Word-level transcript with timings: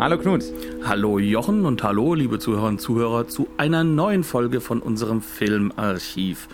Hallo 0.00 0.16
Knut. 0.16 0.44
Hallo 0.84 1.18
Jochen 1.18 1.66
und 1.66 1.82
hallo 1.82 2.14
liebe 2.14 2.38
Zuhörerinnen 2.38 2.76
und 2.76 2.80
Zuhörer 2.80 3.26
zu 3.26 3.48
einer 3.56 3.82
neuen 3.82 4.22
Folge 4.22 4.60
von 4.60 4.80
unserem 4.80 5.20
Filmarchiv. 5.20 6.46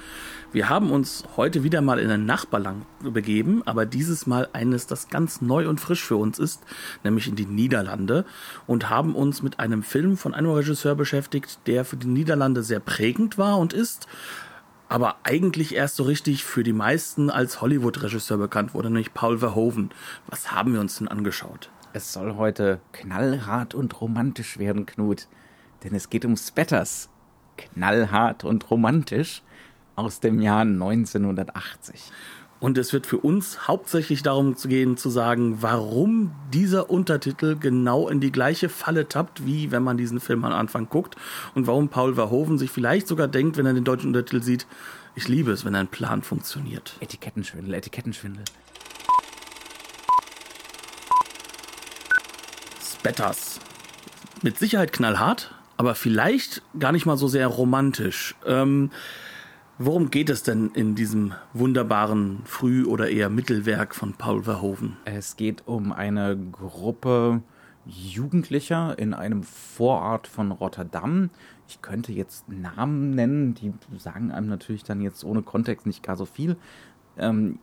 Wir 0.52 0.70
haben 0.70 0.90
uns 0.90 1.24
heute 1.36 1.62
wieder 1.62 1.82
mal 1.82 1.98
in 1.98 2.10
ein 2.10 2.24
Nachbarland 2.24 2.86
begeben, 3.02 3.62
aber 3.66 3.84
dieses 3.84 4.26
Mal 4.26 4.48
eines, 4.54 4.86
das 4.86 5.10
ganz 5.10 5.42
neu 5.42 5.68
und 5.68 5.78
frisch 5.78 6.02
für 6.02 6.16
uns 6.16 6.38
ist, 6.38 6.62
nämlich 7.02 7.28
in 7.28 7.36
die 7.36 7.44
Niederlande 7.44 8.24
und 8.66 8.88
haben 8.88 9.14
uns 9.14 9.42
mit 9.42 9.60
einem 9.60 9.82
Film 9.82 10.16
von 10.16 10.32
einem 10.32 10.50
Regisseur 10.50 10.94
beschäftigt, 10.94 11.58
der 11.66 11.84
für 11.84 11.98
die 11.98 12.06
Niederlande 12.06 12.62
sehr 12.62 12.80
prägend 12.80 13.36
war 13.36 13.58
und 13.58 13.74
ist, 13.74 14.08
aber 14.88 15.16
eigentlich 15.22 15.74
erst 15.74 15.96
so 15.96 16.04
richtig 16.04 16.44
für 16.44 16.62
die 16.62 16.72
meisten 16.72 17.28
als 17.28 17.60
Hollywood-Regisseur 17.60 18.38
bekannt 18.38 18.72
wurde, 18.72 18.88
nämlich 18.88 19.12
Paul 19.12 19.36
Verhoeven. 19.36 19.90
Was 20.28 20.50
haben 20.50 20.72
wir 20.72 20.80
uns 20.80 20.96
denn 20.96 21.08
angeschaut? 21.08 21.68
Es 21.96 22.12
soll 22.12 22.34
heute 22.34 22.80
knallhart 22.90 23.72
und 23.72 24.00
romantisch 24.00 24.58
werden, 24.58 24.84
Knut. 24.84 25.28
Denn 25.84 25.94
es 25.94 26.10
geht 26.10 26.24
um 26.24 26.36
Spetters. 26.36 27.08
Knallhart 27.56 28.42
und 28.42 28.68
romantisch 28.68 29.42
aus 29.94 30.18
dem 30.18 30.40
Jahr 30.40 30.62
1980. 30.62 32.10
Und 32.58 32.78
es 32.78 32.92
wird 32.92 33.06
für 33.06 33.18
uns 33.18 33.68
hauptsächlich 33.68 34.24
darum 34.24 34.56
zu 34.56 34.66
gehen, 34.66 34.96
zu 34.96 35.08
sagen, 35.08 35.62
warum 35.62 36.32
dieser 36.52 36.90
Untertitel 36.90 37.56
genau 37.56 38.08
in 38.08 38.18
die 38.18 38.32
gleiche 38.32 38.68
Falle 38.68 39.06
tappt, 39.06 39.46
wie 39.46 39.70
wenn 39.70 39.84
man 39.84 39.96
diesen 39.96 40.18
Film 40.18 40.44
am 40.44 40.52
Anfang 40.52 40.88
guckt. 40.88 41.14
Und 41.54 41.68
warum 41.68 41.90
Paul 41.90 42.16
Verhoeven 42.16 42.58
sich 42.58 42.72
vielleicht 42.72 43.06
sogar 43.06 43.28
denkt, 43.28 43.56
wenn 43.56 43.66
er 43.66 43.74
den 43.74 43.84
deutschen 43.84 44.08
Untertitel 44.08 44.42
sieht, 44.42 44.66
ich 45.14 45.28
liebe 45.28 45.52
es, 45.52 45.64
wenn 45.64 45.76
ein 45.76 45.86
Plan 45.86 46.22
funktioniert. 46.22 46.96
Etikettenschwindel, 46.98 47.72
Etikettenschwindel. 47.74 48.42
Betters. 53.04 53.60
Mit 54.42 54.58
Sicherheit 54.58 54.94
knallhart, 54.94 55.54
aber 55.76 55.94
vielleicht 55.94 56.62
gar 56.78 56.90
nicht 56.90 57.04
mal 57.04 57.18
so 57.18 57.28
sehr 57.28 57.46
romantisch. 57.46 58.34
Ähm, 58.46 58.90
worum 59.76 60.10
geht 60.10 60.30
es 60.30 60.42
denn 60.42 60.70
in 60.72 60.94
diesem 60.94 61.34
wunderbaren 61.52 62.40
Früh- 62.46 62.86
oder 62.86 63.10
eher 63.10 63.28
Mittelwerk 63.28 63.94
von 63.94 64.14
Paul 64.14 64.44
Verhoeven? 64.44 64.96
Es 65.04 65.36
geht 65.36 65.64
um 65.66 65.92
eine 65.92 66.34
Gruppe 66.50 67.42
Jugendlicher 67.84 68.98
in 68.98 69.12
einem 69.12 69.42
Vorort 69.42 70.26
von 70.26 70.50
Rotterdam. 70.50 71.28
Ich 71.68 71.82
könnte 71.82 72.10
jetzt 72.12 72.48
Namen 72.48 73.10
nennen, 73.10 73.52
die 73.52 73.74
sagen 73.98 74.32
einem 74.32 74.48
natürlich 74.48 74.82
dann 74.82 75.02
jetzt 75.02 75.24
ohne 75.24 75.42
Kontext 75.42 75.86
nicht 75.86 76.02
gar 76.02 76.16
so 76.16 76.24
viel. 76.24 76.56
Ähm, 77.18 77.58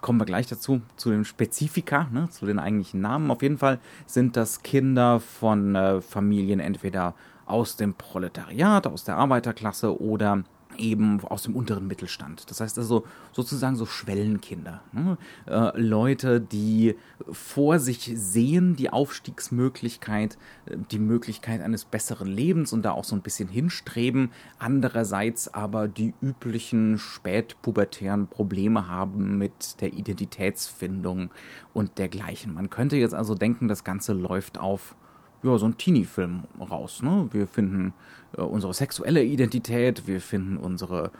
kommen 0.00 0.20
wir 0.20 0.26
gleich 0.26 0.46
dazu, 0.46 0.82
zu 0.96 1.10
den 1.10 1.24
Spezifika, 1.24 2.08
ne, 2.12 2.28
zu 2.30 2.46
den 2.46 2.58
eigentlichen 2.58 3.00
Namen. 3.00 3.30
Auf 3.30 3.42
jeden 3.42 3.58
Fall 3.58 3.78
sind 4.06 4.36
das 4.36 4.62
Kinder 4.62 5.20
von 5.20 5.74
äh, 5.74 6.00
Familien 6.00 6.60
entweder 6.60 7.14
aus 7.46 7.76
dem 7.76 7.94
Proletariat, 7.94 8.86
aus 8.86 9.04
der 9.04 9.16
Arbeiterklasse 9.16 10.00
oder 10.00 10.44
eben 10.78 11.20
aus 11.24 11.42
dem 11.42 11.54
unteren 11.54 11.86
Mittelstand. 11.86 12.50
Das 12.50 12.60
heißt 12.60 12.78
also 12.78 13.04
sozusagen 13.32 13.76
so 13.76 13.86
Schwellenkinder. 13.86 14.82
Ne? 14.92 15.18
Äh, 15.46 15.78
Leute, 15.80 16.40
die 16.40 16.96
vor 17.30 17.78
sich 17.78 18.12
sehen 18.14 18.76
die 18.76 18.90
Aufstiegsmöglichkeit, 18.90 20.38
äh, 20.66 20.76
die 20.90 20.98
Möglichkeit 20.98 21.60
eines 21.60 21.84
besseren 21.84 22.28
Lebens 22.28 22.72
und 22.72 22.82
da 22.82 22.92
auch 22.92 23.04
so 23.04 23.16
ein 23.16 23.22
bisschen 23.22 23.48
hinstreben. 23.48 24.30
Andererseits 24.58 25.52
aber 25.52 25.88
die 25.88 26.14
üblichen 26.20 26.98
spätpubertären 26.98 28.28
Probleme 28.28 28.88
haben 28.88 29.38
mit 29.38 29.80
der 29.80 29.92
Identitätsfindung 29.92 31.30
und 31.72 31.98
dergleichen. 31.98 32.54
Man 32.54 32.70
könnte 32.70 32.96
jetzt 32.96 33.14
also 33.14 33.34
denken, 33.34 33.68
das 33.68 33.84
Ganze 33.84 34.12
läuft 34.12 34.58
auf 34.58 34.96
ja, 35.42 35.58
so 35.58 35.66
ein 35.66 35.78
Teenie-Film 35.78 36.44
raus. 36.60 37.02
Ne? 37.02 37.28
Wir 37.30 37.46
finden 37.46 37.94
unsere 38.42 38.74
sexuelle 38.74 39.22
Identität, 39.24 40.06
wir 40.06 40.20
finden 40.20 40.56
unsere 40.56 41.10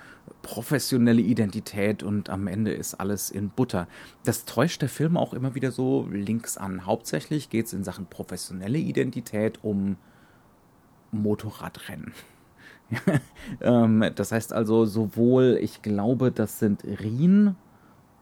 professionelle 0.43 1.21
Identität 1.21 2.03
und 2.03 2.31
am 2.31 2.47
Ende 2.47 2.73
ist 2.73 2.95
alles 2.95 3.31
in 3.31 3.51
Butter. 3.51 3.89
Das 4.25 4.45
täuscht 4.45 4.83
der 4.83 4.89
Film 4.89 5.17
auch 5.17 5.33
immer 5.33 5.55
wieder 5.55 5.73
so 5.73 6.07
links 6.11 6.57
an. 6.57 6.87
Hauptsächlich 6.87 7.51
geht 7.51 7.67
es 7.67 7.73
in 7.73 7.85
Sachen 7.85 8.07
professionelle 8.07 8.79
Identität 8.79 9.59
um 9.63 9.97
Motorradrennen. 11.11 12.13
ähm, 13.61 14.05
das 14.15 14.33
heißt 14.33 14.53
also 14.53 14.85
sowohl, 14.85 15.59
ich 15.61 15.83
glaube, 15.83 16.31
das 16.31 16.59
sind 16.59 16.85
Rien 16.85 17.57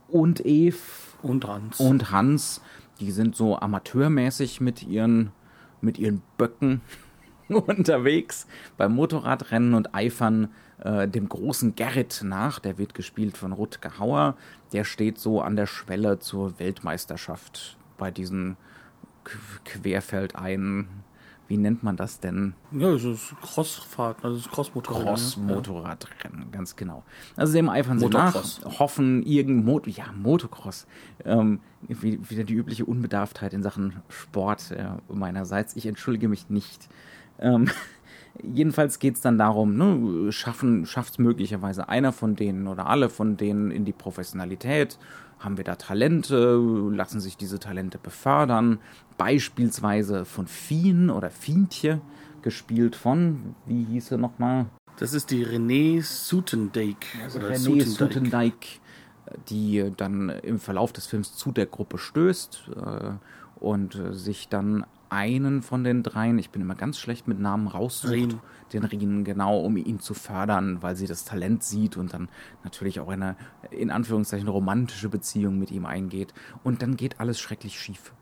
und 0.09 0.45
Eve 0.47 0.79
und 1.23 1.47
Hans. 1.47 1.81
Und 1.81 2.11
Hans, 2.11 2.61
die 3.01 3.11
sind 3.11 3.37
so 3.37 3.59
amateurmäßig 3.59 4.61
mit 4.61 4.83
ihren 4.83 5.33
mit 5.81 5.99
ihren 5.99 6.23
Böcken 6.39 6.81
unterwegs 7.67 8.47
beim 8.77 8.95
Motorradrennen 8.95 9.75
und 9.75 9.95
eifern 9.95 10.49
äh, 10.79 11.09
dem 11.09 11.29
großen 11.29 11.75
Gerrit 11.75 12.23
nach. 12.25 12.59
Der 12.59 12.79
wird 12.79 12.95
gespielt 12.95 13.37
von 13.37 13.53
Rutger 13.53 13.99
Hauer. 13.99 14.37
Der 14.73 14.85
steht 14.85 15.19
so 15.19 15.41
an 15.41 15.57
der 15.57 15.67
Schwelle 15.67 16.19
zur 16.19 16.59
Weltmeisterschaft 16.59 17.77
bei 17.99 18.11
diesen 18.11 18.57
Querfeldein 19.65 20.89
wie 21.47 21.59
nennt 21.59 21.83
man 21.83 21.97
das 21.97 22.21
denn? 22.21 22.55
Ja, 22.73 22.89
es 22.95 23.05
ist 23.05 23.35
Crossfahrt, 23.43 24.25
also 24.25 24.37
es 24.37 24.47
ist 24.47 24.53
Crossmotorradrennen. 24.53 25.15
Crossmotorradrennen, 25.15 26.41
ja. 26.41 26.47
ganz 26.51 26.75
genau. 26.75 27.05
Also 27.37 27.53
dem 27.53 27.69
eifern 27.69 27.99
sie 27.99 28.09
nach, 28.09 28.35
hoffen 28.79 29.23
irgend 29.23 29.65
Mo 29.65 29.81
ja, 29.85 30.07
Motocross. 30.13 30.87
Ähm, 31.25 31.61
wie, 31.83 32.19
wieder 32.31 32.45
die 32.45 32.55
übliche 32.55 32.87
Unbedarftheit 32.87 33.53
in 33.53 33.63
Sachen 33.63 34.03
Sport 34.09 34.71
äh, 34.71 34.87
meinerseits. 35.13 35.77
Ich 35.77 35.85
entschuldige 35.87 36.29
mich 36.29 36.49
nicht. 36.49 36.89
Ähm, 37.39 37.69
jedenfalls 38.43 38.99
geht 38.99 39.17
es 39.17 39.21
dann 39.21 39.39
darum, 39.39 39.77
ne, 39.77 40.33
schaffen, 40.33 40.87
schafft 40.87 41.13
es 41.13 41.19
möglicherweise 41.19 41.89
einer 41.89 42.13
von 42.13 42.37
denen 42.37 42.67
oder 42.67 42.87
alle 42.87 43.09
von 43.09 43.37
denen 43.37 43.71
in 43.71 43.85
die 43.85 43.93
Professionalität 43.93 44.99
haben 45.45 45.57
wir 45.57 45.65
da 45.65 45.77
Talente? 45.77 46.57
Lassen 46.93 47.21
sich 47.21 47.37
diese 47.37 47.59
Talente 47.59 47.99
befördern? 47.99 48.79
Beispielsweise 49.19 50.25
von 50.25 50.47
Fien 50.47 51.11
oder 51.11 51.31
Fientje, 51.31 52.01
gespielt 52.43 52.97
von, 52.97 53.55
wie 53.67 53.85
hieß 53.85 54.13
er 54.13 54.19
nochmal? 54.19 54.67
Das 54.99 55.13
ist 55.13 55.31
die 55.31 55.45
René 55.45 56.03
Sutendijk. 56.03 56.97
Also 57.23 57.41
René 57.41 57.85
Sutendijk, 57.85 58.81
die 59.49 59.93
dann 59.97 60.29
im 60.29 60.59
Verlauf 60.59 60.93
des 60.93 61.07
Films 61.07 61.37
zu 61.37 61.53
der 61.53 61.67
Gruppe 61.67 61.99
stößt 61.99 62.71
äh, 62.77 63.11
und 63.61 64.01
sich 64.13 64.49
dann 64.49 64.87
einen 65.15 65.63
von 65.63 65.85
den 65.85 66.03
dreien, 66.03 66.39
ich 66.39 66.51
bin 66.51 66.61
immer 66.61 66.75
ganz 66.75 66.99
schlecht 66.99 67.29
mit 67.29 67.39
Namen 67.39 67.69
raussucht, 67.69 68.13
Rien. 68.13 68.41
den 68.73 68.85
Rien, 68.85 69.23
genau, 69.23 69.61
um 69.61 69.77
ihn 69.77 70.01
zu 70.01 70.13
fördern, 70.13 70.83
weil 70.83 70.97
sie 70.97 71.07
das 71.07 71.25
Talent 71.25 71.63
sieht 71.63 71.97
und 71.97 72.13
dann 72.13 72.29
natürlich 72.65 72.99
auch 72.99 73.09
eine, 73.09 73.37
in 73.71 73.93
Anführungszeichen, 73.93 74.49
romantische 74.49 75.09
Beziehung 75.09 75.59
mit 75.59 75.71
ihm 75.71 75.87
eingeht. 75.87 76.35
Und 76.65 76.83
dann 76.83 76.97
geht 76.97 77.21
alles 77.21 77.39
schrecklich 77.39 77.79
schief. 77.79 78.13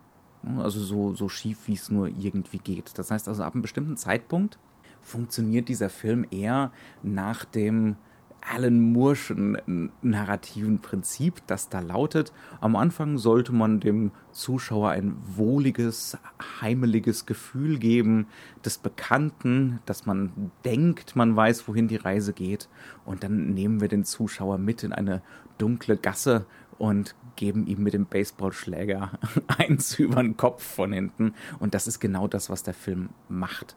Also 0.58 0.80
so, 0.80 1.14
so 1.14 1.28
schief, 1.28 1.66
wie 1.66 1.74
es 1.74 1.90
nur 1.90 2.08
irgendwie 2.08 2.58
geht. 2.58 2.98
Das 2.98 3.10
heißt 3.10 3.28
also, 3.28 3.42
ab 3.42 3.54
einem 3.54 3.62
bestimmten 3.62 3.96
Zeitpunkt 3.96 4.58
funktioniert 5.00 5.68
dieser 5.68 5.88
Film 5.88 6.26
eher 6.30 6.72
nach 7.02 7.44
dem 7.44 7.96
Alan 8.42 8.92
Moore'schen 8.92 9.90
narrativen 10.02 10.80
Prinzip, 10.80 11.42
das 11.46 11.68
da 11.68 11.80
lautet, 11.80 12.32
am 12.60 12.76
Anfang 12.76 13.18
sollte 13.18 13.52
man 13.52 13.80
dem 13.80 14.10
Zuschauer 14.32 14.90
ein 14.90 15.16
wohliges, 15.24 16.18
heimeliges 16.60 17.24
Gefühl 17.24 17.78
geben 17.78 18.26
des 18.64 18.78
Bekannten, 18.78 19.78
dass 19.86 20.06
man 20.06 20.50
denkt, 20.64 21.14
man 21.16 21.36
weiß, 21.36 21.68
wohin 21.68 21.88
die 21.88 21.96
Reise 21.96 22.32
geht, 22.32 22.68
und 23.04 23.22
dann 23.22 23.54
nehmen 23.54 23.80
wir 23.80 23.88
den 23.88 24.04
Zuschauer 24.04 24.58
mit 24.58 24.82
in 24.82 24.92
eine 24.92 25.22
dunkle 25.58 25.96
Gasse 25.96 26.46
und 26.78 27.14
geben 27.36 27.66
ihm 27.66 27.82
mit 27.82 27.94
dem 27.94 28.06
Baseballschläger 28.06 29.12
eins 29.46 29.98
über 29.98 30.22
den 30.22 30.36
Kopf 30.36 30.64
von 30.64 30.92
hinten. 30.92 31.34
Und 31.60 31.74
das 31.74 31.86
ist 31.86 32.00
genau 32.00 32.26
das, 32.26 32.50
was 32.50 32.62
der 32.62 32.74
Film 32.74 33.10
macht. 33.28 33.76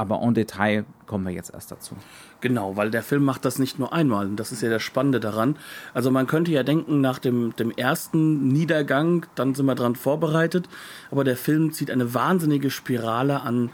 Aber 0.00 0.22
en 0.22 0.32
Detail 0.32 0.86
kommen 1.06 1.26
wir 1.26 1.32
jetzt 1.34 1.52
erst 1.52 1.70
dazu. 1.70 1.94
Genau, 2.40 2.74
weil 2.74 2.90
der 2.90 3.02
Film 3.02 3.22
macht 3.22 3.44
das 3.44 3.58
nicht 3.58 3.78
nur 3.78 3.92
einmal. 3.92 4.24
Und 4.24 4.36
das 4.36 4.50
ist 4.50 4.62
ja 4.62 4.70
das 4.70 4.82
Spannende 4.82 5.20
daran. 5.20 5.56
Also 5.92 6.10
man 6.10 6.26
könnte 6.26 6.50
ja 6.52 6.62
denken, 6.62 7.02
nach 7.02 7.18
dem, 7.18 7.54
dem 7.56 7.70
ersten 7.70 8.48
Niedergang, 8.48 9.26
dann 9.34 9.54
sind 9.54 9.66
wir 9.66 9.74
dran 9.74 9.96
vorbereitet. 9.96 10.70
Aber 11.10 11.22
der 11.22 11.36
Film 11.36 11.74
zieht 11.74 11.90
eine 11.90 12.14
wahnsinnige 12.14 12.70
Spirale 12.70 13.42
an 13.42 13.72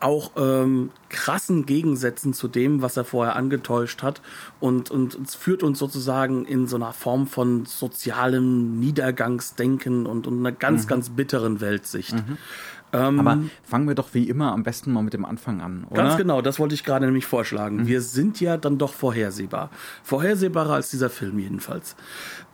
auch 0.00 0.30
ähm, 0.36 0.90
krassen 1.08 1.66
Gegensätzen 1.66 2.32
zu 2.32 2.46
dem, 2.46 2.82
was 2.82 2.96
er 2.96 3.04
vorher 3.04 3.34
angetäuscht 3.34 4.02
hat 4.02 4.22
und, 4.60 4.92
und 4.92 5.16
es 5.16 5.34
führt 5.34 5.64
uns 5.64 5.80
sozusagen 5.80 6.44
in 6.44 6.68
so 6.68 6.76
einer 6.76 6.92
Form 6.92 7.26
von 7.26 7.66
sozialem 7.66 8.78
Niedergangsdenken 8.78 10.06
und, 10.06 10.28
und 10.28 10.38
einer 10.38 10.52
ganz, 10.52 10.84
mhm. 10.84 10.88
ganz 10.88 11.10
bitteren 11.10 11.60
Weltsicht. 11.60 12.14
Mhm. 12.14 12.38
Ähm, 12.92 13.20
Aber 13.20 13.38
fangen 13.62 13.86
wir 13.86 13.94
doch 13.94 14.14
wie 14.14 14.28
immer 14.28 14.52
am 14.52 14.62
besten 14.62 14.92
mal 14.92 15.02
mit 15.02 15.12
dem 15.12 15.24
Anfang 15.24 15.60
an, 15.60 15.84
oder? 15.90 16.02
Ganz 16.02 16.16
genau, 16.16 16.40
das 16.40 16.58
wollte 16.58 16.74
ich 16.74 16.84
gerade 16.84 17.04
nämlich 17.04 17.26
vorschlagen. 17.26 17.76
Mhm. 17.76 17.86
Wir 17.86 18.00
sind 18.00 18.40
ja 18.40 18.56
dann 18.56 18.78
doch 18.78 18.94
vorhersehbar. 18.94 19.70
Vorhersehbarer 20.02 20.74
als 20.74 20.90
dieser 20.90 21.10
Film 21.10 21.38
jedenfalls. 21.38 21.96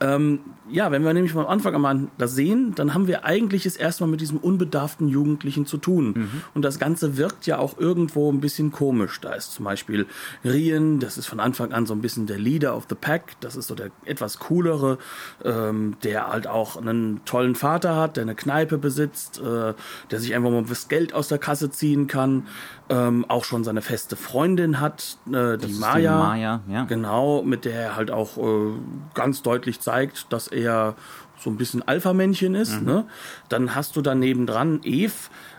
Ähm, 0.01 0.41
ja, 0.69 0.91
wenn 0.91 1.05
wir 1.05 1.15
nämlich 1.15 1.37
am 1.37 1.47
Anfang 1.47 1.75
einmal 1.75 2.09
das 2.19 2.35
sehen, 2.35 2.73
dann 2.75 2.95
haben 2.95 3.07
wir 3.07 3.25
eigentlich 3.25 3.65
es 3.67 3.77
erstmal 3.77 4.11
mit 4.11 4.21
diesem 4.21 4.39
unbedarften 4.39 5.09
Jugendlichen 5.09 5.67
zu 5.67 5.77
tun. 5.77 6.15
Mhm. 6.17 6.31
Und 6.55 6.63
das 6.63 6.79
Ganze 6.79 7.17
wirkt 7.17 7.47
ja 7.47 7.59
auch 7.59 7.79
irgendwo 7.79 8.33
ein 8.33 8.41
bisschen 8.41 8.73
komisch. 8.73 9.21
Da 9.21 9.35
ist 9.35 9.53
zum 9.53 9.65
Beispiel 9.65 10.07
Rien, 10.45 10.99
das 10.99 11.17
ist 11.17 11.27
von 11.27 11.39
Anfang 11.39 11.73
an 11.73 11.87
so 11.87 11.95
ein 11.95 12.01
bisschen 12.01 12.27
der 12.27 12.39
Leader 12.39 12.77
of 12.77 12.87
the 12.89 12.97
Pack, 12.97 13.37
das 13.41 13.57
ist 13.57 13.69
so 13.69 13.75
der 13.75 13.91
etwas 14.05 14.39
coolere, 14.41 14.99
ähm, 15.45 15.97
der 16.03 16.29
halt 16.29 16.47
auch 16.47 16.77
einen 16.77 17.25
tollen 17.25 17.55
Vater 17.55 17.97
hat, 17.97 18.17
der 18.17 18.23
eine 18.23 18.35
Kneipe 18.35 18.79
besitzt, 18.79 19.41
äh, 19.41 19.75
der 20.11 20.21
sich 20.25 20.35
einfach 20.35 20.51
mal 20.51 20.65
das 20.65 20.89
Geld 20.89 21.15
aus 21.15 21.29
der 21.29 21.39
Kasse 21.39 21.71
ziehen 21.71 22.07
kann, 22.07 22.47
ähm, 22.89 23.25
auch 23.29 23.45
schon 23.45 23.65
seine 23.65 23.83
feste 23.83 24.17
Freundin 24.17 24.81
hat, 24.81 25.19
äh, 25.29 25.57
die 25.57 25.73
Maya, 25.75 25.99
die 25.99 26.25
Maya 26.27 26.61
ja. 26.69 26.85
genau, 26.85 27.43
mit 27.43 27.65
der 27.65 27.75
er 27.75 27.97
halt 27.97 28.11
auch 28.11 28.37
äh, 28.37 28.73
ganz 29.15 29.43
deutlich 29.43 29.81
zeigt, 29.81 30.33
dass 30.33 30.49
er 30.49 30.97
so 31.39 31.51
ein 31.51 31.57
bisschen 31.57 31.83
Alpha-Männchen 31.83 32.55
ist. 32.55 32.81
Mhm. 32.81 32.87
Ne? 32.87 33.05
Dann 33.49 33.75
hast 33.75 33.97
du 33.97 34.03
daneben 34.03 34.47
dran 34.47 34.81
Eve, 34.83 35.13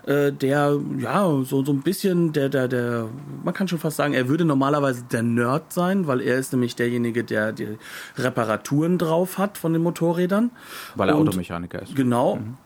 äh, 0.06 0.32
der 0.32 0.78
ja 0.98 1.24
so, 1.44 1.64
so 1.64 1.72
ein 1.72 1.82
bisschen 1.82 2.32
der, 2.32 2.48
der, 2.48 2.68
der, 2.68 3.08
man 3.44 3.54
kann 3.54 3.68
schon 3.68 3.78
fast 3.78 3.96
sagen, 3.96 4.14
er 4.14 4.28
würde 4.28 4.44
normalerweise 4.44 5.04
der 5.04 5.22
Nerd 5.22 5.72
sein, 5.72 6.06
weil 6.06 6.20
er 6.20 6.38
ist 6.38 6.52
nämlich 6.52 6.76
derjenige, 6.76 7.24
der 7.24 7.52
die 7.52 7.78
Reparaturen 8.16 8.98
drauf 8.98 9.38
hat 9.38 9.58
von 9.58 9.72
den 9.72 9.82
Motorrädern. 9.82 10.50
Weil 10.94 11.10
er 11.10 11.16
Und, 11.16 11.28
Automechaniker 11.28 11.82
ist. 11.82 11.94
Genau. 11.94 12.36
Mhm. 12.36 12.56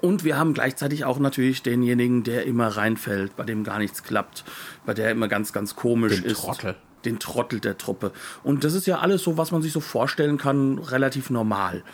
Und 0.00 0.24
wir 0.24 0.38
haben 0.38 0.54
gleichzeitig 0.54 1.04
auch 1.04 1.18
natürlich 1.18 1.62
denjenigen, 1.62 2.22
der 2.24 2.46
immer 2.46 2.68
reinfällt, 2.68 3.36
bei 3.36 3.44
dem 3.44 3.64
gar 3.64 3.78
nichts 3.78 4.02
klappt, 4.02 4.44
bei 4.86 4.94
der 4.94 5.10
immer 5.10 5.28
ganz, 5.28 5.52
ganz 5.52 5.76
komisch 5.76 6.20
Den 6.20 6.30
ist. 6.30 6.40
Trottel. 6.40 6.76
Den 7.04 7.20
Trottel 7.20 7.60
der 7.60 7.78
Truppe. 7.78 8.10
Und 8.42 8.64
das 8.64 8.74
ist 8.74 8.86
ja 8.88 8.98
alles 8.98 9.22
so, 9.22 9.38
was 9.38 9.52
man 9.52 9.62
sich 9.62 9.72
so 9.72 9.78
vorstellen 9.78 10.36
kann, 10.36 10.78
relativ 10.78 11.30
normal. 11.30 11.84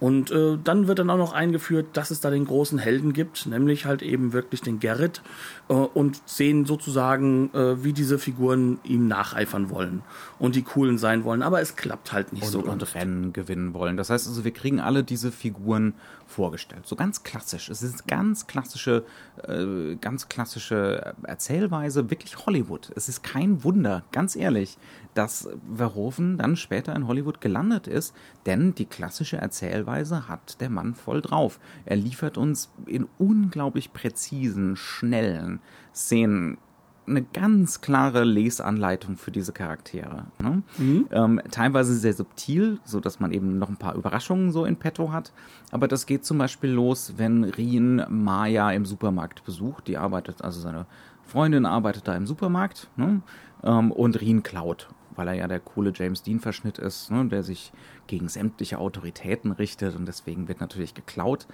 Und 0.00 0.30
äh, 0.32 0.58
dann 0.62 0.88
wird 0.88 0.98
dann 0.98 1.08
auch 1.08 1.16
noch 1.16 1.32
eingeführt, 1.32 1.86
dass 1.94 2.10
es 2.10 2.20
da 2.20 2.30
den 2.30 2.44
großen 2.44 2.78
Helden 2.78 3.12
gibt, 3.12 3.46
nämlich 3.46 3.86
halt 3.86 4.02
eben 4.02 4.32
wirklich 4.32 4.60
den 4.60 4.80
Gerrit 4.80 5.22
äh, 5.68 5.72
und 5.72 6.20
sehen 6.26 6.66
sozusagen, 6.66 7.48
äh, 7.54 7.82
wie 7.84 7.92
diese 7.92 8.18
Figuren 8.18 8.80
ihm 8.84 9.06
nacheifern 9.06 9.70
wollen 9.70 10.02
und 10.38 10.56
die 10.56 10.62
coolen 10.62 10.98
sein 10.98 11.24
wollen. 11.24 11.42
Aber 11.42 11.60
es 11.60 11.76
klappt 11.76 12.12
halt 12.12 12.32
nicht 12.32 12.44
und, 12.44 12.50
so. 12.50 12.60
Und 12.60 12.94
Rennen 12.94 13.32
gewinnen 13.32 13.72
wollen. 13.72 13.96
Das 13.96 14.10
heißt 14.10 14.26
also, 14.26 14.44
wir 14.44 14.50
kriegen 14.50 14.80
alle 14.80 15.04
diese 15.04 15.30
Figuren 15.30 15.94
vorgestellt. 16.26 16.86
So 16.86 16.96
ganz 16.96 17.22
klassisch. 17.22 17.68
Es 17.68 17.82
ist 17.82 18.06
ganz 18.06 18.46
klassische, 18.46 19.04
äh, 19.42 19.96
ganz 19.96 20.28
klassische 20.28 21.14
Erzählweise, 21.22 22.10
wirklich 22.10 22.46
Hollywood. 22.46 22.90
Es 22.96 23.08
ist 23.08 23.22
kein 23.22 23.64
Wunder, 23.64 24.04
ganz 24.12 24.36
ehrlich, 24.36 24.78
dass 25.14 25.48
Verhoeven 25.74 26.38
dann 26.38 26.56
später 26.56 26.94
in 26.94 27.06
Hollywood 27.06 27.40
gelandet 27.40 27.86
ist, 27.86 28.14
denn 28.46 28.74
die 28.74 28.86
klassische 28.86 29.36
Erzählweise 29.36 30.28
hat 30.28 30.60
der 30.60 30.70
Mann 30.70 30.94
voll 30.94 31.22
drauf. 31.22 31.60
Er 31.84 31.96
liefert 31.96 32.36
uns 32.36 32.70
in 32.86 33.06
unglaublich 33.18 33.92
präzisen, 33.92 34.76
schnellen 34.76 35.60
Szenen 35.94 36.58
eine 37.06 37.22
ganz 37.22 37.80
klare 37.80 38.24
Lesanleitung 38.24 39.16
für 39.16 39.30
diese 39.30 39.52
Charaktere. 39.52 40.26
Ne? 40.38 40.62
Mhm. 40.78 41.08
Ähm, 41.10 41.40
teilweise 41.50 41.94
sehr 41.94 42.14
subtil, 42.14 42.78
so 42.84 43.00
dass 43.00 43.20
man 43.20 43.32
eben 43.32 43.58
noch 43.58 43.68
ein 43.68 43.76
paar 43.76 43.94
Überraschungen 43.94 44.52
so 44.52 44.64
in 44.64 44.76
petto 44.76 45.12
hat. 45.12 45.32
Aber 45.70 45.88
das 45.88 46.06
geht 46.06 46.24
zum 46.24 46.38
Beispiel 46.38 46.70
los, 46.70 47.14
wenn 47.16 47.44
Rien 47.44 48.04
Maya 48.08 48.70
im 48.72 48.86
Supermarkt 48.86 49.44
besucht. 49.44 49.88
Die 49.88 49.98
arbeitet, 49.98 50.42
also 50.42 50.60
seine 50.60 50.86
Freundin 51.24 51.66
arbeitet 51.66 52.08
da 52.08 52.16
im 52.16 52.26
Supermarkt 52.26 52.88
ne? 52.96 53.22
ähm, 53.62 53.92
und 53.92 54.20
Rien 54.20 54.42
klaut 54.42 54.88
weil 55.16 55.28
er 55.28 55.34
ja 55.34 55.46
der 55.46 55.60
coole 55.60 55.92
James 55.94 56.22
Dean-Verschnitt 56.22 56.78
ist, 56.78 57.10
ne, 57.10 57.24
der 57.26 57.42
sich 57.42 57.72
gegen 58.06 58.28
sämtliche 58.28 58.78
Autoritäten 58.78 59.52
richtet 59.52 59.94
und 59.96 60.06
deswegen 60.06 60.48
wird 60.48 60.60
natürlich 60.60 60.94
geklaut. 60.94 61.46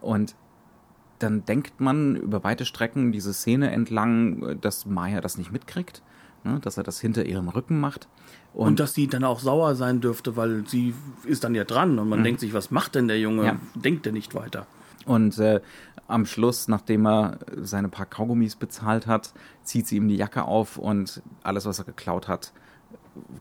Und 0.00 0.34
dann 1.18 1.44
denkt 1.44 1.80
man 1.80 2.16
über 2.16 2.44
weite 2.44 2.64
Strecken 2.64 3.12
diese 3.12 3.32
Szene 3.32 3.70
entlang, 3.70 4.58
dass 4.60 4.86
Maya 4.86 5.20
das 5.20 5.38
nicht 5.38 5.52
mitkriegt, 5.52 6.02
ne, 6.44 6.60
dass 6.60 6.76
er 6.76 6.82
das 6.82 7.00
hinter 7.00 7.24
ihrem 7.24 7.48
Rücken 7.48 7.80
macht. 7.80 8.08
Und, 8.52 8.68
und, 8.68 8.80
dass 8.80 8.94
sie 8.94 9.06
dann 9.06 9.24
auch 9.24 9.40
sauer 9.40 9.74
sein 9.74 10.00
dürfte, 10.00 10.36
weil 10.36 10.66
sie 10.66 10.94
ist 11.24 11.44
dann 11.44 11.54
ja 11.54 11.64
dran 11.64 11.98
und 11.98 12.08
man 12.08 12.20
mhm. 12.20 12.24
denkt 12.24 12.40
sich, 12.40 12.54
was 12.54 12.70
macht 12.70 12.94
denn 12.94 13.08
der 13.08 13.18
Junge? 13.18 13.44
Ja. 13.44 13.56
Denkt 13.74 14.06
er 14.06 14.12
nicht 14.12 14.34
weiter? 14.34 14.66
Und 15.04 15.38
äh, 15.38 15.60
am 16.08 16.26
Schluss, 16.26 16.68
nachdem 16.68 17.06
er 17.06 17.38
seine 17.56 17.88
paar 17.88 18.06
Kaugummis 18.06 18.56
bezahlt 18.56 19.06
hat, 19.06 19.32
zieht 19.62 19.86
sie 19.86 19.96
ihm 19.96 20.08
die 20.08 20.16
Jacke 20.16 20.44
auf 20.44 20.78
und 20.78 21.22
alles, 21.42 21.66
was 21.66 21.78
er 21.78 21.84
geklaut 21.84 22.28
hat, 22.28 22.52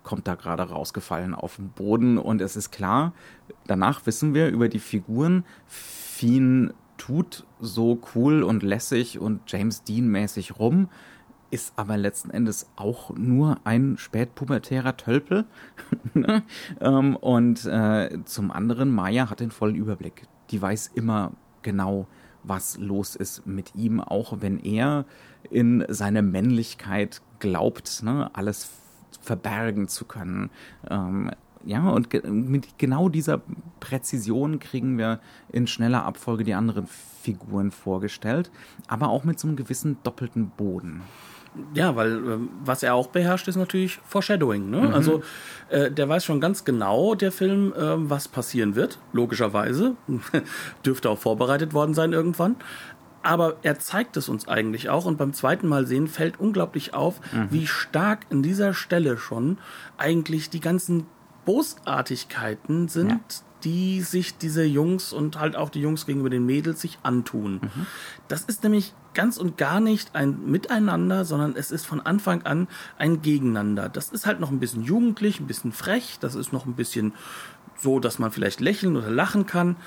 kommt 0.04 0.28
da 0.28 0.36
gerade 0.36 0.64
rausgefallen 0.64 1.36
auf 1.36 1.58
den 1.58 1.70
Boden 1.70 2.18
und 2.18 2.42
es 2.42 2.56
ist 2.56 2.72
klar, 2.72 3.14
danach 3.68 4.06
wissen 4.06 4.34
wir 4.34 4.48
über 4.48 4.70
die 4.70 4.80
Figuren, 4.80 5.44
Fien 5.68 6.74
tut 6.98 7.46
so 7.60 8.00
cool 8.16 8.44
und 8.44 8.64
lässig 8.64 9.20
und 9.20 9.42
James 9.48 9.84
Dean 9.84 10.08
mäßig 10.08 10.60
rum, 10.60 10.90
ist 11.52 11.74
aber 11.78 11.98
letzten 11.98 12.32
Endes 12.32 12.70
auch 12.76 13.16
nur 13.16 13.58
ein 13.64 13.98
spätpubertärer 13.98 14.98
Tölpel. 14.98 15.46
Ne? 16.14 16.44
Ähm, 16.80 17.18
und 17.18 17.66
äh, 17.66 18.20
zum 18.24 18.50
anderen, 18.50 18.90
Maya 18.90 19.30
hat 19.30 19.42
den 19.42 19.52
vollen 19.52 19.76
Überblick. 19.76 20.28
Die 20.50 20.62
weiß 20.62 20.92
immer 20.96 21.34
genau, 21.62 22.08
was 22.44 22.78
los 22.78 23.18
ist 23.18 23.46
mit 23.46 23.76
ihm, 23.76 24.00
auch 24.00 24.38
wenn 24.40 24.60
er 24.60 25.06
in 25.50 25.84
seine 25.90 26.22
Männlichkeit 26.22 27.22
glaubt, 27.40 28.02
ne? 28.04 28.30
alles 28.34 28.72
verbergen 29.20 29.88
zu 29.90 30.06
können. 30.06 30.52
Ähm, 30.90 31.32
ja, 31.66 31.90
und 31.90 32.10
ge 32.10 32.22
mit 32.30 32.78
genau 32.78 33.10
dieser 33.10 33.42
Präzision 33.80 34.60
kriegen 34.60 34.98
wir 34.98 35.20
in 35.52 35.68
schneller 35.68 36.06
Abfolge 36.06 36.44
die 36.44 36.54
anderen 36.54 36.88
Figuren 37.22 37.72
vorgestellt, 37.72 38.52
aber 38.88 39.10
auch 39.10 39.24
mit 39.24 39.40
so 39.40 39.48
einem 39.48 39.58
gewissen 39.58 39.98
doppelten 40.04 40.50
Boden. 40.50 41.02
Ja, 41.74 41.96
weil 41.96 42.16
äh, 42.16 42.38
was 42.64 42.84
er 42.84 42.96
auch 42.96 43.08
beherrscht, 43.08 43.48
ist 43.48 43.56
natürlich 43.56 44.00
Foreshadowing. 44.04 44.70
Ne? 44.70 44.82
Mhm. 44.82 44.94
Also 44.94 45.24
äh, 45.70 45.90
der 45.90 46.10
weiß 46.10 46.26
schon 46.26 46.42
ganz 46.42 46.66
genau, 46.66 47.16
der 47.16 47.32
Film, 47.32 47.74
äh, 47.74 48.10
was 48.10 48.28
passieren 48.28 48.76
wird, 48.76 49.00
logischerweise. 49.14 49.96
Dürfte 50.86 51.10
auch 51.10 51.20
vorbereitet 51.20 51.74
worden 51.74 51.94
sein 51.94 52.14
irgendwann 52.14 52.58
aber 53.26 53.56
er 53.64 53.80
zeigt 53.80 54.18
es 54.18 54.30
uns 54.30 54.48
eigentlich 54.48 54.90
auch 54.90 55.06
und 55.06 55.18
beim 55.18 55.34
zweiten 55.34 55.68
Mal 55.68 55.88
sehen 55.88 56.08
fällt 56.08 56.40
unglaublich 56.40 56.94
auf, 56.94 57.20
mhm. 57.34 57.48
wie 57.50 57.66
stark 57.66 58.20
in 58.30 58.44
dieser 58.44 58.76
Stelle 58.76 59.18
schon 59.18 59.58
eigentlich 59.98 60.52
die 60.52 60.60
ganzen 60.60 61.08
Bosartigkeiten 61.46 62.88
sind, 62.88 63.10
ja. 63.10 63.20
die 63.64 64.02
sich 64.02 64.38
diese 64.38 64.64
Jungs 64.64 65.14
und 65.14 65.40
halt 65.40 65.56
auch 65.56 65.70
die 65.70 65.82
Jungs 65.82 66.06
gegenüber 66.06 66.30
den 66.30 66.46
Mädels 66.46 66.82
sich 66.82 67.00
antun. 67.04 67.62
Mhm. 67.62 67.86
Das 68.28 68.42
ist 68.44 68.64
nämlich 68.64 68.94
ganz 69.14 69.38
und 69.38 69.58
gar 69.58 69.80
nicht 69.80 70.14
ein 70.14 70.46
Miteinander, 70.46 71.26
sondern 71.26 71.56
es 71.56 71.72
ist 71.72 71.86
von 71.86 72.02
Anfang 72.02 72.44
an 72.44 72.68
ein 72.98 73.22
Gegeneinander. 73.22 73.90
Das 73.90 74.10
ist 74.10 74.26
halt 74.26 74.40
noch 74.40 74.52
ein 74.52 74.60
bisschen 74.60 74.84
jugendlich, 74.84 75.40
ein 75.40 75.48
bisschen 75.48 75.72
frech, 75.72 76.18
das 76.20 76.36
ist 76.36 76.52
noch 76.52 76.66
ein 76.66 76.74
bisschen 76.74 77.14
so, 77.78 78.00
dass 78.00 78.20
man 78.20 78.32
vielleicht 78.32 78.60
lächeln 78.60 78.96
oder 78.96 79.10
lachen 79.10 79.46
kann. 79.46 79.78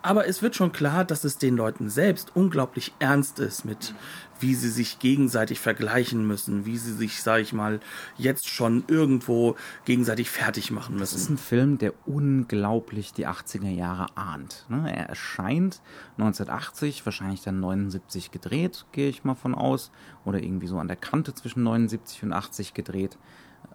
Aber 0.00 0.26
es 0.26 0.42
wird 0.42 0.54
schon 0.54 0.72
klar, 0.72 1.04
dass 1.04 1.24
es 1.24 1.38
den 1.38 1.56
Leuten 1.56 1.88
selbst 1.90 2.30
unglaublich 2.34 2.94
ernst 2.98 3.40
ist 3.40 3.64
mit, 3.64 3.94
wie 4.40 4.54
sie 4.54 4.70
sich 4.70 4.98
gegenseitig 4.98 5.60
vergleichen 5.60 6.26
müssen, 6.26 6.64
wie 6.64 6.76
sie 6.76 6.92
sich, 6.92 7.22
sag 7.22 7.40
ich 7.40 7.52
mal, 7.52 7.80
jetzt 8.16 8.48
schon 8.48 8.84
irgendwo 8.88 9.56
gegenseitig 9.84 10.30
fertig 10.30 10.70
machen 10.70 10.96
müssen. 10.96 11.14
Das 11.14 11.22
ist 11.22 11.30
ein 11.30 11.38
Film, 11.38 11.78
der 11.78 11.94
unglaublich 12.06 13.12
die 13.12 13.26
80er 13.26 13.70
Jahre 13.70 14.06
ahnt. 14.16 14.66
Ne? 14.68 14.92
Er 14.94 15.08
erscheint 15.08 15.80
1980, 16.18 17.04
wahrscheinlich 17.04 17.42
dann 17.42 17.60
79 17.60 18.30
gedreht, 18.30 18.86
gehe 18.92 19.08
ich 19.08 19.24
mal 19.24 19.34
von 19.34 19.54
aus, 19.54 19.90
oder 20.24 20.42
irgendwie 20.42 20.66
so 20.66 20.78
an 20.78 20.88
der 20.88 20.96
Kante 20.96 21.34
zwischen 21.34 21.62
79 21.62 22.22
und 22.24 22.32
80 22.32 22.74
gedreht. 22.74 23.18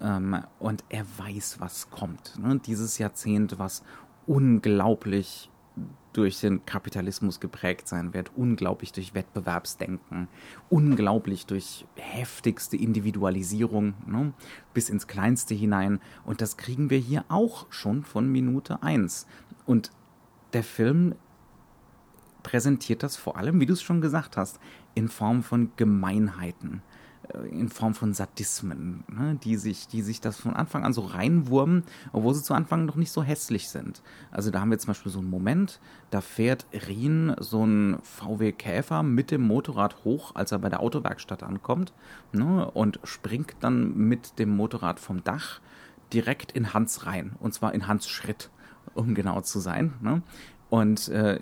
Ähm, 0.01 0.43
und 0.59 0.83
er 0.89 1.05
weiß, 1.17 1.57
was 1.59 1.89
kommt. 1.89 2.39
Ne? 2.39 2.59
Dieses 2.65 2.97
Jahrzehnt, 2.97 3.59
was 3.59 3.83
unglaublich 4.25 5.49
durch 6.13 6.39
den 6.39 6.65
Kapitalismus 6.65 7.39
geprägt 7.39 7.87
sein 7.87 8.13
wird, 8.13 8.31
unglaublich 8.35 8.91
durch 8.91 9.13
Wettbewerbsdenken, 9.15 10.27
unglaublich 10.69 11.47
durch 11.47 11.85
heftigste 11.95 12.77
Individualisierung 12.77 13.95
ne, 14.05 14.33
bis 14.73 14.89
ins 14.89 15.07
Kleinste 15.07 15.55
hinein. 15.55 15.99
Und 16.23 16.41
das 16.41 16.55
kriegen 16.55 16.89
wir 16.89 16.99
hier 16.99 17.25
auch 17.29 17.65
schon 17.71 18.03
von 18.03 18.31
Minute 18.31 18.83
eins. 18.83 19.25
Und 19.65 19.89
der 20.53 20.63
Film 20.63 21.15
präsentiert 22.43 23.01
das 23.01 23.17
vor 23.17 23.37
allem, 23.37 23.59
wie 23.59 23.65
du 23.65 23.73
es 23.73 23.81
schon 23.81 24.01
gesagt 24.01 24.37
hast, 24.37 24.59
in 24.93 25.07
Form 25.07 25.41
von 25.41 25.71
Gemeinheiten, 25.77 26.83
in 27.49 27.69
Form 27.69 27.93
von 27.93 28.13
Sadismen, 28.13 29.03
ne, 29.07 29.39
die, 29.43 29.55
sich, 29.55 29.87
die 29.87 30.01
sich 30.01 30.21
das 30.21 30.37
von 30.37 30.55
Anfang 30.55 30.83
an 30.83 30.93
so 30.93 31.01
reinwurmen, 31.01 31.83
obwohl 32.11 32.33
sie 32.33 32.43
zu 32.43 32.53
Anfang 32.53 32.85
noch 32.85 32.95
nicht 32.95 33.11
so 33.11 33.23
hässlich 33.23 33.69
sind. 33.69 34.01
Also 34.31 34.51
da 34.51 34.59
haben 34.59 34.71
wir 34.71 34.79
zum 34.79 34.89
Beispiel 34.89 35.11
so 35.11 35.19
einen 35.19 35.29
Moment, 35.29 35.79
da 36.11 36.21
fährt 36.21 36.65
Rien 36.73 37.35
so 37.39 37.65
ein 37.65 37.97
VW 38.03 38.51
Käfer 38.51 39.03
mit 39.03 39.31
dem 39.31 39.41
Motorrad 39.41 40.03
hoch, 40.03 40.35
als 40.35 40.51
er 40.51 40.59
bei 40.59 40.69
der 40.69 40.81
Autowerkstatt 40.81 41.43
ankommt 41.43 41.93
ne, 42.33 42.69
und 42.71 42.99
springt 43.03 43.55
dann 43.61 43.95
mit 43.95 44.37
dem 44.37 44.49
Motorrad 44.49 44.99
vom 44.99 45.23
Dach 45.23 45.61
direkt 46.11 46.51
in 46.51 46.73
Hans 46.73 47.05
rein. 47.05 47.35
Und 47.39 47.53
zwar 47.53 47.73
in 47.73 47.87
Hans 47.87 48.07
Schritt, 48.09 48.49
um 48.93 49.15
genau 49.15 49.41
zu 49.41 49.59
sein. 49.59 49.93
Ne? 50.01 50.21
Und 50.69 51.07
äh, 51.09 51.39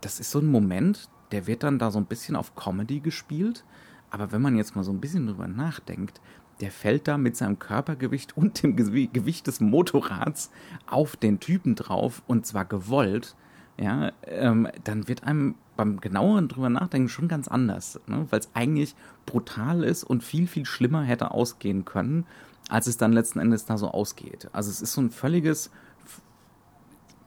das 0.00 0.20
ist 0.20 0.30
so 0.30 0.38
ein 0.38 0.46
Moment, 0.46 1.08
der 1.32 1.46
wird 1.46 1.62
dann 1.62 1.78
da 1.78 1.90
so 1.90 1.98
ein 1.98 2.06
bisschen 2.06 2.36
auf 2.36 2.54
Comedy 2.54 3.00
gespielt. 3.00 3.64
Aber 4.12 4.30
wenn 4.30 4.42
man 4.42 4.56
jetzt 4.56 4.76
mal 4.76 4.84
so 4.84 4.92
ein 4.92 5.00
bisschen 5.00 5.26
drüber 5.26 5.48
nachdenkt, 5.48 6.20
der 6.60 6.70
fällt 6.70 7.08
da 7.08 7.16
mit 7.16 7.34
seinem 7.34 7.58
Körpergewicht 7.58 8.36
und 8.36 8.62
dem 8.62 8.76
Gewicht 8.76 9.46
des 9.46 9.60
Motorrads 9.60 10.50
auf 10.86 11.16
den 11.16 11.40
Typen 11.40 11.74
drauf 11.74 12.22
und 12.28 12.46
zwar 12.46 12.66
gewollt, 12.66 13.34
ja, 13.78 14.12
ähm, 14.26 14.68
dann 14.84 15.08
wird 15.08 15.24
einem 15.24 15.54
beim 15.76 15.98
genaueren 16.00 16.48
drüber 16.48 16.68
nachdenken 16.68 17.08
schon 17.08 17.26
ganz 17.26 17.48
anders, 17.48 17.98
ne? 18.06 18.26
weil 18.28 18.40
es 18.40 18.50
eigentlich 18.52 18.94
brutal 19.24 19.82
ist 19.82 20.04
und 20.04 20.22
viel, 20.22 20.46
viel 20.46 20.66
schlimmer 20.66 21.02
hätte 21.02 21.30
ausgehen 21.30 21.86
können, 21.86 22.26
als 22.68 22.86
es 22.86 22.98
dann 22.98 23.14
letzten 23.14 23.38
Endes 23.38 23.64
da 23.64 23.78
so 23.78 23.88
ausgeht. 23.88 24.50
Also 24.52 24.68
es 24.68 24.82
ist 24.82 24.92
so 24.92 25.00
ein 25.00 25.10
völliges, 25.10 25.70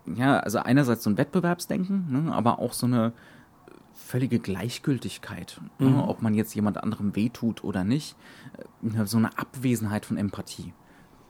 ja, 0.05 0.37
also 0.37 0.59
einerseits 0.59 1.03
so 1.03 1.09
ein 1.09 1.17
Wettbewerbsdenken, 1.17 2.25
ne? 2.25 2.31
aber 2.31 2.59
auch 2.59 2.73
so 2.73 2.85
eine 2.85 3.11
völlige 4.05 4.39
Gleichgültigkeit, 4.39 5.59
ne? 5.79 5.89
mhm. 5.89 5.99
ob 5.99 6.21
man 6.21 6.35
jetzt 6.35 6.53
jemand 6.53 6.77
anderem 6.77 7.15
wehtut 7.15 7.63
oder 7.63 7.83
nicht, 7.83 8.15
äh, 8.83 9.05
so 9.05 9.17
eine 9.17 9.37
Abwesenheit 9.37 10.05
von 10.05 10.17
Empathie 10.17 10.73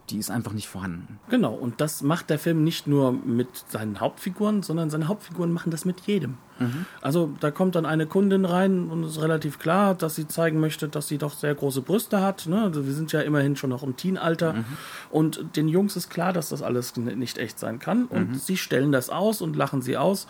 die 0.09 0.17
ist 0.17 0.29
einfach 0.29 0.53
nicht 0.53 0.67
vorhanden. 0.67 1.19
Genau, 1.29 1.53
und 1.53 1.81
das 1.81 2.03
macht 2.03 2.29
der 2.29 2.37
Film 2.37 2.63
nicht 2.63 2.85
nur 2.85 3.11
mit 3.11 3.47
seinen 3.69 3.99
Hauptfiguren, 3.99 4.61
sondern 4.61 4.89
seine 4.89 5.07
Hauptfiguren 5.07 5.51
machen 5.51 5.71
das 5.71 5.83
mit 5.83 6.01
jedem. 6.01 6.37
Mhm. 6.59 6.85
Also 7.01 7.33
da 7.39 7.49
kommt 7.51 7.75
dann 7.75 7.85
eine 7.85 8.05
Kundin 8.05 8.45
rein 8.45 8.89
und 8.89 9.03
es 9.03 9.13
ist 9.13 9.21
relativ 9.21 9.57
klar, 9.57 9.95
dass 9.95 10.15
sie 10.15 10.27
zeigen 10.27 10.59
möchte, 10.59 10.87
dass 10.87 11.07
sie 11.07 11.17
doch 11.17 11.33
sehr 11.33 11.55
große 11.55 11.81
Brüste 11.81 12.21
hat. 12.21 12.45
Ne? 12.45 12.61
Also 12.61 12.85
wir 12.85 12.93
sind 12.93 13.11
ja 13.11 13.21
immerhin 13.21 13.55
schon 13.55 13.71
noch 13.71 13.83
im 13.83 13.97
Teenalter. 13.97 14.53
Mhm. 14.53 14.65
Und 15.09 15.55
den 15.55 15.67
Jungs 15.67 15.95
ist 15.95 16.09
klar, 16.09 16.33
dass 16.33 16.49
das 16.49 16.61
alles 16.61 16.95
nicht 16.95 17.37
echt 17.37 17.59
sein 17.59 17.79
kann. 17.79 18.05
Und 18.05 18.29
mhm. 18.31 18.35
sie 18.35 18.57
stellen 18.57 18.91
das 18.91 19.09
aus 19.09 19.41
und 19.41 19.55
lachen 19.55 19.81
sie 19.81 19.97
aus 19.97 20.27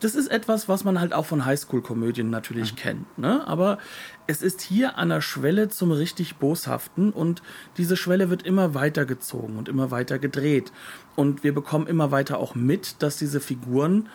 das 0.00 0.14
ist 0.14 0.28
etwas, 0.28 0.68
was 0.68 0.84
man 0.84 1.00
halt 1.00 1.12
auch 1.12 1.26
von 1.26 1.44
Highschool-Komödien 1.44 2.30
natürlich 2.30 2.72
mhm. 2.72 2.76
kennt. 2.76 3.18
Ne? 3.18 3.46
Aber 3.46 3.78
es 4.26 4.42
ist 4.42 4.60
hier 4.60 4.98
an 4.98 5.08
der 5.08 5.20
Schwelle 5.20 5.68
zum 5.68 5.90
richtig 5.90 6.36
Boshaften 6.36 7.10
und 7.10 7.42
diese 7.76 7.96
Schwelle 7.96 8.30
wird 8.30 8.42
immer 8.42 8.74
weiter 8.74 9.06
gezogen 9.06 9.56
und 9.56 9.68
immer 9.68 9.90
weiter 9.90 10.18
gedreht. 10.18 10.72
Und 11.14 11.44
wir 11.44 11.54
bekommen 11.54 11.86
immer 11.86 12.10
weiter 12.10 12.38
auch 12.38 12.54
mit, 12.54 13.02
dass 13.02 13.16
diese 13.16 13.40
Figuren 13.40 14.08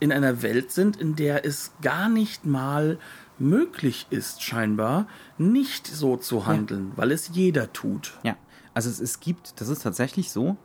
in 0.00 0.12
einer 0.12 0.42
Welt 0.42 0.72
sind, 0.72 0.96
in 0.96 1.14
der 1.14 1.44
es 1.44 1.72
gar 1.82 2.08
nicht 2.08 2.44
mal 2.44 2.98
möglich 3.38 4.06
ist, 4.10 4.42
scheinbar 4.42 5.06
nicht 5.38 5.86
so 5.86 6.16
zu 6.16 6.46
handeln, 6.46 6.88
ja. 6.90 6.96
weil 6.96 7.12
es 7.12 7.30
jeder 7.32 7.72
tut. 7.72 8.18
Ja, 8.22 8.36
also 8.74 8.90
es, 8.90 9.00
es 9.00 9.20
gibt, 9.20 9.60
das 9.60 9.68
ist 9.68 9.82
tatsächlich 9.82 10.30
so, 10.30 10.56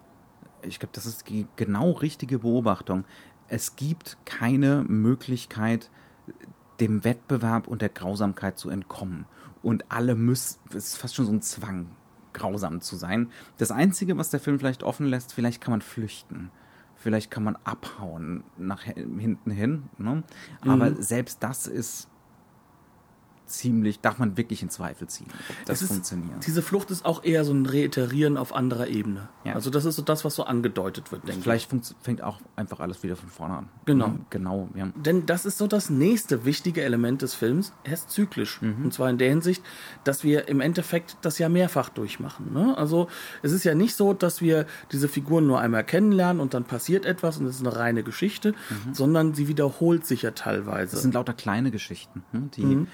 ich 0.62 0.80
glaube, 0.80 0.94
das 0.94 1.06
ist 1.06 1.30
die 1.30 1.48
genau 1.56 1.92
richtige 1.92 2.40
Beobachtung 2.40 3.06
es 3.48 3.76
gibt 3.76 4.18
keine 4.26 4.84
Möglichkeit, 4.88 5.90
dem 6.80 7.04
Wettbewerb 7.04 7.68
und 7.68 7.82
der 7.82 7.90
Grausamkeit 7.90 8.58
zu 8.58 8.70
entkommen. 8.70 9.26
Und 9.62 9.86
alle 9.90 10.16
müssen, 10.16 10.60
es 10.70 10.76
ist 10.76 10.98
fast 10.98 11.16
schon 11.16 11.26
so 11.26 11.32
ein 11.32 11.42
Zwang, 11.42 11.88
grausam 12.34 12.82
zu 12.82 12.96
sein. 12.96 13.30
Das 13.58 13.72
Einzige, 13.72 14.18
was 14.18 14.30
der 14.30 14.40
Film 14.40 14.60
vielleicht 14.60 14.84
offen 14.84 15.06
lässt, 15.06 15.34
vielleicht 15.34 15.62
kann 15.62 15.72
man 15.72 15.82
flüchten. 15.82 16.52
Vielleicht 16.96 17.30
kann 17.30 17.44
man 17.44 17.58
abhauen 17.64 18.44
nach 18.58 18.84
hinten 18.84 19.52
hin. 19.52 19.84
Ne? 19.98 20.24
Aber 20.62 20.92
mhm. 20.92 21.02
selbst 21.02 21.44
das 21.44 21.68
ist 21.68 22.10
ziemlich, 23.46 24.00
darf 24.00 24.18
man 24.18 24.38
wirklich 24.38 24.62
in 24.62 24.70
Zweifel 24.70 25.08
ziehen, 25.08 25.28
ob 25.50 25.56
das 25.66 25.82
ist, 25.82 25.90
funktioniert. 25.90 26.46
Diese 26.46 26.62
Flucht 26.62 26.92
ist 26.92 27.06
auch 27.06 27.24
eher 27.24 27.46
so 27.46 27.54
ein 27.54 27.66
Reiterieren 27.66 28.38
auf 28.38 28.54
anderer 28.54 28.88
Ebene. 28.88 29.30
Ja. 29.44 29.54
Also 29.54 29.70
das 29.70 29.86
ist 29.86 29.96
so 29.96 30.02
das, 30.02 30.26
was 30.26 30.36
so 30.36 30.44
angedeutet 30.44 31.12
wird, 31.12 31.28
denke 31.28 31.42
Vielleicht 31.42 31.72
ich. 31.72 31.80
Vielleicht 31.80 31.96
fängt 32.02 32.24
auch 32.24 32.40
einfach 32.56 32.80
alles 32.80 33.04
wieder 33.04 33.16
von 33.16 33.30
vorne 33.30 33.58
an. 33.58 33.70
Genau. 33.86 34.08
Mhm, 34.10 34.26
genau, 34.30 34.70
ja. 34.76 34.88
Denn 34.96 35.26
das 35.26 35.46
ist 35.46 35.58
so 35.58 35.68
das 35.68 35.90
nächste 35.90 36.46
wichtige 36.46 36.84
Element 36.84 37.22
des 37.22 37.34
Films. 37.34 37.74
Er 37.84 37.94
ist 37.94 38.10
zyklisch. 38.10 38.62
Mhm. 38.62 38.86
Und 38.86 38.94
zwar 38.94 39.10
in 39.10 39.18
der 39.18 39.30
Hinsicht, 39.30 39.64
dass 40.04 40.24
wir 40.24 40.48
im 40.48 40.62
Endeffekt 40.62 41.18
das 41.22 41.40
ja 41.40 41.50
mehrfach 41.50 41.90
durchmachen. 41.90 42.54
Ne? 42.54 42.78
Also 42.78 43.08
es 43.42 43.52
ist 43.52 43.64
ja 43.64 43.76
nicht 43.76 43.96
so, 43.96 44.14
dass 44.14 44.42
wir 44.42 44.66
diese 44.92 45.08
Figuren 45.08 45.48
nur 45.48 45.60
einmal 45.60 45.84
kennenlernen 45.84 46.40
und 46.42 46.54
dann 46.54 46.64
passiert 46.64 47.06
etwas 47.06 47.38
und 47.38 47.46
es 47.46 47.56
ist 47.56 47.66
eine 47.66 47.76
reine 47.76 48.04
Geschichte, 48.04 48.54
mhm. 48.70 48.94
sondern 48.94 49.34
sie 49.34 49.48
wiederholt 49.48 50.06
sich 50.06 50.24
ja 50.24 50.32
teilweise. 50.32 50.92
Das 50.92 51.02
sind 51.02 51.14
lauter 51.14 51.34
kleine 51.34 51.72
Geschichten, 51.72 52.24
ne? 52.32 52.50
die 52.56 52.66
mhm. 52.66 52.88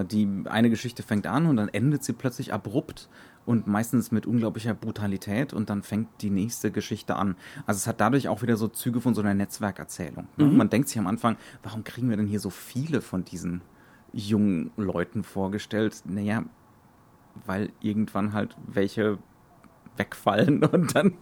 Äh, 0.00 0.04
die 0.04 0.28
eine 0.46 0.70
Geschichte 0.70 1.02
fängt 1.02 1.26
an 1.26 1.46
und 1.46 1.56
dann 1.56 1.68
endet 1.68 2.04
sie 2.04 2.12
plötzlich 2.12 2.52
abrupt 2.52 3.08
und 3.46 3.66
meistens 3.66 4.10
mit 4.10 4.26
unglaublicher 4.26 4.74
Brutalität 4.74 5.54
und 5.54 5.70
dann 5.70 5.82
fängt 5.82 6.08
die 6.20 6.30
nächste 6.30 6.70
Geschichte 6.70 7.16
an. 7.16 7.36
Also 7.66 7.78
es 7.78 7.86
hat 7.86 8.00
dadurch 8.00 8.28
auch 8.28 8.42
wieder 8.42 8.56
so 8.56 8.68
Züge 8.68 9.00
von 9.00 9.14
so 9.14 9.22
einer 9.22 9.34
Netzwerkerzählung. 9.34 10.28
Ne? 10.36 10.44
Mhm. 10.44 10.56
Man 10.56 10.70
denkt 10.70 10.88
sich 10.88 10.98
am 10.98 11.06
Anfang, 11.06 11.36
warum 11.62 11.84
kriegen 11.84 12.10
wir 12.10 12.16
denn 12.16 12.26
hier 12.26 12.40
so 12.40 12.50
viele 12.50 13.00
von 13.00 13.24
diesen 13.24 13.62
jungen 14.12 14.70
Leuten 14.76 15.24
vorgestellt? 15.24 16.02
Naja, 16.04 16.44
weil 17.46 17.70
irgendwann 17.80 18.32
halt 18.32 18.56
welche 18.66 19.18
wegfallen 19.98 20.64
und 20.64 20.94
dann 20.94 21.14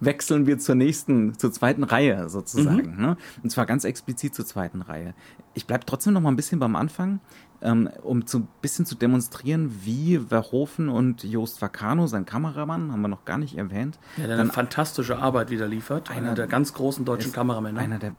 wechseln 0.00 0.46
wir 0.46 0.58
zur 0.58 0.74
nächsten, 0.74 1.38
zur 1.38 1.52
zweiten 1.52 1.84
Reihe 1.84 2.28
sozusagen. 2.28 2.96
Mhm. 2.96 3.02
Ne? 3.02 3.16
Und 3.42 3.50
zwar 3.50 3.66
ganz 3.66 3.84
explizit 3.84 4.34
zur 4.34 4.46
zweiten 4.46 4.82
Reihe. 4.82 5.14
Ich 5.54 5.66
bleibe 5.66 5.84
trotzdem 5.86 6.12
noch 6.14 6.20
mal 6.20 6.30
ein 6.30 6.36
bisschen 6.36 6.58
beim 6.58 6.76
Anfang, 6.76 7.20
ähm, 7.60 7.88
um 8.02 8.20
ein 8.20 8.48
bisschen 8.60 8.86
zu 8.86 8.94
demonstrieren, 8.94 9.80
wie 9.84 10.18
Verhoeven 10.18 10.88
und 10.88 11.22
Joost 11.24 11.62
Vacano, 11.62 12.06
sein 12.06 12.26
Kameramann, 12.26 12.92
haben 12.92 13.00
wir 13.02 13.08
noch 13.08 13.24
gar 13.24 13.38
nicht 13.38 13.56
erwähnt. 13.56 13.98
Ja, 14.16 14.26
der 14.26 14.38
eine 14.38 14.50
fantastische 14.50 15.18
Arbeit 15.18 15.50
wieder 15.50 15.68
liefert. 15.68 16.10
Einer, 16.10 16.28
einer 16.28 16.34
der 16.34 16.46
ganz 16.46 16.74
großen 16.74 17.04
deutschen 17.04 17.32
Kameramänner. 17.32 17.80
Einer 17.80 17.98
der 17.98 18.14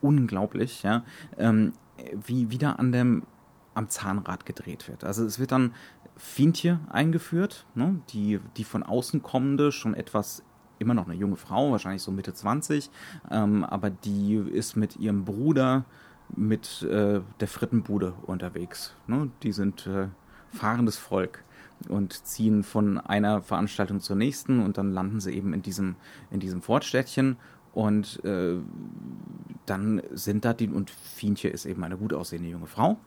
unglaublich, 0.00 0.82
ja. 0.82 1.04
Ähm, 1.38 1.72
wie 2.26 2.50
wieder 2.50 2.78
an 2.78 2.92
dem 2.92 3.22
am 3.80 3.88
Zahnrad 3.88 4.46
gedreht 4.46 4.88
wird. 4.88 5.04
Also 5.04 5.24
es 5.24 5.38
wird 5.38 5.52
dann 5.52 5.74
Fientje 6.16 6.78
eingeführt, 6.90 7.66
ne? 7.74 8.00
die, 8.10 8.40
die 8.56 8.64
von 8.64 8.82
außen 8.82 9.22
kommende, 9.22 9.72
schon 9.72 9.94
etwas 9.94 10.44
immer 10.78 10.94
noch 10.94 11.06
eine 11.06 11.14
junge 11.14 11.36
Frau, 11.36 11.72
wahrscheinlich 11.72 12.02
so 12.02 12.12
Mitte 12.12 12.34
20, 12.34 12.90
ähm, 13.30 13.64
aber 13.64 13.90
die 13.90 14.36
ist 14.36 14.76
mit 14.76 14.96
ihrem 14.96 15.24
Bruder 15.24 15.84
mit 16.36 16.82
äh, 16.82 17.20
der 17.40 17.48
Frittenbude 17.48 18.14
unterwegs. 18.22 18.94
Ne? 19.06 19.30
Die 19.42 19.52
sind 19.52 19.86
äh, 19.86 20.08
fahrendes 20.50 20.96
Volk 20.96 21.42
und 21.88 22.12
ziehen 22.12 22.62
von 22.62 22.98
einer 22.98 23.42
Veranstaltung 23.42 24.00
zur 24.00 24.16
nächsten 24.16 24.60
und 24.60 24.78
dann 24.78 24.92
landen 24.92 25.20
sie 25.20 25.32
eben 25.32 25.54
in 25.54 25.62
diesem, 25.62 25.96
in 26.30 26.38
diesem 26.38 26.60
Fortstädtchen 26.62 27.36
und 27.72 28.22
äh, 28.24 28.58
dann 29.66 30.02
sind 30.12 30.44
da 30.44 30.52
die, 30.52 30.68
und 30.68 30.90
Fientje 30.90 31.50
ist 31.50 31.64
eben 31.64 31.82
eine 31.82 31.96
gut 31.96 32.12
aussehende 32.12 32.50
junge 32.50 32.66
Frau 32.66 32.98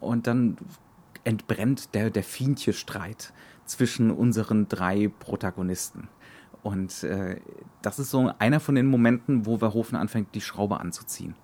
und 0.00 0.26
dann 0.26 0.56
entbrennt 1.24 1.94
der, 1.94 2.10
der 2.10 2.22
Fientje-Streit 2.22 3.32
zwischen 3.64 4.10
unseren 4.10 4.68
drei 4.68 5.08
Protagonisten. 5.08 6.08
Und 6.62 7.02
äh, 7.04 7.40
das 7.82 7.98
ist 7.98 8.10
so 8.10 8.32
einer 8.38 8.60
von 8.60 8.74
den 8.74 8.86
Momenten, 8.86 9.46
wo 9.46 9.58
Verhoeven 9.58 9.96
anfängt, 9.96 10.34
die 10.34 10.40
Schraube 10.40 10.80
anzuziehen. 10.80 11.34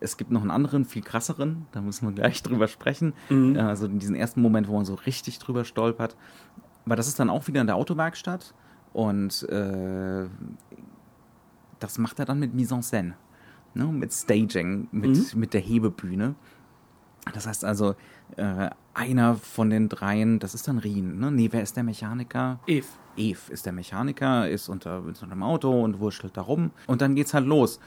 Es 0.00 0.16
gibt 0.16 0.30
noch 0.30 0.40
einen 0.40 0.50
anderen, 0.50 0.84
viel 0.84 1.02
krasseren, 1.02 1.66
da 1.72 1.80
müssen 1.80 2.06
wir 2.06 2.12
gleich 2.12 2.42
drüber 2.42 2.68
sprechen. 2.68 3.12
Mhm. 3.30 3.56
Also 3.56 3.86
in 3.86 3.98
diesem 3.98 4.14
ersten 4.14 4.40
Moment, 4.42 4.68
wo 4.68 4.74
man 4.74 4.84
so 4.84 4.94
richtig 4.94 5.38
drüber 5.38 5.64
stolpert. 5.64 6.16
Aber 6.84 6.96
das 6.96 7.06
ist 7.08 7.20
dann 7.20 7.30
auch 7.30 7.46
wieder 7.46 7.60
in 7.60 7.66
der 7.66 7.76
Autowerkstatt 7.76 8.54
und 8.92 9.48
äh, 9.48 10.26
das 11.78 11.98
macht 11.98 12.18
er 12.18 12.24
dann 12.24 12.38
mit 12.38 12.54
Mise 12.54 12.74
en 12.74 12.82
scène, 12.82 13.12
ne? 13.74 13.86
mit 13.86 14.12
Staging, 14.12 14.88
mit, 14.90 15.10
mhm. 15.10 15.40
mit 15.40 15.54
der 15.54 15.60
Hebebühne. 15.60 16.34
Das 17.32 17.46
heißt 17.46 17.64
also, 17.64 17.94
äh, 18.36 18.70
einer 18.94 19.36
von 19.36 19.70
den 19.70 19.88
dreien, 19.88 20.38
das 20.38 20.54
ist 20.54 20.66
dann 20.66 20.78
Rien, 20.78 21.18
ne? 21.18 21.30
Nee, 21.30 21.48
wer 21.52 21.62
ist 21.62 21.76
der 21.76 21.84
Mechaniker? 21.84 22.58
Eve. 22.66 22.86
Eve 23.16 23.40
ist 23.50 23.66
der 23.66 23.72
Mechaniker, 23.72 24.48
ist 24.48 24.68
unter, 24.68 25.02
ist 25.08 25.22
unter 25.22 25.34
dem 25.34 25.42
Auto 25.42 25.82
und 25.82 26.00
wurschtelt 26.00 26.36
da 26.36 26.42
rum. 26.42 26.70
Und 26.86 27.00
dann 27.00 27.14
geht's 27.14 27.34
halt 27.34 27.46
los. 27.46 27.78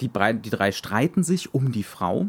Die, 0.00 0.08
die 0.08 0.50
drei 0.50 0.72
streiten 0.72 1.22
sich 1.22 1.54
um 1.54 1.72
die 1.72 1.84
Frau. 1.84 2.26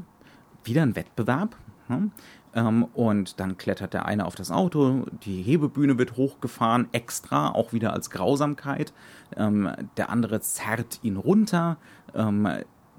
Wieder 0.64 0.84
ein 0.84 0.96
Wettbewerb. 0.96 1.58
Ne? 1.90 2.12
Ähm, 2.56 2.86
und 2.94 3.40
dann 3.40 3.58
klettert 3.58 3.94
der 3.94 4.06
eine 4.06 4.26
auf 4.26 4.36
das 4.36 4.52
Auto, 4.52 5.06
die 5.26 5.42
Hebebühne 5.42 5.98
wird 5.98 6.16
hochgefahren, 6.16 6.88
extra, 6.92 7.50
auch 7.50 7.74
wieder 7.74 7.94
als 7.94 8.10
Grausamkeit. 8.10 8.94
Ähm, 9.36 9.72
der 9.98 10.10
andere 10.10 10.40
zerrt 10.42 11.00
ihn 11.02 11.18
runter. 11.18 11.78
Ähm, 12.14 12.48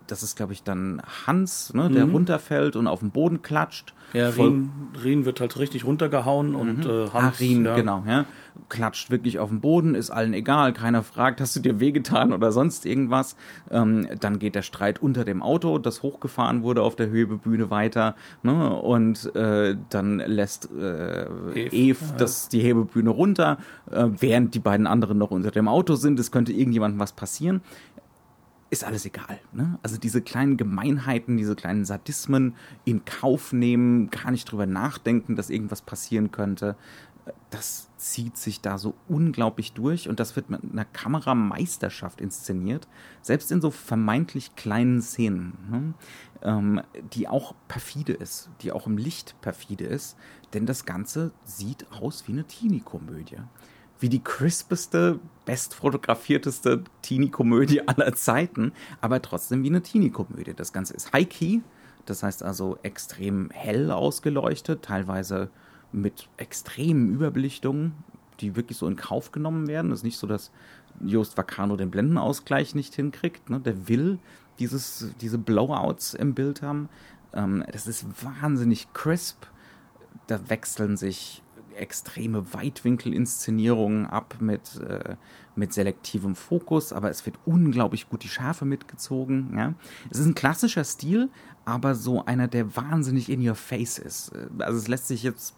das 0.07 0.23
ist, 0.23 0.37
glaube 0.37 0.53
ich, 0.53 0.63
dann 0.63 1.03
Hans, 1.27 1.73
ne, 1.75 1.91
der 1.91 2.07
mhm. 2.07 2.13
runterfällt 2.13 2.77
und 2.77 2.87
auf 2.87 3.01
den 3.01 3.11
Boden 3.11 3.43
klatscht. 3.43 3.95
Ja, 4.13 4.29
Rien, 4.29 4.71
Rien 5.03 5.25
wird 5.25 5.41
halt 5.41 5.59
richtig 5.59 5.85
runtergehauen 5.85 6.51
mhm. 6.51 6.57
und 6.57 6.87
äh, 6.87 7.09
Hans. 7.11 7.15
Ah, 7.15 7.33
Rien, 7.41 7.65
ja. 7.65 7.75
genau, 7.75 8.05
ja. 8.07 8.25
Klatscht 8.69 9.11
wirklich 9.11 9.41
auf 9.41 9.49
den 9.49 9.61
Boden, 9.61 9.97
ist 9.97 10.11
allen 10.11 10.33
egal, 10.33 10.73
keiner 10.73 11.03
fragt, 11.03 11.41
hast 11.41 11.57
du 11.57 11.61
dir 11.61 11.81
wehgetan 11.81 12.33
oder 12.33 12.53
sonst 12.53 12.87
irgendwas. 12.87 13.35
Ähm, 13.71 14.07
dann 14.21 14.39
geht 14.39 14.55
der 14.55 14.63
Streit 14.63 15.03
unter 15.03 15.25
dem 15.25 15.43
Auto, 15.43 15.79
das 15.79 16.03
hochgefahren 16.03 16.63
wurde 16.63 16.83
auf 16.83 16.95
der 16.95 17.09
Höhebühne 17.09 17.71
weiter, 17.71 18.15
ne, 18.45 18.73
und 18.75 19.35
äh, 19.35 19.77
dann 19.91 20.19
lässt 20.19 20.71
äh, 20.73 21.27
Eve 21.55 21.99
ja. 22.01 22.17
das, 22.17 22.49
die 22.49 22.61
Hebebühne 22.61 23.11
runter, 23.11 23.59
äh, 23.91 24.07
während 24.21 24.55
die 24.55 24.61
beiden 24.61 24.87
anderen 24.87 25.19
noch 25.19 25.33
unter 25.33 25.51
dem 25.51 25.67
Auto 25.67 25.97
sind. 25.97 26.21
Es 26.21 26.31
könnte 26.31 26.53
irgendjemandem 26.53 27.01
was 27.01 27.13
passieren 27.13 27.63
ist 28.75 28.85
alles 28.85 29.07
egal. 29.07 29.41
Ne? 29.53 29.79
Also 29.83 29.97
diese 29.97 30.21
kleinen 30.21 30.57
Gemeinheiten, 30.57 31.37
diese 31.37 31.57
kleinen 31.57 31.85
Sadismen 31.85 32.55
in 32.85 33.05
Kauf 33.05 33.53
nehmen, 33.53 34.11
gar 34.11 34.31
nicht 34.31 34.51
drüber 34.51 34.67
nachdenken, 34.67 35.37
dass 35.37 35.49
irgendwas 35.49 35.81
passieren 35.81 36.31
könnte, 36.31 36.77
das 37.51 37.89
zieht 37.97 38.37
sich 38.37 38.61
da 38.61 38.77
so 38.77 38.95
unglaublich 39.09 39.73
durch 39.73 40.09
und 40.09 40.21
das 40.21 40.37
wird 40.37 40.51
mit 40.51 40.61
einer 40.63 40.85
Kamerameisterschaft 40.85 42.21
inszeniert, 42.21 42.87
selbst 43.23 43.51
in 43.51 43.61
so 43.61 43.71
vermeintlich 43.71 44.57
kleinen 44.57 45.01
Szenen, 45.01 45.55
ne? 45.71 45.95
ähm, 46.43 46.83
die 47.15 47.29
auch 47.29 47.55
perfide 47.69 48.13
ist, 48.13 48.51
die 48.61 48.73
auch 48.73 48.87
im 48.87 48.99
Licht 48.99 49.37
perfide 49.41 49.85
ist, 49.85 50.17
denn 50.53 50.67
das 50.67 50.85
Ganze 50.85 51.33
sieht 51.45 51.87
aus 51.93 52.29
wie 52.29 52.33
eine 52.33 52.45
Teenie-Komödie 52.45 53.39
wie 54.01 54.09
die 54.09 54.23
crispeste, 54.23 55.19
bestfotografierteste 55.45 56.85
Teenie-Komödie 57.03 57.87
aller 57.89 58.15
Zeiten, 58.15 58.73
aber 59.01 59.23
trotzdem 59.23 59.63
wie 59.63 59.69
eine 59.69 59.83
Teenie-Komödie. 59.83 60.55
Das 60.55 60.73
Ganze 60.73 60.95
ist 60.95 61.13
High-Key, 61.13 61.61
das 62.07 62.23
heißt 62.23 62.43
also 62.43 62.79
extrem 62.83 63.51
hell 63.51 63.91
ausgeleuchtet, 63.91 64.83
teilweise 64.83 65.51
mit 65.93 66.29
extremen 66.37 67.11
Überbelichtungen, 67.11 67.93
die 68.41 68.57
wirklich 68.57 68.79
so 68.79 68.87
in 68.87 68.97
Kauf 68.97 69.33
genommen 69.33 69.69
werden. 69.69 69.93
Es 69.93 70.01
ist 70.01 70.05
nicht 70.05 70.19
so, 70.19 70.27
dass 70.27 70.51
Jost 71.01 71.37
Vacano 71.37 71.77
den 71.77 71.91
Blendenausgleich 71.91 72.75
nicht 72.75 72.95
hinkriegt. 72.95 73.49
Ne? 73.49 73.61
Der 73.61 73.89
will 73.89 74.19
dieses, 74.59 75.13
diese 75.21 75.39
Blowouts 75.39 76.15
im 76.15 76.35
Bild 76.35 76.63
haben. 76.63 76.89
Ähm, 77.33 77.65
das 77.73 77.87
ist 77.87 78.07
wahnsinnig 78.23 78.93
crisp. 78.93 79.47
Da 80.27 80.49
wechseln 80.49 80.97
sich 80.97 81.43
extreme 81.77 82.53
Weitwinkelinszenierungen 82.53 84.07
ab 84.07 84.37
mit, 84.41 84.81
äh, 84.81 85.17
mit 85.57 85.73
selektivem 85.73 86.35
Fokus, 86.35 86.93
aber 86.93 87.11
es 87.11 87.25
wird 87.27 87.39
unglaublich 87.45 88.09
gut 88.09 88.23
die 88.23 88.29
Schärfe 88.29 88.65
mitgezogen. 88.65 89.55
Ja? 89.57 89.75
Es 90.11 90.19
ist 90.19 90.27
ein 90.27 90.35
klassischer 90.35 90.85
Stil, 90.85 91.31
aber 91.65 91.95
so 91.95 92.25
einer, 92.25 92.49
der 92.49 92.77
wahnsinnig 92.77 93.31
in 93.31 93.47
your 93.47 93.55
face 93.55 93.99
ist. 93.99 94.33
Also 94.59 94.79
es 94.79 94.89
lässt 94.89 95.09
sich 95.09 95.23
jetzt 95.23 95.55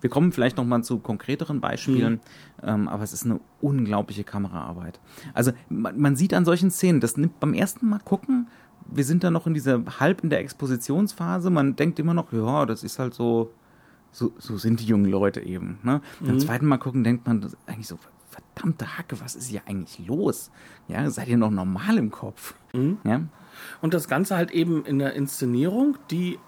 wir 0.00 0.10
kommen 0.10 0.32
vielleicht 0.32 0.56
noch 0.56 0.64
mal 0.64 0.82
zu 0.82 0.98
konkreteren 0.98 1.60
Beispielen, 1.60 2.14
mhm. 2.14 2.68
ähm, 2.68 2.88
aber 2.88 3.04
es 3.04 3.12
ist 3.12 3.24
eine 3.24 3.40
unglaubliche 3.60 4.24
Kameraarbeit. 4.24 5.00
Also 5.34 5.52
man, 5.68 5.98
man, 5.98 6.16
sieht 6.16 6.34
an 6.34 6.44
solchen 6.44 6.70
Szenen, 6.70 7.00
das 7.00 7.16
nimmt 7.16 7.38
beim 7.40 7.54
ersten 7.54 7.88
Mal 7.88 8.00
gucken, 8.04 8.48
wir 8.90 9.04
sind 9.04 9.22
da 9.22 9.30
noch 9.30 9.46
in 9.46 9.54
dieser 9.54 9.82
halb 10.00 10.22
in 10.22 10.30
der 10.30 10.40
Expositionsphase, 10.40 11.50
man 11.50 11.76
denkt 11.76 11.98
immer 11.98 12.14
noch, 12.14 12.32
ja, 12.32 12.66
das 12.66 12.82
ist 12.82 12.98
halt 12.98 13.14
so 13.14 13.50
so, 14.12 14.32
so 14.38 14.56
sind 14.56 14.80
die 14.80 14.86
jungen 14.86 15.10
Leute 15.10 15.40
eben. 15.40 15.78
Ne? 15.82 16.00
Beim 16.20 16.34
mhm. 16.34 16.40
zweiten 16.40 16.66
Mal 16.66 16.78
gucken 16.78 17.04
denkt 17.04 17.26
man 17.26 17.50
eigentlich 17.66 17.88
so, 17.88 17.98
verdammte 18.30 18.98
Hacke, 18.98 19.20
was 19.20 19.36
ist 19.36 19.48
hier 19.48 19.62
eigentlich 19.66 20.06
los? 20.06 20.50
Ja, 20.86 21.08
seid 21.10 21.28
ihr 21.28 21.36
noch 21.36 21.50
normal 21.50 21.98
im 21.98 22.10
Kopf? 22.10 22.54
Mhm. 22.72 22.98
Ja? 23.04 23.22
Und 23.80 23.94
das 23.94 24.08
Ganze 24.08 24.36
halt 24.36 24.50
eben 24.50 24.84
in 24.84 24.98
der 24.98 25.14
Inszenierung, 25.14 25.96
die 26.10 26.38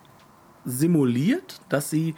simuliert, 0.65 1.61
dass 1.69 1.91
sie 1.91 2.15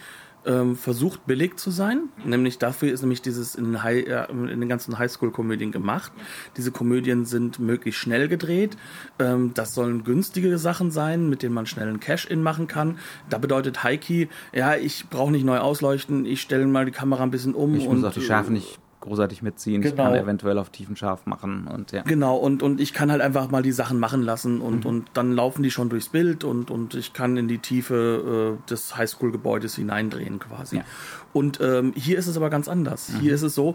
ähm, 0.47 0.77
versucht 0.77 1.27
billig 1.27 1.57
zu 1.57 1.71
sein. 1.71 2.09
Nämlich 2.25 2.59
dafür 2.59 2.93
ist 2.93 3.03
nämlich 3.03 3.23
dieses 3.23 3.55
in 3.55 3.65
den, 3.65 3.83
High, 3.83 4.07
äh, 4.07 4.31
in 4.31 4.61
den 4.61 4.69
ganzen 4.69 4.99
Highschool-Komödien 4.99 5.73
gemacht. 5.73 6.13
Diese 6.57 6.73
Komödien 6.73 7.25
sind 7.25 7.59
möglichst 7.59 8.01
schnell 8.01 8.29
gedreht. 8.29 8.77
Ähm, 9.19 9.53
das 9.55 9.75
sollen 9.75 10.05
günstige 10.05 10.59
Sachen 10.59 10.91
sein, 10.91 11.29
mit 11.29 11.43
denen 11.43 11.55
man 11.55 11.67
schnell 11.67 11.89
einen 11.89 12.01
Cash-In 12.01 12.43
machen 12.43 12.67
kann. 12.67 12.99
Da 13.29 13.39
bedeutet 13.39 13.85
Heiki, 13.85 14.29
ja, 14.53 14.77
ich 14.77 15.09
brauche 15.09 15.31
nicht 15.31 15.45
neu 15.45 15.59
ausleuchten, 15.59 16.27
ich 16.27 16.41
stelle 16.41 16.67
mal 16.67 16.85
die 16.85 16.93
Kamera 16.93 17.23
ein 17.23 17.31
bisschen 17.31 17.55
um. 17.55 17.75
Ich 17.75 17.89
muss 17.89 18.05
auch 18.05 18.13
die 18.13 18.21
Schärfe 18.21 18.53
nicht 18.53 18.82
großartig 19.03 19.43
mitziehen. 19.43 19.83
Genau. 19.83 19.93
Ich 19.93 19.97
kann 19.97 20.15
eventuell 20.15 20.59
auf 20.59 20.71
tiefenscharf 20.71 21.27
machen 21.27 21.67
und 21.67 21.93
ja. 21.93 22.03
Genau, 22.03 22.37
und, 22.37 22.63
und 22.63 22.81
ich 22.81 22.95
kann 22.95 23.11
halt 23.11 23.21
einfach 23.21 23.51
mal 23.51 23.63
die 23.63 23.73
Sachen 23.73 23.99
machen 23.99 24.23
lassen 24.23 24.61
und, 24.61 24.85
mhm. 24.85 24.91
und 24.91 25.11
dann 25.13 25.33
laufen 25.33 25.63
die 25.63 25.71
schon 25.71 25.91
durchs 25.91 26.09
Bild 26.09 26.45
und, 26.45 26.71
und 26.71 26.95
ich 26.95 27.13
kann 27.13 27.37
in 27.37 27.49
die 27.49 27.59
Tiefe 27.59 28.59
äh, 28.59 28.71
des 28.71 28.97
Highschool-Gebäudes 28.97 29.77
hineindrehen 29.77 30.39
quasi. 30.39 30.79
Ja. 30.79 30.85
Und 31.33 31.61
ähm, 31.61 31.93
hier 31.95 32.19
ist 32.19 32.27
es 32.27 32.37
aber 32.37 32.49
ganz 32.49 32.69
anders. 32.69 33.11
Mhm. 33.11 33.21
Hier 33.21 33.35
ist 33.35 33.43
es 33.43 33.55
so, 33.55 33.75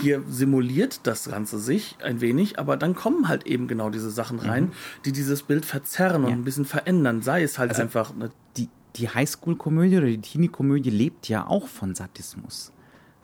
hier 0.00 0.22
simuliert 0.28 1.00
das 1.06 1.28
Ganze 1.28 1.58
sich 1.58 1.96
ein 2.02 2.20
wenig, 2.20 2.58
aber 2.58 2.76
dann 2.76 2.94
kommen 2.94 3.28
halt 3.28 3.46
eben 3.46 3.68
genau 3.68 3.90
diese 3.90 4.10
Sachen 4.10 4.38
rein, 4.38 4.64
mhm. 4.64 4.72
die 5.04 5.12
dieses 5.12 5.42
Bild 5.42 5.66
verzerren 5.66 6.22
ja. 6.22 6.28
und 6.28 6.34
ein 6.34 6.44
bisschen 6.44 6.64
verändern. 6.64 7.22
Sei 7.22 7.42
es 7.42 7.58
halt 7.58 7.70
also 7.70 7.82
einfach 7.82 8.14
eine 8.14 8.30
die, 8.56 8.68
die 8.96 9.08
Highschool-Komödie 9.08 9.98
oder 9.98 10.06
die 10.06 10.20
Teenie-Komödie 10.20 10.90
lebt 10.90 11.28
ja 11.28 11.46
auch 11.46 11.66
von 11.66 11.94
Sadismus 11.94 12.72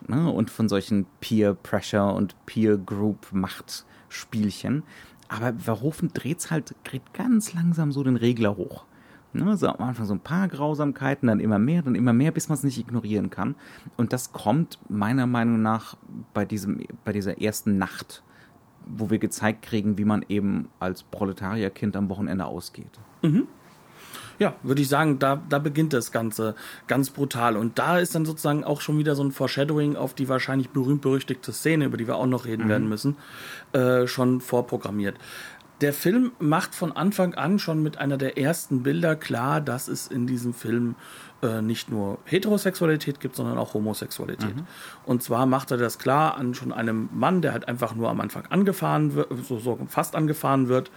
ne? 0.09 0.31
und 0.31 0.51
von 0.51 0.69
solchen 0.69 1.07
Peer 1.21 1.55
Pressure 1.55 2.15
und 2.15 2.35
Peer 2.47 2.77
Group 2.77 3.33
Machtspielchen. 3.33 4.83
Aber 5.29 5.55
Verhoeven 5.55 6.11
dreht 6.13 6.51
halt 6.51 6.75
dreht 6.85 7.15
ganz 7.15 7.55
langsam 7.55 7.93
so 7.93 8.03
den 8.03 8.17
Regler 8.17 8.57
hoch. 8.57 8.85
Ne? 9.33 9.57
So 9.57 9.69
am 9.69 9.89
Anfang 9.89 10.07
so 10.07 10.15
ein 10.15 10.21
paar 10.21 10.49
Grausamkeiten, 10.49 11.27
dann 11.29 11.41
immer 11.41 11.59
mehr, 11.59 11.83
dann 11.83 11.95
immer 11.95 12.13
mehr, 12.13 12.31
bis 12.31 12.49
man 12.49 12.57
es 12.57 12.65
nicht 12.65 12.79
ignorieren 12.79 13.31
kann. 13.31 13.57
Und 13.97 14.13
das 14.13 14.33
kommt 14.33 14.79
meiner 14.89 15.27
Meinung 15.27 15.63
nach 15.63 15.97
bei, 16.33 16.45
diesem, 16.45 16.83
bei 17.05 17.13
dieser 17.13 17.41
ersten 17.41 17.79
Nacht, 17.79 18.23
wo 18.87 19.11
wir 19.11 19.19
gezeigt 19.19 19.63
kriegen, 19.63 19.99
wie 19.99 20.05
man 20.05 20.25
eben 20.29 20.69
als 20.79 21.03
Proletarierkind 21.03 21.97
am 21.97 22.09
Wochenende 22.11 22.45
ausgeht. 22.45 23.01
Mhm 23.23 23.49
ja, 24.39 24.55
würde 24.63 24.83
ich 24.83 24.89
sagen, 24.89 25.19
da, 25.19 25.43
da 25.49 25.59
beginnt 25.59 25.93
das 25.93 26.13
Ganze 26.13 26.55
ganz 26.87 27.11
brutal. 27.11 27.57
Und 27.57 27.79
da 27.79 27.99
ist 27.99 28.15
dann 28.15 28.25
sozusagen 28.25 28.65
auch 28.65 28.81
schon 28.81 28.99
wieder 28.99 29.15
so 29.15 29.23
ein 29.23 29.33
Foreshadowing 29.33 29.97
auf 29.97 30.15
die 30.15 30.29
wahrscheinlich 30.29 30.71
berühmt-berüchtigte 30.71 31.53
Szene, 31.53 31.87
über 31.87 31.97
die 31.97 32.07
wir 32.07 32.17
auch 32.17 32.27
noch 32.27 32.45
reden 32.45 32.65
mhm. 32.65 32.69
werden 32.69 32.89
müssen, 32.89 33.17
äh, 33.73 34.07
schon 34.07 34.41
vorprogrammiert. 34.41 35.17
Der 35.81 35.93
Film 35.93 36.33
macht 36.39 36.75
von 36.75 36.93
Anfang 36.93 37.35
an 37.35 37.59
schon 37.59 37.83
mit 37.83 37.99
einer 37.99 38.17
der 38.17 38.39
ersten 38.39 38.85
Bilder 38.85 39.17
klar, 39.17 39.61
dass 39.61 39.89
es 39.89 40.07
in 40.07 40.27
diesem 40.27 40.55
Film 40.55 40.95
äh, 41.43 41.61
nicht 41.61 41.91
nur 41.91 42.19
Heterosexualität 42.25 43.19
gibt, 43.19 43.35
sondern 43.37 43.59
auch 43.59 43.75
Homosexualität. 43.75 44.55
Mhm. 44.55 44.67
Und 45.05 45.23
zwar 45.23 45.47
macht 45.47 45.73
er 45.73 45.77
das 45.77 45.99
klar 45.99 46.37
an 46.37 46.55
schon 46.55 46.73
einem 46.73 47.09
Mann, 47.13 47.43
der 47.43 47.53
halt 47.53 47.69
einfach 47.69 47.95
nur 47.95 48.09
am 48.09 48.21
Anfang 48.21 48.47
angefahren 48.47 49.15
wird, 49.15 49.29
so, 49.47 49.59
so 49.59 49.79
fast 49.89 50.15
angefahren 50.15 50.69
wird, 50.69 50.91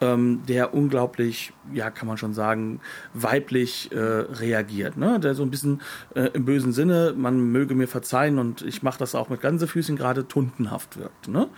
ähm, 0.00 0.42
der 0.46 0.74
unglaublich, 0.74 1.52
ja, 1.72 1.90
kann 1.90 2.08
man 2.08 2.16
schon 2.16 2.34
sagen, 2.34 2.80
weiblich 3.14 3.90
äh, 3.92 3.98
reagiert. 3.98 4.96
Ne? 4.96 5.18
Der 5.20 5.34
so 5.34 5.42
ein 5.42 5.50
bisschen 5.50 5.80
äh, 6.14 6.30
im 6.32 6.44
bösen 6.44 6.72
Sinne, 6.72 7.14
man 7.16 7.40
möge 7.40 7.74
mir 7.74 7.88
verzeihen 7.88 8.38
und 8.38 8.62
ich 8.62 8.82
mache 8.82 8.98
das 8.98 9.14
auch 9.14 9.28
mit 9.28 9.40
Gänsefüßchen 9.40 9.96
gerade, 9.96 10.28
tuntenhaft 10.28 10.98
wirkt. 10.98 11.28
Ne? 11.28 11.48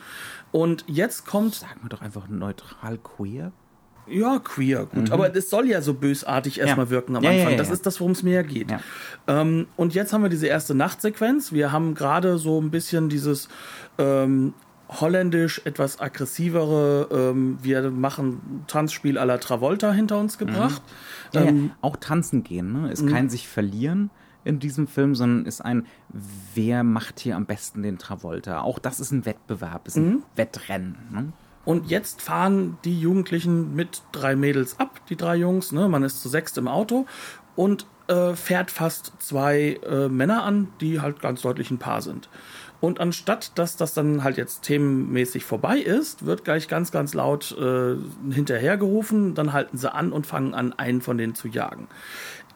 Und 0.52 0.84
jetzt 0.86 1.26
kommt. 1.26 1.54
Sagen 1.54 1.80
wir 1.82 1.88
doch 1.88 2.00
einfach 2.00 2.28
neutral 2.28 2.98
queer. 2.98 3.52
Ja, 4.06 4.40
queer, 4.40 4.86
gut. 4.86 5.08
Mhm. 5.08 5.12
Aber 5.12 5.28
das 5.28 5.50
soll 5.50 5.68
ja 5.68 5.82
so 5.82 5.94
bösartig 5.94 6.58
erstmal 6.58 6.86
ja. 6.86 6.90
wirken 6.90 7.16
am 7.16 7.22
ja, 7.22 7.30
Anfang. 7.30 7.52
Ja, 7.52 7.56
das 7.56 7.70
ist 7.70 7.86
das, 7.86 8.00
worum 8.00 8.12
es 8.12 8.22
mir 8.22 8.34
ja 8.34 8.42
geht. 8.42 8.66
Ähm, 9.28 9.68
und 9.76 9.94
jetzt 9.94 10.12
haben 10.12 10.22
wir 10.22 10.30
diese 10.30 10.48
erste 10.48 10.74
Nachtsequenz. 10.74 11.52
Wir 11.52 11.70
haben 11.70 11.94
gerade 11.94 12.38
so 12.38 12.60
ein 12.60 12.70
bisschen 12.70 13.08
dieses 13.08 13.48
ähm, 13.98 14.54
holländisch 14.90 15.62
etwas 15.64 16.00
aggressivere, 16.00 17.08
ähm, 17.12 17.58
wir 17.62 17.90
machen 17.90 18.64
Tanzspiel 18.66 19.18
à 19.18 19.24
la 19.24 19.38
Travolta 19.38 19.92
hinter 19.92 20.18
uns 20.18 20.38
gebracht. 20.38 20.82
Mhm. 21.32 21.38
Ähm, 21.38 21.70
auch 21.80 21.96
tanzen 21.96 22.42
gehen, 22.42 22.72
ne? 22.72 22.90
Ist 22.90 23.06
kein 23.06 23.26
mhm. 23.26 23.30
sich 23.30 23.48
verlieren 23.48 24.10
in 24.44 24.58
diesem 24.58 24.88
Film, 24.88 25.14
sondern 25.14 25.46
ist 25.46 25.60
ein, 25.60 25.86
wer 26.54 26.82
macht 26.82 27.20
hier 27.20 27.36
am 27.36 27.46
besten 27.46 27.82
den 27.82 27.98
Travolta? 27.98 28.62
Auch 28.62 28.78
das 28.78 29.00
ist 29.00 29.12
ein 29.12 29.26
Wettbewerb, 29.26 29.86
ist 29.86 29.96
ein 29.96 30.08
mhm. 30.08 30.22
Wettrennen. 30.34 30.96
Ne? 31.12 31.32
Und 31.64 31.90
jetzt 31.90 32.22
fahren 32.22 32.78
die 32.84 32.98
Jugendlichen 32.98 33.74
mit 33.74 34.02
drei 34.12 34.34
Mädels 34.34 34.80
ab, 34.80 35.00
die 35.08 35.16
drei 35.16 35.36
Jungs. 35.36 35.72
Ne? 35.72 35.88
Man 35.88 36.02
ist 36.02 36.22
zu 36.22 36.28
sechst 36.28 36.56
im 36.58 36.68
Auto 36.68 37.06
und 37.54 37.86
äh, 38.08 38.34
fährt 38.34 38.70
fast 38.70 39.12
zwei 39.18 39.78
äh, 39.86 40.08
Männer 40.08 40.42
an, 40.42 40.68
die 40.80 41.00
halt 41.00 41.20
ganz 41.20 41.42
deutlich 41.42 41.70
ein 41.70 41.78
Paar 41.78 42.02
sind. 42.02 42.28
Und 42.80 42.98
anstatt 42.98 43.58
dass 43.58 43.76
das 43.76 43.92
dann 43.92 44.24
halt 44.24 44.36
jetzt 44.36 44.62
themenmäßig 44.62 45.44
vorbei 45.44 45.78
ist, 45.78 46.24
wird 46.24 46.44
gleich 46.44 46.66
ganz, 46.66 46.90
ganz 46.90 47.12
laut 47.14 47.56
äh, 47.58 47.96
hinterhergerufen. 48.32 49.34
Dann 49.34 49.52
halten 49.52 49.76
sie 49.76 49.92
an 49.92 50.12
und 50.12 50.26
fangen 50.26 50.54
an, 50.54 50.72
einen 50.72 51.02
von 51.02 51.18
denen 51.18 51.34
zu 51.34 51.48
jagen. 51.48 51.88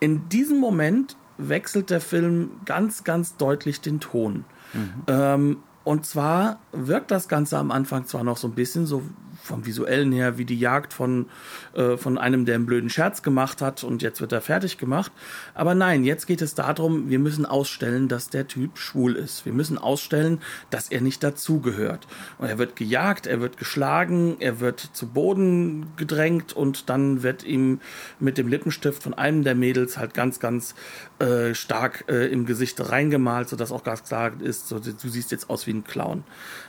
In 0.01 0.29
diesem 0.31 0.59
Moment 0.59 1.17
wechselt 1.37 1.91
der 1.91 2.01
Film 2.01 2.51
ganz, 2.65 3.05
ganz 3.05 3.37
deutlich 3.37 3.81
den 3.81 4.01
Ton. 4.01 4.45
Mhm. 4.73 5.03
Ähm, 5.09 5.57
und 5.85 6.07
zwar 6.07 6.59
wirkt 6.73 7.11
das 7.11 7.29
Ganze 7.29 7.59
am 7.59 7.71
Anfang 7.71 8.07
zwar 8.07 8.25
noch 8.25 8.39
so 8.39 8.49
ein 8.49 8.55
bisschen 8.55 8.87
so 8.87 9.03
vom 9.45 9.67
visuellen 9.67 10.11
her 10.13 10.39
wie 10.39 10.47
die 10.47 10.59
Jagd 10.59 10.95
von, 10.95 11.27
äh, 11.75 11.97
von 11.97 12.17
einem, 12.17 12.47
der 12.47 12.55
einen 12.55 12.67
blöden 12.67 12.89
Scherz 12.89 13.23
gemacht 13.23 13.61
hat 13.61 13.85
und 13.85 14.01
jetzt 14.01 14.21
wird 14.21 14.33
er 14.33 14.41
fertig 14.41 14.79
gemacht. 14.79 15.13
Aber 15.55 15.75
nein, 15.75 16.05
jetzt 16.05 16.27
geht 16.27 16.41
es 16.41 16.55
darum, 16.55 17.11
wir 17.11 17.19
müssen 17.19 17.45
ausstellen, 17.45 18.09
dass 18.09 18.31
der 18.31 18.49
Typ 18.49 18.79
schwul 18.79 19.17
ist. 19.17 19.45
Wir 19.45 19.53
müssen 19.53 19.77
ausstellen, 19.77 20.41
dass 20.71 20.89
er 20.89 21.03
nicht 21.03 21.23
dazugehört. 21.23 22.07
Und 22.39 22.49
er 22.49 22.59
wird 22.59 22.75
gejagt, 22.77 23.27
er 23.27 23.41
wird 23.41 23.59
geschlagen, 23.59 24.37
er 24.41 24.61
wird 24.61 24.81
zu 24.81 25.09
Boden 25.09 25.89
gedrängt 25.97 26.55
und 26.55 26.89
dann 26.89 27.23
wird 27.23 27.45
ihm 27.45 27.81
mit 28.19 28.39
dem 28.39 28.49
Lippenstift 28.49 29.03
von 29.03 29.13
einem 29.13 29.45
der 29.45 29.55
Mädels 29.55 29.99
halt 29.99 30.15
ganz, 30.15 30.41
ganz 30.41 30.75
äh, 31.19 31.55
stark 31.55 32.05
äh, 32.09 32.33
im 32.33 32.47
Gesicht 32.47 32.81
reingemalt, 32.81 33.51
sodass 33.51 33.73
auch 33.73 33.85
ganz 33.85 34.05
klar 34.05 34.33
ist, 34.41 34.69
so, 34.69 34.79
du 34.79 35.09
siehst 35.09 35.31
jetzt 35.31 35.51
aus 35.51 35.67
wie 35.67 35.74
ein 35.75 35.85
Clown. 35.85 36.25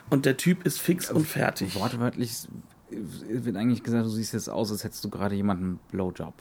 Und 0.10 0.26
der 0.26 0.38
Typ 0.38 0.66
ist 0.66 0.80
fix 0.80 1.12
und 1.12 1.28
fertig. 1.28 1.76
Wortwörtlich 1.76 2.48
wird 2.90 3.56
eigentlich 3.56 3.84
gesagt, 3.84 4.06
du 4.06 4.10
siehst 4.10 4.34
jetzt 4.34 4.50
aus, 4.50 4.72
als 4.72 4.84
hättest 4.84 5.04
du 5.04 5.10
gerade 5.10 5.36
jemanden 5.36 5.64
einen 5.64 5.80
Blowjob 5.92 6.34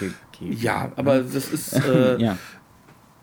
gegeben. 0.00 0.56
Ja, 0.60 0.92
aber 0.96 1.20
das 1.20 1.48
ist 1.52 1.72
äh, 1.88 2.18
ja. 2.18 2.38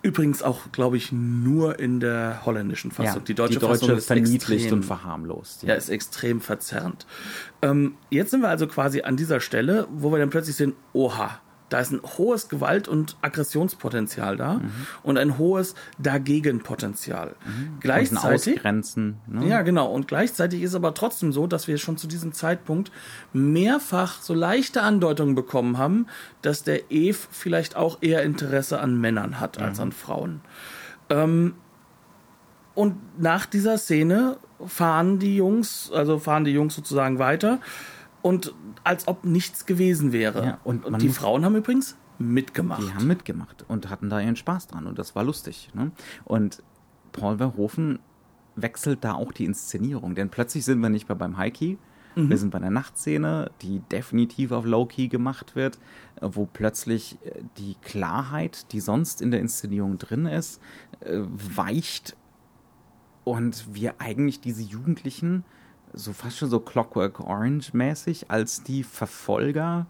übrigens 0.01 0.41
auch, 0.41 0.71
glaube 0.71 0.97
ich, 0.97 1.11
nur 1.11 1.79
in 1.79 1.99
der 1.99 2.45
holländischen 2.45 2.91
Fassung. 2.91 3.21
Ja, 3.21 3.25
die 3.25 3.33
deutsche, 3.33 3.53
die 3.53 3.59
deutsche 3.59 3.79
Fassung 3.79 3.97
ist 3.97 4.07
verniedlicht 4.07 4.51
extrem, 4.51 4.73
und 4.73 4.83
verharmlost. 4.83 5.63
Ja. 5.63 5.69
ja, 5.69 5.75
ist 5.75 5.89
extrem 5.89 6.41
verzerrend. 6.41 7.05
Ähm, 7.61 7.95
jetzt 8.09 8.31
sind 8.31 8.41
wir 8.41 8.49
also 8.49 8.67
quasi 8.67 9.01
an 9.01 9.17
dieser 9.17 9.39
Stelle, 9.39 9.87
wo 9.91 10.11
wir 10.11 10.19
dann 10.19 10.29
plötzlich 10.29 10.55
sehen, 10.55 10.73
oha, 10.93 11.39
da 11.73 11.79
ist 11.79 11.91
ein 11.91 12.01
hohes 12.03 12.49
Gewalt- 12.49 12.87
und 12.87 13.17
Aggressionspotenzial 13.23 14.37
da 14.37 14.55
mhm. 14.55 14.71
und 15.01 15.17
ein 15.17 15.39
hohes 15.39 15.73
Dagegenpotenzial. 15.97 17.35
Mhm. 17.43 17.79
Gleichzeitig. 17.79 18.57
Ausgrenzen. 18.57 19.17
Ne? 19.25 19.47
Ja, 19.47 19.63
genau. 19.63 19.91
Und 19.91 20.07
gleichzeitig 20.07 20.61
ist 20.61 20.75
aber 20.75 20.93
trotzdem 20.93 21.33
so, 21.33 21.47
dass 21.47 21.67
wir 21.67 21.79
schon 21.79 21.97
zu 21.97 22.05
diesem 22.05 22.31
Zeitpunkt 22.31 22.91
mehrfach 23.33 24.21
so 24.21 24.35
leichte 24.35 24.83
Andeutungen 24.83 25.33
bekommen 25.33 25.79
haben, 25.79 26.05
dass 26.43 26.61
der 26.61 26.91
Eve 26.91 27.17
vielleicht 27.31 27.75
auch 27.75 27.97
eher 28.01 28.21
Interesse 28.21 28.79
an 28.79 29.01
Männern 29.01 29.39
hat 29.39 29.57
mhm. 29.57 29.65
als 29.65 29.79
an 29.79 29.93
Frauen. 29.93 30.41
Ähm, 31.09 31.55
und 32.75 33.19
nach 33.19 33.47
dieser 33.47 33.79
Szene 33.79 34.37
fahren 34.63 35.17
die 35.17 35.37
Jungs, 35.37 35.91
also 35.91 36.19
fahren 36.19 36.45
die 36.45 36.51
Jungs 36.51 36.75
sozusagen 36.75 37.17
weiter 37.17 37.59
und 38.23 38.55
als 38.83 39.07
ob 39.07 39.25
nichts 39.25 39.67
gewesen 39.67 40.11
wäre. 40.11 40.45
Ja, 40.45 40.59
und, 40.63 40.85
und 40.85 40.99
die 41.01 41.09
Frauen 41.09 41.45
haben 41.45 41.55
übrigens 41.55 41.97
mitgemacht. 42.17 42.81
Die 42.81 42.93
haben 42.93 43.05
mitgemacht 43.05 43.65
und 43.67 43.89
hatten 43.89 44.09
da 44.09 44.19
ihren 44.19 44.37
Spaß 44.37 44.67
dran 44.67 44.87
und 44.87 44.97
das 44.97 45.15
war 45.15 45.23
lustig. 45.23 45.69
Ne? 45.73 45.91
Und 46.23 46.63
Paul 47.11 47.37
Verhoeven 47.37 47.99
wechselt 48.55 49.03
da 49.03 49.13
auch 49.13 49.31
die 49.31 49.45
Inszenierung, 49.45 50.15
denn 50.15 50.29
plötzlich 50.29 50.65
sind 50.65 50.79
wir 50.79 50.89
nicht 50.89 51.09
mehr 51.09 51.15
beim 51.15 51.37
High-Key, 51.37 51.75
mhm. 52.15 52.29
wir 52.29 52.37
sind 52.37 52.51
bei 52.51 52.59
der 52.59 52.71
Nachtszene, 52.71 53.51
die 53.61 53.79
definitiv 53.91 54.51
auf 54.51 54.65
Low-Key 54.65 55.09
gemacht 55.09 55.55
wird, 55.55 55.77
wo 56.21 56.45
plötzlich 56.45 57.17
äh, 57.25 57.41
die 57.57 57.75
Klarheit, 57.81 58.71
die 58.71 58.79
sonst 58.79 59.21
in 59.21 59.31
der 59.31 59.41
Inszenierung 59.41 59.97
drin 59.97 60.27
ist, 60.27 60.61
äh, 61.01 61.19
weicht 61.23 62.15
und 63.25 63.73
wir 63.73 63.95
eigentlich 63.99 64.39
diese 64.39 64.63
Jugendlichen 64.63 65.43
so 65.93 66.13
fast 66.13 66.37
schon 66.37 66.49
so 66.49 66.59
Clockwork 66.59 67.19
Orange 67.19 67.73
mäßig 67.73 68.29
als 68.29 68.63
die 68.63 68.83
Verfolger, 68.83 69.87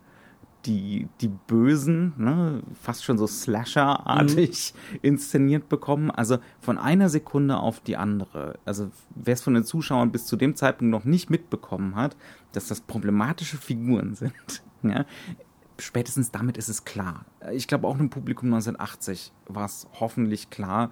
die, 0.65 1.07
die 1.21 1.27
Bösen, 1.27 2.13
ne, 2.17 2.63
fast 2.81 3.03
schon 3.03 3.17
so 3.17 3.27
Slasher-artig 3.27 4.73
mhm. 4.73 4.99
inszeniert 5.01 5.69
bekommen. 5.69 6.11
Also 6.11 6.37
von 6.59 6.77
einer 6.77 7.09
Sekunde 7.09 7.57
auf 7.57 7.81
die 7.81 7.97
andere. 7.97 8.59
Also 8.65 8.89
wer 9.15 9.33
es 9.33 9.41
von 9.41 9.53
den 9.53 9.65
Zuschauern 9.65 10.11
bis 10.11 10.25
zu 10.25 10.35
dem 10.35 10.55
Zeitpunkt 10.55 10.91
noch 10.91 11.05
nicht 11.05 11.29
mitbekommen 11.29 11.95
hat, 11.95 12.15
dass 12.53 12.67
das 12.67 12.81
problematische 12.81 13.57
Figuren 13.57 14.15
sind. 14.15 14.33
Ja, 14.85 15.05
spätestens 15.79 16.31
damit 16.31 16.57
ist 16.57 16.67
es 16.67 16.83
klar. 16.83 17.23
Ich 17.53 17.69
glaube 17.69 17.87
auch 17.87 17.97
im 17.97 18.09
Publikum 18.09 18.53
1980 18.53 19.31
war 19.47 19.63
es 19.63 19.87
hoffentlich 19.97 20.49
klar, 20.49 20.91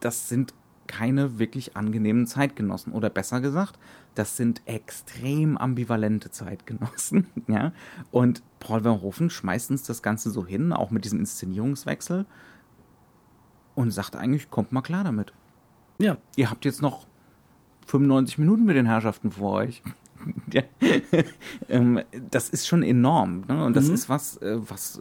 das 0.00 0.28
sind 0.28 0.54
keine 0.86 1.38
wirklich 1.38 1.76
angenehmen 1.76 2.26
Zeitgenossen. 2.26 2.92
Oder 2.92 3.10
besser 3.10 3.40
gesagt, 3.40 3.78
das 4.14 4.36
sind 4.36 4.62
extrem 4.64 5.56
ambivalente 5.56 6.30
Zeitgenossen. 6.30 7.26
ja? 7.48 7.72
Und 8.10 8.42
Paul 8.60 8.82
Verhoeven 8.82 9.30
schmeißt 9.30 9.70
uns 9.70 9.84
das 9.84 10.02
Ganze 10.02 10.30
so 10.30 10.46
hin, 10.46 10.72
auch 10.72 10.90
mit 10.90 11.04
diesem 11.04 11.20
Inszenierungswechsel, 11.20 12.26
und 13.74 13.90
sagt 13.90 14.16
eigentlich, 14.16 14.50
kommt 14.50 14.72
mal 14.72 14.80
klar 14.80 15.04
damit. 15.04 15.32
Ja. 15.98 16.16
Ihr 16.36 16.50
habt 16.50 16.64
jetzt 16.64 16.80
noch 16.80 17.06
95 17.86 18.38
Minuten 18.38 18.64
mit 18.64 18.76
den 18.76 18.86
Herrschaften 18.86 19.30
vor 19.30 19.52
euch. 19.52 19.82
ähm, 21.68 22.00
das 22.30 22.48
ist 22.48 22.66
schon 22.66 22.82
enorm. 22.82 23.44
Ne? 23.48 23.64
Und 23.64 23.76
das 23.76 23.88
mhm. 23.88 23.94
ist 23.94 24.08
was, 24.08 24.38
äh, 24.38 24.58
was 24.58 25.00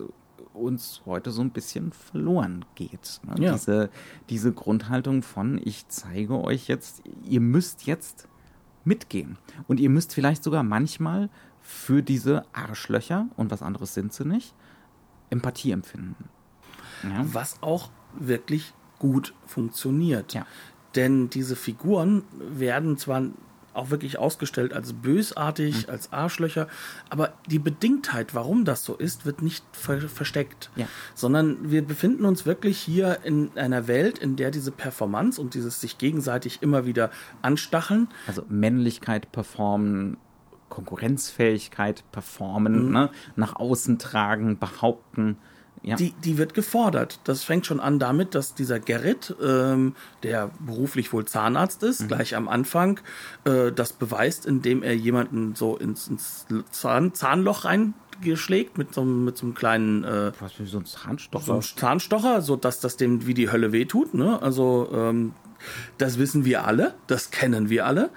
uns 0.55 1.01
heute 1.05 1.31
so 1.31 1.41
ein 1.41 1.51
bisschen 1.51 1.91
verloren 1.91 2.65
geht. 2.75 3.19
Ne? 3.23 3.43
Ja. 3.43 3.53
Diese, 3.53 3.89
diese 4.29 4.53
Grundhaltung 4.53 5.21
von, 5.21 5.59
ich 5.63 5.87
zeige 5.87 6.43
euch 6.43 6.67
jetzt, 6.67 7.03
ihr 7.23 7.41
müsst 7.41 7.85
jetzt 7.85 8.27
mitgehen. 8.83 9.37
Und 9.67 9.79
ihr 9.79 9.89
müsst 9.89 10.13
vielleicht 10.13 10.43
sogar 10.43 10.63
manchmal 10.63 11.29
für 11.61 12.03
diese 12.03 12.45
Arschlöcher, 12.53 13.27
und 13.37 13.51
was 13.51 13.61
anderes 13.61 13.93
sind 13.93 14.13
sie 14.13 14.25
nicht, 14.25 14.53
Empathie 15.29 15.71
empfinden. 15.71 16.29
Ja? 17.03 17.25
Was 17.33 17.61
auch 17.61 17.89
wirklich 18.13 18.73
gut 18.99 19.33
funktioniert. 19.45 20.33
Ja. 20.33 20.45
Denn 20.95 21.29
diese 21.29 21.55
Figuren 21.55 22.23
werden 22.31 22.97
zwar 22.97 23.23
auch 23.75 23.89
wirklich 23.89 24.17
ausgestellt 24.17 24.73
als 24.73 24.93
bösartig, 24.93 25.87
mhm. 25.87 25.93
als 25.93 26.13
Arschlöcher. 26.13 26.67
Aber 27.09 27.33
die 27.47 27.59
Bedingtheit, 27.59 28.33
warum 28.33 28.65
das 28.65 28.83
so 28.83 28.95
ist, 28.95 29.25
wird 29.25 29.41
nicht 29.41 29.63
ver 29.71 30.01
versteckt. 30.01 30.69
Ja. 30.75 30.87
Sondern 31.13 31.71
wir 31.71 31.81
befinden 31.81 32.25
uns 32.25 32.45
wirklich 32.45 32.77
hier 32.77 33.19
in 33.23 33.51
einer 33.55 33.87
Welt, 33.87 34.19
in 34.19 34.35
der 34.35 34.51
diese 34.51 34.71
Performance 34.71 35.39
und 35.39 35.53
dieses 35.53 35.81
sich 35.81 35.97
gegenseitig 35.97 36.61
immer 36.61 36.85
wieder 36.85 37.11
anstacheln. 37.41 38.07
Also 38.27 38.43
Männlichkeit 38.49 39.31
performen, 39.31 40.17
Konkurrenzfähigkeit 40.69 42.03
performen, 42.11 42.87
mhm. 42.87 42.91
ne? 42.91 43.09
nach 43.35 43.55
außen 43.55 43.99
tragen, 43.99 44.57
behaupten 44.57 45.37
ja. 45.85 45.95
die, 45.95 46.11
die 46.23 46.37
wird 46.37 46.53
gefordert. 46.53 47.19
Das 47.23 47.43
fängt 47.43 47.65
schon 47.65 47.79
an 47.79 47.99
damit, 47.99 48.35
dass 48.35 48.55
dieser 48.55 48.79
Gerrit, 48.79 49.35
ähm, 49.41 49.95
der 50.23 50.51
beruflich 50.59 51.13
wohl 51.13 51.25
Zahnarzt 51.25 51.83
ist, 51.83 52.01
mhm. 52.01 52.07
gleich 52.07 52.35
am 52.35 52.47
Anfang 52.47 52.99
äh, 53.45 53.71
das 53.71 53.93
beweist, 53.93 54.45
indem 54.45 54.83
er 54.83 54.95
jemanden 54.95 55.55
so 55.55 55.77
ins, 55.77 56.07
ins 56.07 56.47
Zahn, 56.71 57.13
Zahnloch 57.13 57.65
reingeschlägt 57.65 58.77
mit 58.77 58.93
so, 58.93 59.03
mit 59.03 59.37
so 59.37 59.45
einem 59.45 59.55
kleinen 59.55 60.03
äh, 60.03 60.31
was 60.39 60.59
wie 60.59 60.65
so 60.65 60.79
ein 60.79 60.85
Zahnstocher, 60.85 61.45
so 61.45 61.53
ein 61.53 61.61
Zahnstocher, 61.61 62.41
so 62.41 62.55
dass 62.55 62.79
das 62.79 62.97
dem 62.97 63.27
wie 63.27 63.33
die 63.33 63.51
Hölle 63.51 63.71
wehtut. 63.71 64.13
Ne? 64.13 64.41
Also 64.41 64.89
ähm, 64.93 65.33
das 65.97 66.17
wissen 66.17 66.45
wir 66.45 66.65
alle, 66.65 66.95
das 67.07 67.31
kennen 67.31 67.69
wir 67.69 67.85
alle. 67.85 68.09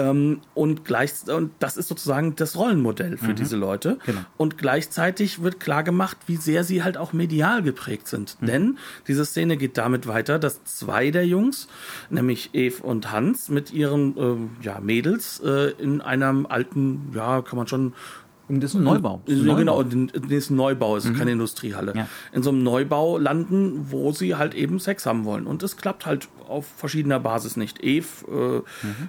Ähm, 0.00 0.40
und, 0.54 0.84
gleich, 0.84 1.12
und 1.28 1.52
das 1.58 1.76
ist 1.76 1.88
sozusagen 1.88 2.34
das 2.36 2.56
Rollenmodell 2.56 3.18
für 3.18 3.30
mhm. 3.30 3.36
diese 3.36 3.56
Leute. 3.56 3.98
Genau. 4.06 4.20
Und 4.36 4.56
gleichzeitig 4.56 5.42
wird 5.42 5.60
klar 5.60 5.82
gemacht, 5.82 6.16
wie 6.26 6.36
sehr 6.36 6.64
sie 6.64 6.82
halt 6.82 6.96
auch 6.96 7.12
medial 7.12 7.62
geprägt 7.62 8.08
sind. 8.08 8.36
Mhm. 8.40 8.46
Denn 8.46 8.78
diese 9.08 9.24
Szene 9.24 9.56
geht 9.56 9.76
damit 9.76 10.06
weiter, 10.06 10.38
dass 10.38 10.64
zwei 10.64 11.10
der 11.10 11.26
Jungs, 11.26 11.68
nämlich 12.08 12.50
Eve 12.54 12.82
und 12.82 13.12
Hans, 13.12 13.48
mit 13.48 13.72
ihren 13.72 14.16
äh, 14.16 14.64
ja, 14.64 14.80
Mädels 14.80 15.40
äh, 15.44 15.72
in 15.72 16.00
einem 16.00 16.46
alten, 16.46 17.12
ja, 17.14 17.42
kann 17.42 17.56
man 17.56 17.66
schon 17.66 17.92
das 18.58 18.72
ist 18.72 18.80
ein 18.80 18.82
Neubau. 18.82 19.22
Ist 19.26 19.38
ein 19.38 19.46
Neubau. 19.46 19.58
Genau, 19.58 19.82
das 19.82 20.32
ist 20.32 20.50
ein 20.50 20.56
Neubau, 20.56 20.96
es 20.96 21.04
ist 21.04 21.12
mhm. 21.12 21.18
keine 21.18 21.32
Industriehalle. 21.32 21.92
Ja. 21.94 22.08
In 22.32 22.42
so 22.42 22.50
einem 22.50 22.62
Neubau 22.64 23.16
landen, 23.16 23.86
wo 23.90 24.10
sie 24.10 24.34
halt 24.34 24.54
eben 24.54 24.80
Sex 24.80 25.06
haben 25.06 25.24
wollen. 25.24 25.46
Und 25.46 25.62
es 25.62 25.76
klappt 25.76 26.04
halt 26.06 26.28
auf 26.48 26.66
verschiedener 26.66 27.20
Basis 27.20 27.56
nicht. 27.56 27.82
Eve 27.84 28.06
äh, 28.28 28.86
mhm. 28.86 29.08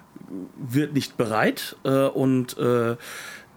Wird 0.58 0.94
nicht 0.94 1.18
bereit 1.18 1.76
äh, 1.84 2.06
und 2.08 2.58
äh, 2.58 2.96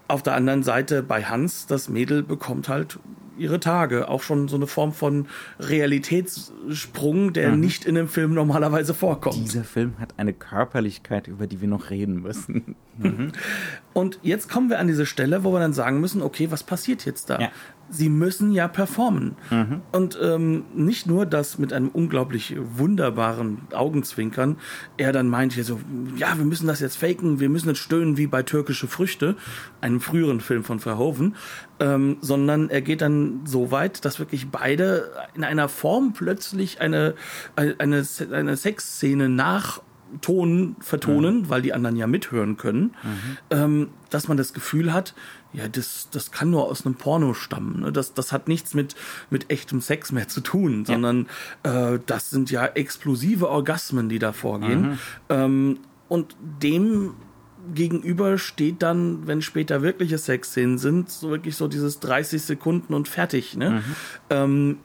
auf 0.07 0.23
der 0.23 0.35
anderen 0.35 0.63
Seite 0.63 1.01
bei 1.01 1.23
Hans, 1.23 1.65
das 1.67 1.89
Mädel 1.89 2.21
bekommt 2.23 2.69
halt 2.69 2.99
ihre 3.37 3.59
Tage. 3.59 4.07
Auch 4.07 4.21
schon 4.21 4.47
so 4.47 4.55
eine 4.55 4.67
Form 4.67 4.93
von 4.93 5.27
Realitätssprung, 5.59 7.33
der 7.33 7.51
mhm. 7.51 7.59
nicht 7.59 7.85
in 7.85 7.97
einem 7.97 8.07
Film 8.07 8.33
normalerweise 8.33 8.93
vorkommt. 8.93 9.35
Dieser 9.35 9.63
Film 9.63 9.95
hat 9.99 10.13
eine 10.17 10.33
Körperlichkeit, 10.33 11.27
über 11.27 11.47
die 11.47 11.61
wir 11.61 11.67
noch 11.67 11.89
reden 11.89 12.21
müssen. 12.21 12.75
Mhm. 12.97 13.33
Und 13.91 14.19
jetzt 14.21 14.49
kommen 14.49 14.69
wir 14.69 14.79
an 14.79 14.87
diese 14.87 15.05
Stelle, 15.05 15.43
wo 15.43 15.51
wir 15.51 15.59
dann 15.59 15.73
sagen 15.73 15.99
müssen, 15.99 16.21
okay, 16.21 16.49
was 16.49 16.63
passiert 16.63 17.03
jetzt 17.03 17.29
da? 17.29 17.41
Ja 17.41 17.51
sie 17.89 18.09
müssen 18.09 18.51
ja 18.51 18.67
performen. 18.67 19.35
Mhm. 19.49 19.81
Und 19.91 20.17
ähm, 20.21 20.65
nicht 20.73 21.07
nur 21.07 21.25
das 21.25 21.57
mit 21.57 21.73
einem 21.73 21.89
unglaublich 21.89 22.55
wunderbaren 22.59 23.59
Augenzwinkern, 23.73 24.57
er 24.97 25.11
dann 25.11 25.29
meint 25.29 25.53
hier 25.53 25.63
so, 25.63 25.79
ja, 26.17 26.37
wir 26.37 26.45
müssen 26.45 26.67
das 26.67 26.79
jetzt 26.79 26.97
faken, 26.97 27.39
wir 27.39 27.49
müssen 27.49 27.69
jetzt 27.69 27.79
stöhnen 27.79 28.17
wie 28.17 28.27
bei 28.27 28.43
Türkische 28.43 28.87
Früchte, 28.87 29.35
einem 29.81 30.01
früheren 30.01 30.39
Film 30.39 30.63
von 30.63 30.79
Verhoeven, 30.79 31.35
ähm, 31.79 32.17
sondern 32.21 32.69
er 32.69 32.81
geht 32.81 33.01
dann 33.01 33.41
so 33.45 33.71
weit, 33.71 34.05
dass 34.05 34.19
wirklich 34.19 34.49
beide 34.49 35.11
in 35.33 35.43
einer 35.43 35.69
Form 35.69 36.13
plötzlich 36.13 36.81
eine, 36.81 37.15
eine, 37.55 38.05
eine 38.31 38.57
Sexszene 38.57 39.29
nach 39.29 39.81
Ton 40.21 40.75
vertonen, 40.79 41.41
mhm. 41.41 41.49
weil 41.49 41.61
die 41.61 41.73
anderen 41.73 41.95
ja 41.95 42.07
mithören 42.07 42.57
können, 42.57 42.95
mhm. 43.03 43.37
ähm, 43.49 43.87
dass 44.09 44.27
man 44.27 44.37
das 44.37 44.53
Gefühl 44.53 44.93
hat, 44.93 45.13
ja, 45.53 45.67
das, 45.67 46.09
das 46.11 46.31
kann 46.31 46.49
nur 46.49 46.65
aus 46.65 46.85
einem 46.85 46.95
Porno 46.95 47.33
stammen. 47.33 47.81
Ne? 47.81 47.91
Das, 47.91 48.13
das 48.13 48.31
hat 48.31 48.47
nichts 48.47 48.73
mit, 48.73 48.95
mit 49.29 49.49
echtem 49.49 49.81
Sex 49.81 50.11
mehr 50.11 50.27
zu 50.27 50.41
tun, 50.41 50.85
ja. 50.87 50.93
sondern 50.93 51.27
äh, 51.63 51.99
das 52.05 52.29
sind 52.29 52.51
ja 52.51 52.65
explosive 52.65 53.49
Orgasmen, 53.49 54.09
die 54.09 54.19
da 54.19 54.33
vorgehen. 54.33 54.81
Mhm. 54.81 54.97
Ähm, 55.29 55.79
und 56.07 56.35
dem 56.61 57.15
gegenüber 57.73 58.37
steht 58.37 58.83
dann, 58.83 59.25
wenn 59.27 59.41
später 59.41 59.81
wirkliche 59.81 60.17
Sexszenen 60.17 60.77
sind, 60.77 61.09
so 61.09 61.29
wirklich 61.29 61.55
so 61.55 61.67
dieses 61.67 61.99
30 61.99 62.41
Sekunden 62.41 62.93
und 62.93 63.07
fertig. 63.07 63.55
Ne? 63.57 63.69
Mhm. 63.69 63.83
Ähm, 64.29 64.77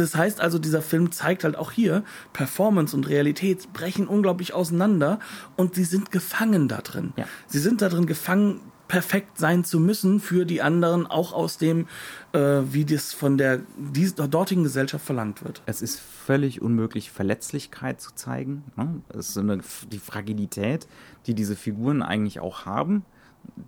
das 0.00 0.14
heißt 0.14 0.40
also, 0.40 0.58
dieser 0.58 0.82
Film 0.82 1.10
zeigt 1.10 1.44
halt 1.44 1.56
auch 1.56 1.72
hier, 1.72 2.04
Performance 2.32 2.94
und 2.94 3.08
Realität 3.08 3.72
brechen 3.72 4.06
unglaublich 4.06 4.54
auseinander 4.54 5.18
und 5.56 5.74
sie 5.74 5.84
sind 5.84 6.10
gefangen 6.10 6.68
da 6.68 6.78
drin. 6.78 7.12
Ja. 7.16 7.26
Sie 7.46 7.58
sind 7.58 7.82
da 7.82 7.88
drin 7.88 8.06
gefangen, 8.06 8.60
perfekt 8.86 9.38
sein 9.38 9.64
zu 9.64 9.80
müssen 9.80 10.18
für 10.18 10.46
die 10.46 10.62
anderen, 10.62 11.06
auch 11.06 11.32
aus 11.32 11.58
dem, 11.58 11.86
äh, 12.32 12.38
wie 12.38 12.84
das 12.84 13.12
von 13.12 13.36
der 13.36 13.60
dieser 13.76 14.28
dortigen 14.28 14.62
Gesellschaft 14.62 15.04
verlangt 15.04 15.44
wird. 15.44 15.62
Es 15.66 15.82
ist 15.82 16.00
völlig 16.00 16.62
unmöglich, 16.62 17.10
Verletzlichkeit 17.10 18.00
zu 18.00 18.14
zeigen. 18.14 18.64
Ne? 18.76 19.02
Es 19.10 19.30
ist 19.30 19.38
eine, 19.38 19.60
die 19.92 19.98
Fragilität, 19.98 20.88
die 21.26 21.34
diese 21.34 21.54
Figuren 21.54 22.02
eigentlich 22.02 22.40
auch 22.40 22.64
haben, 22.64 23.04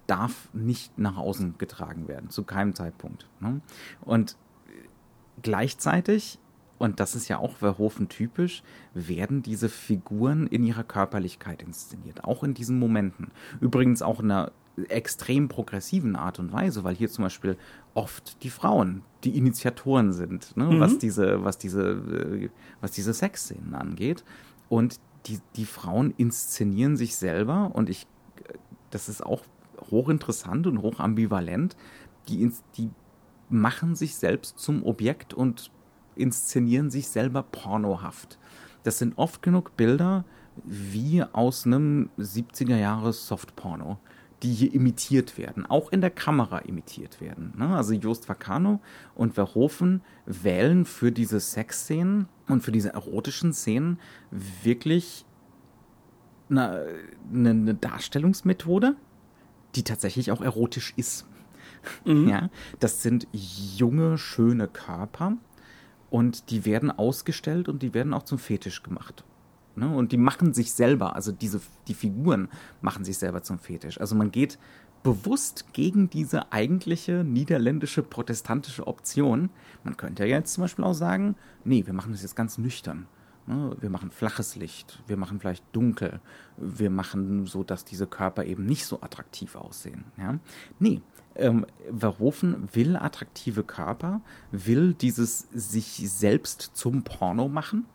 darf 0.06 0.48
nicht 0.52 0.98
nach 0.98 1.16
außen 1.16 1.56
getragen 1.58 2.08
werden, 2.08 2.30
zu 2.30 2.44
keinem 2.44 2.74
Zeitpunkt. 2.74 3.28
Ne? 3.40 3.60
Und 4.00 4.36
gleichzeitig 5.42 6.38
und 6.80 6.98
das 6.98 7.14
ist 7.14 7.28
ja 7.28 7.38
auch 7.38 7.56
Verhoeven 7.56 8.08
typisch, 8.08 8.62
werden 8.94 9.42
diese 9.42 9.68
Figuren 9.68 10.46
in 10.46 10.64
ihrer 10.64 10.82
Körperlichkeit 10.82 11.62
inszeniert, 11.62 12.24
auch 12.24 12.42
in 12.42 12.54
diesen 12.54 12.78
Momenten. 12.78 13.32
Übrigens 13.60 14.00
auch 14.00 14.20
in 14.20 14.30
einer 14.30 14.52
extrem 14.88 15.48
progressiven 15.48 16.16
Art 16.16 16.38
und 16.38 16.52
Weise, 16.52 16.82
weil 16.82 16.94
hier 16.94 17.10
zum 17.10 17.24
Beispiel 17.24 17.58
oft 17.92 18.42
die 18.42 18.48
Frauen 18.48 19.02
die 19.24 19.36
Initiatoren 19.36 20.14
sind, 20.14 20.56
ne, 20.56 20.64
mhm. 20.64 20.80
was 20.80 20.96
diese, 20.96 21.44
was 21.44 21.58
diese, 21.58 21.82
äh, 21.82 22.48
was 22.80 22.92
diese 22.92 23.12
Sexszenen 23.12 23.74
angeht. 23.74 24.24
Und 24.70 25.00
die, 25.26 25.38
die 25.56 25.66
Frauen 25.66 26.14
inszenieren 26.16 26.96
sich 26.96 27.14
selber 27.16 27.72
und 27.74 27.90
ich, 27.90 28.06
das 28.90 29.10
ist 29.10 29.24
auch 29.24 29.42
hochinteressant 29.90 30.66
und 30.66 30.80
hochambivalent. 30.80 31.76
Die, 32.28 32.50
die 32.76 32.90
machen 33.50 33.94
sich 33.94 34.16
selbst 34.16 34.58
zum 34.58 34.84
Objekt 34.84 35.34
und 35.34 35.70
inszenieren 36.16 36.90
sich 36.90 37.08
selber 37.08 37.42
pornohaft. 37.42 38.38
Das 38.82 38.98
sind 38.98 39.18
oft 39.18 39.42
genug 39.42 39.76
Bilder 39.76 40.24
wie 40.64 41.22
aus 41.22 41.66
einem 41.66 42.10
70er 42.18 42.76
Jahres 42.76 43.26
Softporno, 43.26 43.98
die 44.42 44.52
hier 44.52 44.72
imitiert 44.74 45.36
werden, 45.38 45.66
auch 45.66 45.92
in 45.92 46.00
der 46.00 46.10
Kamera 46.10 46.58
imitiert 46.60 47.20
werden. 47.20 47.52
Ne? 47.56 47.76
Also 47.76 47.92
Jost 47.94 48.28
Vacano 48.28 48.80
und 49.14 49.34
Verhoeven 49.34 50.02
wählen 50.26 50.84
für 50.84 51.12
diese 51.12 51.40
Sexszenen 51.40 52.26
und 52.48 52.62
für 52.62 52.72
diese 52.72 52.92
erotischen 52.94 53.52
Szenen 53.52 53.98
wirklich 54.62 55.26
eine, 56.48 56.86
eine 57.32 57.74
Darstellungsmethode, 57.74 58.96
die 59.74 59.84
tatsächlich 59.84 60.32
auch 60.32 60.40
erotisch 60.40 60.94
ist. 60.96 61.26
Mhm. 62.04 62.28
Ja, 62.28 62.50
das 62.78 63.02
sind 63.02 63.26
junge, 63.32 64.18
schöne 64.18 64.68
Körper, 64.68 65.36
und 66.10 66.50
die 66.50 66.64
werden 66.64 66.90
ausgestellt 66.90 67.68
und 67.68 67.82
die 67.82 67.94
werden 67.94 68.12
auch 68.12 68.24
zum 68.24 68.38
Fetisch 68.38 68.82
gemacht. 68.82 69.24
Ne? 69.76 69.88
Und 69.88 70.12
die 70.12 70.16
machen 70.16 70.52
sich 70.52 70.72
selber, 70.72 71.14
also 71.14 71.32
diese, 71.32 71.60
die 71.86 71.94
Figuren 71.94 72.48
machen 72.82 73.04
sich 73.04 73.16
selber 73.16 73.42
zum 73.42 73.58
Fetisch. 73.58 74.00
Also 74.00 74.16
man 74.16 74.32
geht 74.32 74.58
bewusst 75.02 75.72
gegen 75.72 76.10
diese 76.10 76.52
eigentliche 76.52 77.24
niederländische 77.24 78.02
protestantische 78.02 78.86
Option. 78.86 79.48
Man 79.84 79.96
könnte 79.96 80.26
ja 80.26 80.36
jetzt 80.36 80.52
zum 80.52 80.62
Beispiel 80.62 80.84
auch 80.84 80.94
sagen, 80.94 81.36
nee, 81.64 81.86
wir 81.86 81.94
machen 81.94 82.12
das 82.12 82.22
jetzt 82.22 82.36
ganz 82.36 82.58
nüchtern. 82.58 83.06
Ne? 83.50 83.76
Wir 83.80 83.90
machen 83.90 84.12
flaches 84.12 84.54
Licht, 84.54 85.02
wir 85.08 85.16
machen 85.16 85.40
vielleicht 85.40 85.64
dunkel, 85.72 86.20
wir 86.56 86.88
machen 86.88 87.46
so, 87.46 87.64
dass 87.64 87.84
diese 87.84 88.06
Körper 88.06 88.44
eben 88.44 88.64
nicht 88.64 88.86
so 88.86 89.00
attraktiv 89.02 89.56
aussehen. 89.56 90.04
Ja? 90.16 90.38
Nee, 90.78 91.00
ähm, 91.34 91.66
Verhoeven 91.96 92.68
will 92.72 92.96
attraktive 92.96 93.64
Körper, 93.64 94.20
will 94.52 94.94
dieses 94.94 95.48
sich 95.52 96.08
selbst 96.08 96.70
zum 96.74 97.02
Porno 97.02 97.48
machen, 97.48 97.86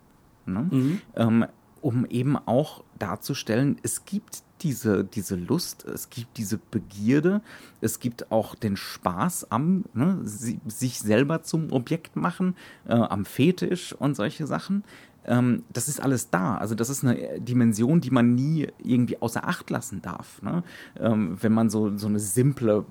ne? 0.46 0.68
mhm. 0.70 1.02
ähm, 1.16 1.46
um 1.82 2.06
eben 2.06 2.36
auch 2.36 2.84
darzustellen, 3.00 3.78
es 3.82 4.04
gibt 4.04 4.44
diese, 4.62 5.04
diese 5.04 5.36
Lust, 5.36 5.86
es 5.86 6.10
gibt 6.10 6.38
diese 6.38 6.58
Begierde, 6.58 7.42
es 7.82 8.00
gibt 8.00 8.32
auch 8.32 8.56
den 8.56 8.78
Spaß 8.78 9.52
am 9.52 9.86
ne, 9.94 10.20
sich 10.24 11.00
selber 11.00 11.44
zum 11.44 11.72
Objekt 11.72 12.16
machen, 12.16 12.56
äh, 12.88 12.94
am 12.94 13.26
Fetisch 13.26 13.94
und 13.94 14.16
solche 14.16 14.48
Sachen. 14.48 14.84
Ähm, 15.26 15.64
das 15.72 15.88
ist 15.88 16.02
alles 16.02 16.30
da. 16.30 16.58
Also 16.58 16.76
das 16.76 16.90
ist 16.90 17.04
eine 17.04 17.40
Dimension, 17.40 18.02
die 18.02 18.12
man 18.12 18.36
nie 18.36 18.68
irgendwie 18.84 19.22
außer 19.22 19.48
Acht 19.48 19.70
lassen 19.70 20.02
darf. 20.02 20.42
Ne? 20.42 20.64
Ähm, 21.00 21.38
wenn 21.42 21.54
man 21.54 21.70
so, 21.70 21.98
so 21.98 22.08
eine 22.08 22.20
simple 22.20 22.86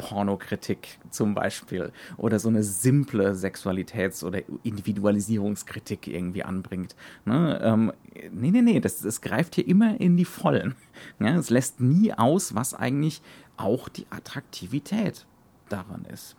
Pornokritik 0.00 0.98
zum 1.10 1.34
Beispiel 1.34 1.92
oder 2.16 2.38
so 2.38 2.48
eine 2.48 2.62
simple 2.62 3.32
Sexualitäts- 3.34 4.24
oder 4.24 4.40
Individualisierungskritik 4.62 6.08
irgendwie 6.08 6.42
anbringt. 6.42 6.96
Ne? 7.26 7.60
Ähm, 7.62 7.92
nee, 8.32 8.50
nee, 8.50 8.62
nee, 8.62 8.80
das, 8.80 9.00
das 9.00 9.20
greift 9.20 9.56
hier 9.56 9.68
immer 9.68 10.00
in 10.00 10.16
die 10.16 10.24
Vollen. 10.24 10.74
Ja, 11.18 11.34
es 11.36 11.50
lässt 11.50 11.80
nie 11.80 12.12
aus, 12.12 12.54
was 12.54 12.74
eigentlich 12.74 13.22
auch 13.56 13.88
die 13.88 14.06
Attraktivität 14.10 15.26
daran 15.68 16.04
ist. 16.12 16.36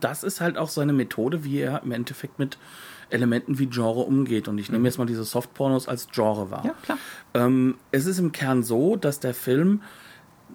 Das 0.00 0.22
ist 0.22 0.40
halt 0.40 0.56
auch 0.56 0.68
seine 0.68 0.92
Methode, 0.92 1.44
wie 1.44 1.58
er 1.58 1.82
im 1.82 1.92
Endeffekt 1.92 2.38
mit 2.38 2.58
Elementen 3.10 3.58
wie 3.58 3.66
Genre 3.66 4.00
umgeht. 4.00 4.48
Und 4.48 4.58
ich 4.58 4.68
nehme 4.68 4.80
mhm. 4.80 4.84
jetzt 4.86 4.98
mal 4.98 5.06
diese 5.06 5.24
Softpornos 5.24 5.88
als 5.88 6.08
Genre 6.08 6.50
wahr. 6.50 6.64
Ja, 6.64 6.74
klar. 6.82 6.98
Ähm, 7.34 7.76
es 7.90 8.06
ist 8.06 8.18
im 8.18 8.32
Kern 8.32 8.62
so, 8.62 8.96
dass 8.96 9.20
der 9.20 9.34
Film 9.34 9.82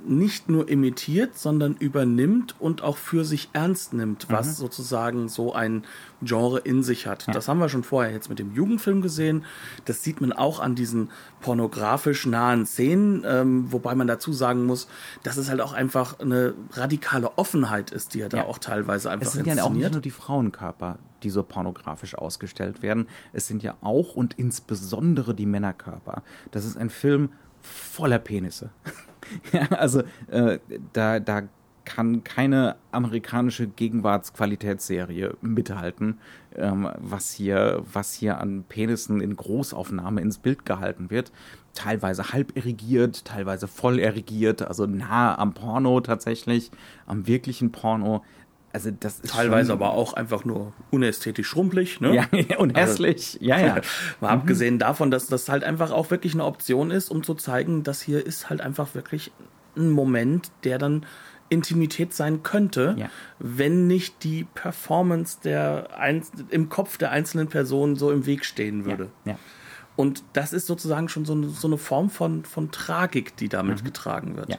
nicht 0.05 0.49
nur 0.49 0.69
imitiert, 0.69 1.37
sondern 1.37 1.75
übernimmt 1.75 2.55
und 2.59 2.81
auch 2.81 2.97
für 2.97 3.25
sich 3.25 3.49
ernst 3.53 3.93
nimmt, 3.93 4.27
was 4.29 4.47
mhm. 4.47 4.53
sozusagen 4.53 5.29
so 5.29 5.53
ein 5.53 5.83
Genre 6.21 6.59
in 6.59 6.83
sich 6.83 7.07
hat. 7.07 7.27
Ja. 7.27 7.33
Das 7.33 7.47
haben 7.47 7.59
wir 7.59 7.69
schon 7.69 7.83
vorher 7.83 8.11
jetzt 8.11 8.29
mit 8.29 8.39
dem 8.39 8.53
Jugendfilm 8.53 9.01
gesehen. 9.01 9.45
Das 9.85 10.03
sieht 10.03 10.21
man 10.21 10.33
auch 10.33 10.59
an 10.59 10.75
diesen 10.75 11.09
pornografisch 11.41 12.25
nahen 12.25 12.65
Szenen, 12.65 13.23
ähm, 13.25 13.71
wobei 13.71 13.95
man 13.95 14.07
dazu 14.07 14.33
sagen 14.33 14.65
muss, 14.65 14.87
dass 15.23 15.37
es 15.37 15.49
halt 15.49 15.61
auch 15.61 15.73
einfach 15.73 16.19
eine 16.19 16.53
radikale 16.71 17.37
Offenheit 17.37 17.91
ist, 17.91 18.13
die 18.13 18.19
er 18.19 18.29
ja. 18.29 18.29
da 18.29 18.43
auch 18.43 18.57
teilweise 18.57 19.09
einfach 19.11 19.27
Es 19.27 19.33
sind 19.33 19.41
inszeniert. 19.41 19.65
ja 19.65 19.69
auch 19.69 19.75
nicht 19.75 19.91
nur 19.91 20.01
die 20.01 20.11
Frauenkörper, 20.11 20.97
die 21.23 21.29
so 21.29 21.43
pornografisch 21.43 22.15
ausgestellt 22.15 22.81
werden. 22.81 23.07
Es 23.33 23.47
sind 23.47 23.63
ja 23.63 23.75
auch 23.81 24.15
und 24.15 24.33
insbesondere 24.37 25.33
die 25.33 25.45
Männerkörper. 25.45 26.23
Das 26.51 26.65
ist 26.65 26.77
ein 26.77 26.89
Film 26.89 27.29
voller 27.61 28.19
Penisse. 28.19 28.69
ja, 29.51 29.67
also 29.69 30.03
äh, 30.27 30.59
da, 30.93 31.19
da 31.19 31.43
kann 31.89 32.23
keine 32.23 32.75
amerikanische 32.91 33.67
Gegenwartsqualitätsserie 33.67 35.35
mithalten, 35.41 36.19
ähm, 36.55 36.87
was, 36.99 37.31
hier, 37.31 37.83
was 37.91 38.13
hier 38.13 38.39
an 38.39 38.63
Penissen 38.69 39.21
in 39.21 39.35
Großaufnahme 39.35 40.21
ins 40.21 40.37
Bild 40.37 40.65
gehalten 40.67 41.09
wird. 41.09 41.31
Teilweise 41.73 42.31
halb 42.31 42.55
erigiert, 42.55 43.25
teilweise 43.25 43.67
voll 43.67 43.97
erigiert, 43.97 44.61
also 44.61 44.85
nah 44.85 45.37
am 45.37 45.55
Porno 45.55 45.99
tatsächlich, 46.01 46.69
am 47.07 47.25
wirklichen 47.25 47.71
Porno. 47.71 48.23
Also 48.71 48.91
das 48.91 49.19
ist 49.19 49.31
teilweise 49.31 49.73
aber 49.73 49.91
auch 49.91 50.13
einfach 50.13 50.45
nur 50.45 50.73
unästhetisch 50.91 51.47
schrumpelig, 51.47 52.01
ne? 52.01 52.15
Ja, 52.15 52.27
und 52.57 52.75
also 52.75 52.91
hässlich. 52.91 53.37
Also, 53.41 53.45
ja, 53.45 53.59
ja. 53.59 53.75
Mal 54.21 54.35
mhm. 54.35 54.41
abgesehen 54.41 54.79
davon, 54.79 55.09
dass 55.11 55.27
das 55.27 55.49
halt 55.49 55.63
einfach 55.63 55.91
auch 55.91 56.11
wirklich 56.11 56.33
eine 56.33 56.45
Option 56.45 56.91
ist, 56.91 57.09
um 57.09 57.23
zu 57.23 57.33
zeigen, 57.33 57.83
dass 57.83 58.01
hier 58.01 58.25
ist 58.25 58.49
halt 58.49 58.61
einfach 58.61 58.93
wirklich 58.93 59.31
ein 59.75 59.89
Moment, 59.89 60.51
der 60.63 60.77
dann 60.77 61.05
Intimität 61.49 62.13
sein 62.13 62.43
könnte, 62.43 62.95
ja. 62.97 63.09
wenn 63.39 63.87
nicht 63.87 64.23
die 64.23 64.45
Performance 64.53 65.39
der 65.43 65.97
Einz 65.97 66.31
im 66.49 66.69
Kopf 66.69 66.97
der 66.97 67.11
einzelnen 67.11 67.47
Person 67.47 67.95
so 67.95 68.11
im 68.11 68.27
Weg 68.27 68.45
stehen 68.45 68.85
würde. 68.85 69.09
Ja. 69.25 69.31
Ja. 69.31 69.39
Und 69.95 70.23
das 70.33 70.53
ist 70.53 70.67
sozusagen 70.67 71.09
schon 71.09 71.25
so 71.25 71.33
eine, 71.33 71.49
so 71.49 71.67
eine 71.67 71.77
Form 71.77 72.09
von, 72.09 72.45
von 72.45 72.71
Tragik, 72.71 73.35
die 73.35 73.49
damit 73.49 73.81
mhm. 73.81 73.85
getragen 73.85 74.37
wird. 74.37 74.57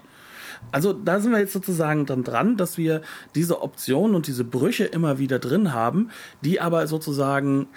Also 0.73 0.93
da 0.93 1.21
sind 1.21 1.33
wir 1.33 1.41
jetzt 1.41 1.53
sozusagen 1.53 2.07
dann 2.07 2.23
dran, 2.23 2.57
dass 2.57 2.79
wir 2.79 3.03
diese 3.35 3.63
Optionen 3.63 4.15
und 4.15 4.27
diese 4.27 4.45
Brüche 4.45 4.85
immer 4.85 5.19
wieder 5.19 5.39
drin 5.39 5.73
haben, 5.73 6.11
die 6.43 6.61
aber 6.61 6.87
sozusagen 6.87 7.69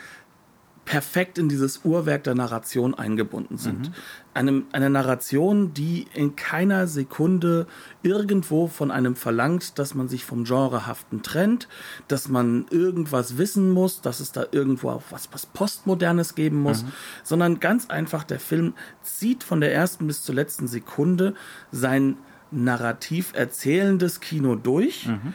perfekt 0.86 1.38
in 1.38 1.48
dieses 1.48 1.86
Uhrwerk 1.86 2.24
der 2.26 2.36
Narration 2.36 2.94
eingebunden 2.94 3.58
sind. 3.58 3.90
Mhm. 3.90 3.94
Eine, 4.34 4.64
eine 4.74 4.90
Narration, 4.90 5.74
die 5.74 6.08
in 6.14 6.36
keiner 6.36 6.88
Sekunde 6.88 7.68
irgendwo 8.02 8.68
von 8.68 8.92
einem 8.92 9.16
verlangt, 9.16 9.80
dass 9.80 9.96
man 9.96 10.10
sich 10.10 10.26
vom 10.26 10.44
Genrehaften 10.44 11.22
trennt, 11.22 11.70
dass 12.08 12.28
man 12.28 12.66
irgendwas 12.70 13.38
wissen 13.38 13.72
muss, 13.72 14.02
dass 14.02 14.20
es 14.20 14.34
da 14.34 14.46
irgendwo 14.52 14.90
auch 14.90 15.04
was, 15.10 15.30
was 15.32 15.46
Postmodernes 15.46 16.36
geben 16.36 16.62
muss, 16.62 16.84
mhm. 16.84 16.92
sondern 17.24 17.60
ganz 17.60 17.90
einfach, 17.90 18.24
der 18.24 18.40
Film 18.40 18.74
zieht 19.04 19.44
von 19.44 19.62
der 19.62 19.74
ersten 19.74 20.06
bis 20.08 20.24
zur 20.24 20.36
letzten 20.36 20.68
Sekunde 20.68 21.34
sein 21.72 22.18
narrativ 22.54 23.34
erzählendes 23.36 24.20
Kino 24.20 24.56
durch. 24.56 25.08
Mhm 25.08 25.34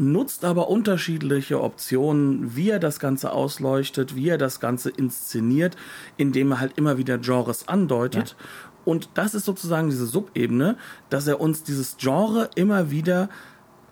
nutzt 0.00 0.46
aber 0.46 0.68
unterschiedliche 0.68 1.60
Optionen, 1.60 2.56
wie 2.56 2.70
er 2.70 2.78
das 2.78 2.98
Ganze 3.00 3.32
ausleuchtet, 3.32 4.16
wie 4.16 4.30
er 4.30 4.38
das 4.38 4.58
Ganze 4.58 4.88
inszeniert, 4.88 5.76
indem 6.16 6.52
er 6.52 6.60
halt 6.60 6.78
immer 6.78 6.96
wieder 6.96 7.18
Genres 7.18 7.68
andeutet. 7.68 8.30
Ja. 8.30 8.46
Und 8.86 9.10
das 9.14 9.34
ist 9.34 9.44
sozusagen 9.44 9.90
diese 9.90 10.06
Subebene, 10.06 10.78
dass 11.10 11.26
er 11.26 11.38
uns 11.38 11.62
dieses 11.64 11.98
Genre 11.98 12.48
immer 12.54 12.90
wieder, 12.90 13.28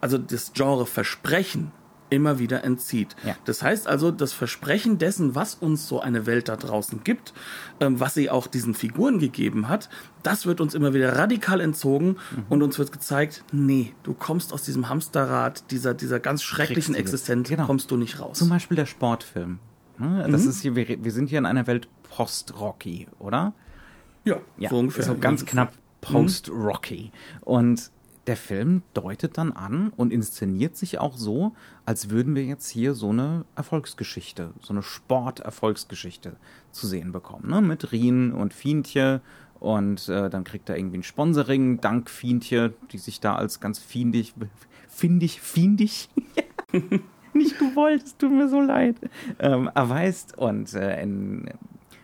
also 0.00 0.16
das 0.16 0.54
Genre 0.54 0.86
Versprechen 0.86 1.72
immer 2.10 2.38
wieder 2.38 2.64
entzieht. 2.64 3.16
Ja. 3.24 3.36
Das 3.44 3.62
heißt 3.62 3.86
also, 3.86 4.10
das 4.10 4.32
Versprechen 4.32 4.98
dessen, 4.98 5.34
was 5.34 5.54
uns 5.54 5.88
so 5.88 6.00
eine 6.00 6.26
Welt 6.26 6.48
da 6.48 6.56
draußen 6.56 7.04
gibt, 7.04 7.32
ähm, 7.80 8.00
was 8.00 8.14
sie 8.14 8.30
auch 8.30 8.46
diesen 8.46 8.74
Figuren 8.74 9.18
gegeben 9.18 9.68
hat, 9.68 9.88
das 10.22 10.46
wird 10.46 10.60
uns 10.60 10.74
immer 10.74 10.94
wieder 10.94 11.16
radikal 11.16 11.60
entzogen 11.60 12.16
mhm. 12.30 12.44
und 12.48 12.62
uns 12.62 12.78
wird 12.78 12.92
gezeigt, 12.92 13.44
nee, 13.52 13.94
du 14.02 14.14
kommst 14.14 14.52
aus 14.52 14.62
diesem 14.62 14.88
Hamsterrad, 14.88 15.70
dieser, 15.70 15.94
dieser 15.94 16.20
ganz 16.20 16.42
schrecklichen 16.42 16.94
Existenz, 16.94 17.48
genau. 17.48 17.66
kommst 17.66 17.90
du 17.90 17.96
nicht 17.96 18.20
raus. 18.20 18.38
Zum 18.38 18.48
Beispiel 18.48 18.76
der 18.76 18.86
Sportfilm. 18.86 19.58
Ne? 19.98 20.26
Das 20.30 20.44
mhm. 20.44 20.50
ist 20.50 20.62
hier, 20.62 20.76
wir, 20.76 21.04
wir 21.04 21.12
sind 21.12 21.28
hier 21.28 21.38
in 21.38 21.46
einer 21.46 21.66
Welt 21.66 21.88
post-Rocky, 22.10 23.08
oder? 23.18 23.52
Ja, 24.24 24.40
ja, 24.56 24.70
so 24.70 24.78
ungefähr. 24.78 25.04
So 25.04 25.16
ganz 25.16 25.44
knapp 25.46 25.72
post-Rocky. 26.00 27.10
Und 27.40 27.90
der 28.28 28.36
Film 28.36 28.82
deutet 28.92 29.38
dann 29.38 29.52
an 29.52 29.90
und 29.96 30.12
inszeniert 30.12 30.76
sich 30.76 30.98
auch 30.98 31.16
so, 31.16 31.54
als 31.86 32.10
würden 32.10 32.34
wir 32.34 32.44
jetzt 32.44 32.68
hier 32.68 32.94
so 32.94 33.08
eine 33.08 33.46
Erfolgsgeschichte, 33.56 34.50
so 34.60 34.74
eine 34.74 34.82
Sporterfolgsgeschichte 34.82 36.36
zu 36.70 36.86
sehen 36.86 37.10
bekommen. 37.10 37.48
Ne? 37.48 37.62
Mit 37.62 37.90
Rien 37.90 38.32
und 38.32 38.52
Fientje 38.52 39.22
und 39.60 40.08
äh, 40.10 40.28
dann 40.28 40.44
kriegt 40.44 40.68
er 40.68 40.76
irgendwie 40.76 40.98
ein 40.98 41.02
Sponsoring, 41.02 41.80
dank 41.80 42.10
Fientje, 42.10 42.74
die 42.92 42.98
sich 42.98 43.18
da 43.18 43.34
als 43.34 43.60
ganz 43.60 43.78
fiendig, 43.78 44.34
findig, 44.88 45.40
fiendig, 45.40 46.10
nicht 47.32 47.58
gewollt, 47.58 48.04
es 48.04 48.16
tut 48.16 48.30
mir 48.30 48.48
so 48.48 48.60
leid, 48.60 48.96
ähm, 49.38 49.70
erweist 49.74 50.36
und 50.36 50.74
äh, 50.74 51.02
in, 51.02 51.50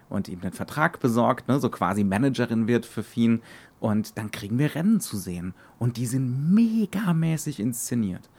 und 0.08 0.28
ihm 0.28 0.40
einen 0.40 0.52
Vertrag 0.52 1.00
besorgt, 1.00 1.48
ne, 1.48 1.60
so 1.60 1.68
quasi 1.68 2.02
Managerin 2.02 2.66
wird 2.66 2.86
für 2.86 3.02
Fien 3.02 3.42
und 3.84 4.16
dann 4.16 4.30
kriegen 4.30 4.58
wir 4.58 4.74
Rennen 4.74 4.98
zu 4.98 5.18
sehen. 5.18 5.52
Und 5.78 5.98
die 5.98 6.06
sind 6.06 6.54
megamäßig 6.54 7.60
inszeniert. 7.60 8.30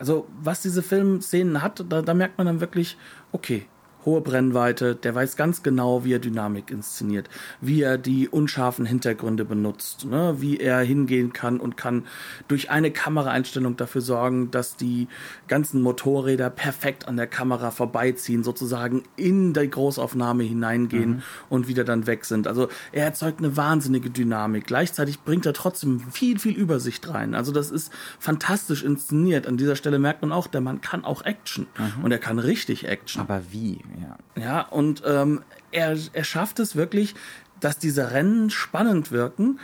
Also, 0.00 0.26
was 0.42 0.62
diese 0.62 0.82
Filmszenen 0.82 1.62
hat, 1.62 1.84
da, 1.88 2.02
da 2.02 2.12
merkt 2.12 2.38
man 2.38 2.48
dann 2.48 2.60
wirklich, 2.60 2.96
okay, 3.30 3.66
hohe 4.04 4.20
Brennweite, 4.20 4.94
der 4.94 5.14
weiß 5.14 5.36
ganz 5.36 5.62
genau, 5.62 6.04
wie 6.04 6.14
er 6.14 6.18
Dynamik 6.18 6.70
inszeniert, 6.70 7.28
wie 7.60 7.82
er 7.82 7.98
die 7.98 8.28
unscharfen 8.28 8.86
Hintergründe 8.86 9.44
benutzt, 9.44 10.06
ne? 10.06 10.36
wie 10.38 10.58
er 10.58 10.80
hingehen 10.80 11.32
kann 11.32 11.60
und 11.60 11.76
kann 11.76 12.04
durch 12.48 12.70
eine 12.70 12.90
Kameraeinstellung 12.90 13.76
dafür 13.76 14.00
sorgen, 14.00 14.50
dass 14.50 14.76
die 14.76 15.08
ganzen 15.48 15.82
Motorräder 15.82 16.50
perfekt 16.50 17.08
an 17.08 17.16
der 17.16 17.26
Kamera 17.26 17.70
vorbeiziehen, 17.70 18.42
sozusagen 18.42 19.02
in 19.16 19.52
die 19.52 19.68
Großaufnahme 19.68 20.44
hineingehen 20.44 21.10
mhm. 21.10 21.22
und 21.48 21.68
wieder 21.68 21.84
dann 21.84 22.06
weg 22.06 22.24
sind. 22.24 22.46
Also 22.46 22.68
er 22.92 23.04
erzeugt 23.04 23.38
eine 23.38 23.56
wahnsinnige 23.56 24.10
Dynamik. 24.10 24.66
Gleichzeitig 24.66 25.20
bringt 25.20 25.46
er 25.46 25.52
trotzdem 25.52 26.00
viel, 26.10 26.38
viel 26.38 26.56
Übersicht 26.56 27.08
rein. 27.08 27.34
Also 27.34 27.52
das 27.52 27.70
ist 27.70 27.92
fantastisch 28.18 28.82
inszeniert. 28.82 29.46
An 29.46 29.56
dieser 29.56 29.76
Stelle 29.76 29.98
merkt 29.98 30.22
man 30.22 30.32
auch, 30.32 30.46
der 30.46 30.60
Mann 30.60 30.80
kann 30.80 31.04
auch 31.04 31.22
Action 31.22 31.66
mhm. 31.78 32.04
und 32.04 32.12
er 32.12 32.18
kann 32.18 32.38
richtig 32.38 32.88
Action. 32.88 33.20
Aber 33.20 33.42
wie? 33.50 33.80
Ja, 34.00 34.42
ja 34.42 34.60
und 34.62 35.02
ähm, 35.06 35.42
er, 35.72 35.96
er 36.12 36.24
schafft 36.24 36.58
es 36.58 36.76
wirklich, 36.76 37.14
dass 37.60 37.78
diese 37.78 38.12
Rennen 38.12 38.50
spannend 38.50 39.12
wirken. 39.12 39.58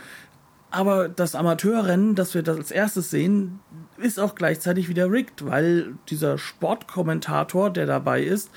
Aber 0.69 1.07
das 1.07 1.33
Amateurrennen, 1.33 2.15
das 2.15 2.33
wir 2.33 2.43
das 2.43 2.57
als 2.57 2.71
erstes 2.71 3.09
sehen, 3.09 3.59
ist 3.97 4.19
auch 4.19 4.35
gleichzeitig 4.35 4.89
wieder 4.89 5.09
rigged, 5.09 5.45
weil 5.45 5.95
dieser 6.09 6.37
Sportkommentator, 6.37 7.69
der 7.69 7.85
dabei 7.85 8.21
ist, 8.21 8.51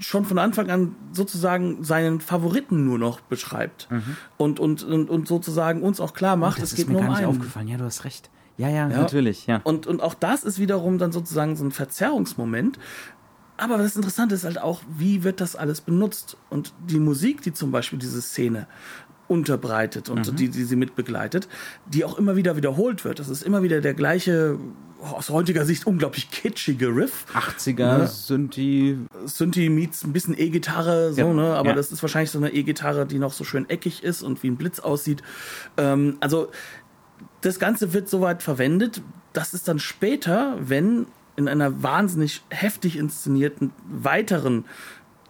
schon 0.00 0.24
von 0.24 0.38
Anfang 0.38 0.70
an 0.70 0.96
sozusagen 1.12 1.84
seinen 1.84 2.20
Favoriten 2.20 2.84
nur 2.84 2.98
noch 2.98 3.20
beschreibt 3.20 3.88
mhm. 3.90 4.16
und, 4.38 4.58
und, 4.58 4.82
und, 4.82 5.08
und 5.08 5.28
sozusagen 5.28 5.82
uns 5.82 6.00
auch 6.00 6.14
klar 6.14 6.36
macht, 6.36 6.58
oh, 6.58 6.64
es 6.64 6.74
geht 6.74 6.88
nur 6.88 7.00
um 7.00 7.10
einen. 7.10 7.26
aufgefallen. 7.26 7.68
Ja, 7.68 7.78
du 7.78 7.84
hast 7.84 8.04
recht. 8.04 8.28
Ja, 8.56 8.68
ja, 8.68 8.90
ja, 8.90 9.00
natürlich, 9.00 9.46
ja. 9.46 9.60
Und, 9.64 9.86
und 9.86 10.02
auch 10.02 10.14
das 10.14 10.44
ist 10.44 10.58
wiederum 10.58 10.98
dann 10.98 11.12
sozusagen 11.12 11.56
so 11.56 11.64
ein 11.64 11.70
Verzerrungsmoment, 11.70 12.78
aber 13.60 13.78
das 13.78 13.94
Interessante 13.96 14.34
ist 14.34 14.44
halt 14.44 14.58
auch, 14.58 14.80
wie 14.96 15.22
wird 15.22 15.40
das 15.40 15.54
alles 15.54 15.80
benutzt? 15.80 16.36
Und 16.48 16.72
die 16.88 16.98
Musik, 16.98 17.42
die 17.42 17.52
zum 17.52 17.70
Beispiel 17.70 17.98
diese 17.98 18.22
Szene 18.22 18.66
unterbreitet 19.28 20.08
und 20.08 20.26
mhm. 20.26 20.36
die, 20.36 20.48
die 20.48 20.64
sie 20.64 20.74
mitbegleitet, 20.74 21.46
die 21.86 22.04
auch 22.04 22.18
immer 22.18 22.34
wieder 22.34 22.56
wiederholt 22.56 23.04
wird. 23.04 23.20
Das 23.20 23.28
ist 23.28 23.42
immer 23.42 23.62
wieder 23.62 23.80
der 23.80 23.94
gleiche, 23.94 24.58
aus 25.00 25.30
heutiger 25.30 25.64
Sicht 25.64 25.86
unglaublich 25.86 26.30
kitschige 26.30 26.88
Riff. 26.88 27.26
80er, 27.34 27.78
ja. 27.78 28.06
Synthi. 28.06 28.98
Synthi 29.26 29.68
meets 29.68 30.04
ein 30.04 30.12
bisschen 30.12 30.36
E-Gitarre, 30.36 31.12
so, 31.12 31.20
ja. 31.20 31.32
ne? 31.32 31.54
Aber 31.54 31.70
ja. 31.70 31.74
das 31.76 31.92
ist 31.92 32.02
wahrscheinlich 32.02 32.32
so 32.32 32.38
eine 32.38 32.52
E-Gitarre, 32.52 33.06
die 33.06 33.20
noch 33.20 33.32
so 33.32 33.44
schön 33.44 33.68
eckig 33.70 34.02
ist 34.02 34.22
und 34.22 34.42
wie 34.42 34.48
ein 34.48 34.56
Blitz 34.56 34.80
aussieht. 34.80 35.22
Ähm, 35.76 36.16
also, 36.18 36.50
das 37.40 37.60
Ganze 37.60 37.92
wird 37.92 38.08
soweit 38.08 38.42
verwendet, 38.42 39.00
dass 39.32 39.52
es 39.52 39.62
dann 39.62 39.78
später, 39.78 40.56
wenn 40.60 41.06
in 41.36 41.48
einer 41.48 41.82
wahnsinnig 41.82 42.42
heftig 42.50 42.96
inszenierten 42.96 43.72
weiteren 43.88 44.64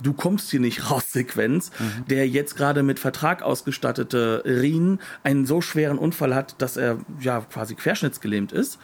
Du 0.03 0.15
kommst 0.15 0.51
hier 0.51 0.61
nicht 0.61 0.91
raus 0.91 1.13
Sequenz, 1.13 1.71
mhm. 1.79 2.07
der 2.09 2.27
jetzt 2.27 2.57
gerade 2.57 2.83
mit 2.83 2.99
Vertrag 2.99 3.43
ausgestattete 3.43 4.43
Rien 4.47 4.99
einen 5.23 5.45
so 5.47 5.61
schweren 5.61 5.99
Unfall 5.99 6.35
hat, 6.35 6.55
dass 6.63 6.77
er 6.77 6.99
ja 7.21 7.41
quasi 7.41 7.75
querschnittsgelähmt 7.75 8.53
ist. 8.53 8.79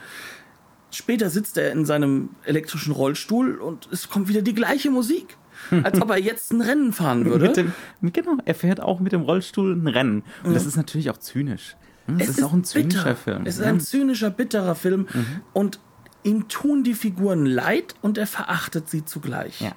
Später 0.91 1.29
sitzt 1.29 1.57
er 1.57 1.71
in 1.71 1.85
seinem 1.85 2.29
elektrischen 2.43 2.93
Rollstuhl 2.93 3.55
und 3.55 3.89
es 3.91 4.09
kommt 4.09 4.29
wieder 4.29 4.41
die 4.41 4.53
gleiche 4.53 4.89
Musik. 4.89 5.37
Als 5.83 5.99
ob 5.99 6.11
er 6.11 6.19
jetzt 6.19 6.53
ein 6.53 6.61
Rennen 6.61 6.93
fahren 6.93 7.25
würde. 7.25 7.51
Dem, 7.51 7.73
genau, 8.13 8.37
er 8.45 8.53
fährt 8.53 8.79
auch 8.79 8.99
mit 8.99 9.11
dem 9.11 9.21
Rollstuhl 9.21 9.75
ein 9.75 9.87
Rennen. 9.87 10.23
Und 10.43 10.51
mhm. 10.51 10.53
das 10.53 10.67
ist 10.67 10.77
natürlich 10.77 11.09
auch 11.09 11.17
zynisch. 11.17 11.75
Hm, 12.05 12.19
es 12.19 12.29
ist, 12.29 12.37
ist, 12.37 12.43
auch 12.43 12.53
ein 12.53 12.63
zynischer 12.63 13.03
bitter. 13.03 13.15
Film. 13.15 13.41
Es 13.45 13.57
ist 13.57 13.63
ein 13.63 13.79
zynischer, 13.79 14.29
bitterer 14.29 14.75
Film. 14.75 15.07
Mhm. 15.11 15.41
Und 15.53 15.79
ihm 16.27 16.47
tun 16.47 16.83
die 16.83 16.93
Figuren 16.93 17.45
leid 17.45 17.95
und 18.01 18.17
er 18.17 18.27
verachtet 18.27 18.89
sie 18.89 19.05
zugleich. 19.05 19.61
Ja. 19.61 19.71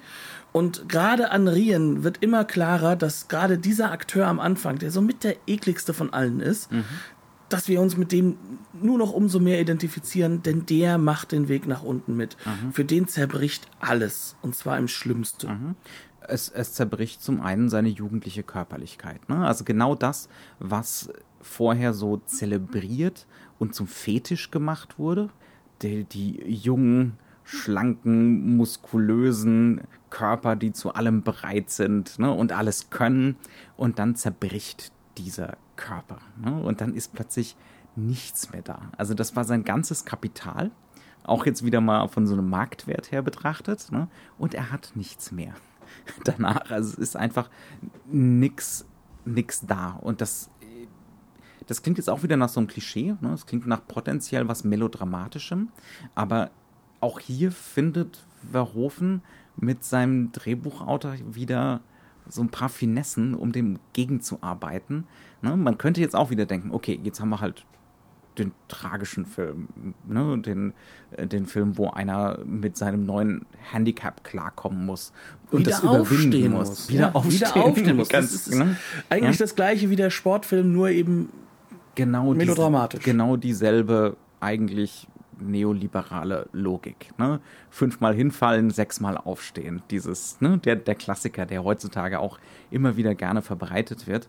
Und 0.52 0.88
gerade 0.88 1.30
an 1.30 1.46
Rien 1.46 2.02
wird 2.02 2.18
immer 2.22 2.44
klarer, 2.44 2.96
dass 2.96 3.28
gerade 3.28 3.58
dieser 3.58 3.92
Akteur 3.92 4.26
am 4.26 4.40
Anfang, 4.40 4.78
der 4.78 4.90
so 4.90 5.00
mit 5.00 5.22
der 5.22 5.36
ekligste 5.46 5.94
von 5.94 6.12
allen 6.12 6.40
ist, 6.40 6.72
mhm. 6.72 6.84
dass 7.48 7.68
wir 7.68 7.80
uns 7.80 7.96
mit 7.96 8.10
dem 8.10 8.36
nur 8.72 8.98
noch 8.98 9.12
umso 9.12 9.38
mehr 9.38 9.60
identifizieren, 9.60 10.42
denn 10.42 10.66
der 10.66 10.98
macht 10.98 11.32
den 11.32 11.48
Weg 11.48 11.68
nach 11.68 11.82
unten 11.82 12.16
mit. 12.16 12.36
Mhm. 12.44 12.72
Für 12.72 12.84
den 12.84 13.06
zerbricht 13.06 13.68
alles, 13.78 14.36
und 14.42 14.56
zwar 14.56 14.76
im 14.76 14.88
Schlimmsten. 14.88 15.48
Mhm. 15.48 15.76
Es, 16.26 16.48
es, 16.48 16.74
zerbricht 16.74 17.22
zum 17.22 17.40
einen 17.40 17.68
seine 17.70 17.88
jugendliche 17.88 18.42
Körperlichkeit. 18.42 19.28
Ne? 19.28 19.46
Also 19.46 19.64
genau 19.64 19.94
das, 19.94 20.28
was 20.58 21.10
vorher 21.40 21.94
so 21.94 22.18
zelebriert 22.18 23.26
und 23.58 23.74
zum 23.74 23.86
Fetisch 23.86 24.50
gemacht 24.50 24.98
wurde, 24.98 25.30
die, 25.82 26.04
die 26.04 26.42
jungen, 26.52 27.18
schlanken, 27.44 28.56
muskulösen 28.56 29.82
Körper, 30.10 30.56
die 30.56 30.72
zu 30.72 30.94
allem 30.94 31.22
bereit 31.22 31.70
sind 31.70 32.18
ne, 32.18 32.30
und 32.32 32.52
alles 32.52 32.90
können. 32.90 33.36
Und 33.76 33.98
dann 33.98 34.16
zerbricht 34.16 34.92
dieser 35.18 35.56
Körper. 35.76 36.18
Ne, 36.42 36.60
und 36.60 36.80
dann 36.80 36.94
ist 36.94 37.12
plötzlich 37.12 37.56
nichts 37.96 38.52
mehr 38.52 38.62
da. 38.62 38.92
Also 38.96 39.14
das 39.14 39.34
war 39.36 39.44
sein 39.44 39.64
ganzes 39.64 40.04
Kapital. 40.04 40.70
Auch 41.24 41.44
jetzt 41.46 41.64
wieder 41.64 41.80
mal 41.80 42.08
von 42.08 42.26
so 42.26 42.34
einem 42.34 42.48
Marktwert 42.48 43.12
her 43.12 43.22
betrachtet. 43.22 43.90
Ne, 43.90 44.08
und 44.38 44.54
er 44.54 44.70
hat 44.70 44.92
nichts 44.94 45.32
mehr 45.32 45.54
danach. 46.24 46.70
Also 46.70 46.92
es 46.92 46.98
ist 46.98 47.16
einfach 47.16 47.50
nichts 48.06 48.86
nix 49.24 49.66
da. 49.66 49.98
Und 50.00 50.20
das 50.20 50.49
das 51.70 51.82
klingt 51.82 51.98
jetzt 51.98 52.10
auch 52.10 52.24
wieder 52.24 52.36
nach 52.36 52.48
so 52.48 52.58
einem 52.58 52.66
Klischee. 52.66 53.14
Ne? 53.20 53.30
Das 53.30 53.46
klingt 53.46 53.64
nach 53.64 53.86
potenziell 53.86 54.48
was 54.48 54.64
Melodramatischem. 54.64 55.68
Aber 56.16 56.50
auch 56.98 57.20
hier 57.20 57.52
findet 57.52 58.26
Verhoeven 58.50 59.22
mit 59.56 59.84
seinem 59.84 60.32
Drehbuchautor 60.32 61.14
wieder 61.30 61.80
so 62.28 62.42
ein 62.42 62.48
paar 62.48 62.70
Finessen, 62.70 63.34
um 63.34 63.52
dem 63.52 63.78
gegenzuarbeiten. 63.92 65.06
Ne? 65.42 65.56
Man 65.56 65.78
könnte 65.78 66.00
jetzt 66.00 66.16
auch 66.16 66.30
wieder 66.30 66.44
denken, 66.44 66.72
okay, 66.72 66.98
jetzt 67.04 67.20
haben 67.20 67.28
wir 67.28 67.40
halt 67.40 67.64
den 68.36 68.50
tragischen 68.66 69.24
Film, 69.24 69.68
ne? 70.08 70.38
den, 70.38 70.72
äh, 71.12 71.28
den 71.28 71.46
Film, 71.46 71.78
wo 71.78 71.90
einer 71.90 72.38
mit 72.44 72.76
seinem 72.76 73.06
neuen 73.06 73.46
Handicap 73.70 74.24
klarkommen 74.24 74.86
muss 74.86 75.12
und 75.52 75.60
wieder 75.60 75.70
das 75.70 75.82
überwinden 75.84 76.50
muss. 76.50 76.68
muss. 76.68 76.88
Wieder, 76.90 77.00
ja, 77.00 77.12
aufstehen, 77.12 77.34
wieder 77.34 77.64
aufstehen 77.64 77.96
muss. 77.96 78.08
Das 78.08 78.32
ist 78.32 78.54
ne? 78.54 78.76
eigentlich 79.08 79.38
ja? 79.38 79.44
das 79.44 79.54
gleiche 79.54 79.88
wie 79.90 79.96
der 79.96 80.10
Sportfilm, 80.10 80.72
nur 80.72 80.90
eben 80.90 81.28
genau 81.94 82.34
melodramatisch. 82.34 83.00
Diese, 83.00 83.12
genau 83.12 83.36
dieselbe 83.36 84.16
eigentlich 84.40 85.06
neoliberale 85.40 86.48
Logik. 86.52 87.12
Ne? 87.18 87.40
Fünfmal 87.70 88.14
hinfallen, 88.14 88.70
sechsmal 88.70 89.16
aufstehen. 89.16 89.82
Dieses, 89.90 90.40
ne? 90.40 90.58
der, 90.58 90.76
der 90.76 90.94
Klassiker, 90.94 91.46
der 91.46 91.64
heutzutage 91.64 92.18
auch 92.18 92.38
immer 92.70 92.96
wieder 92.96 93.14
gerne 93.14 93.42
verbreitet 93.42 94.06
wird. 94.06 94.28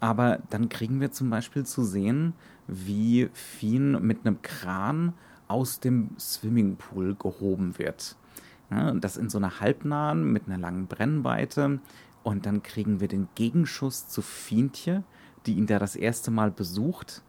Aber 0.00 0.38
dann 0.50 0.68
kriegen 0.68 1.00
wir 1.00 1.10
zum 1.10 1.28
Beispiel 1.28 1.66
zu 1.66 1.82
sehen, 1.82 2.34
wie 2.66 3.28
Fien 3.32 4.00
mit 4.00 4.24
einem 4.24 4.42
Kran 4.42 5.12
aus 5.48 5.80
dem 5.80 6.10
Swimmingpool 6.18 7.16
gehoben 7.16 7.78
wird. 7.78 8.16
Ja, 8.70 8.90
und 8.90 9.02
das 9.02 9.16
in 9.16 9.30
so 9.30 9.38
einer 9.38 9.60
halbnahen 9.60 10.30
mit 10.32 10.46
einer 10.46 10.58
langen 10.58 10.86
Brennweite. 10.86 11.80
Und 12.22 12.46
dann 12.46 12.62
kriegen 12.62 13.00
wir 13.00 13.08
den 13.08 13.28
Gegenschuss 13.34 14.08
zu 14.08 14.20
Fientje, 14.20 15.02
die 15.48 15.54
ihn 15.54 15.66
da 15.66 15.78
das 15.78 15.96
erste 15.96 16.30
Mal 16.30 16.50
besucht. 16.50 17.22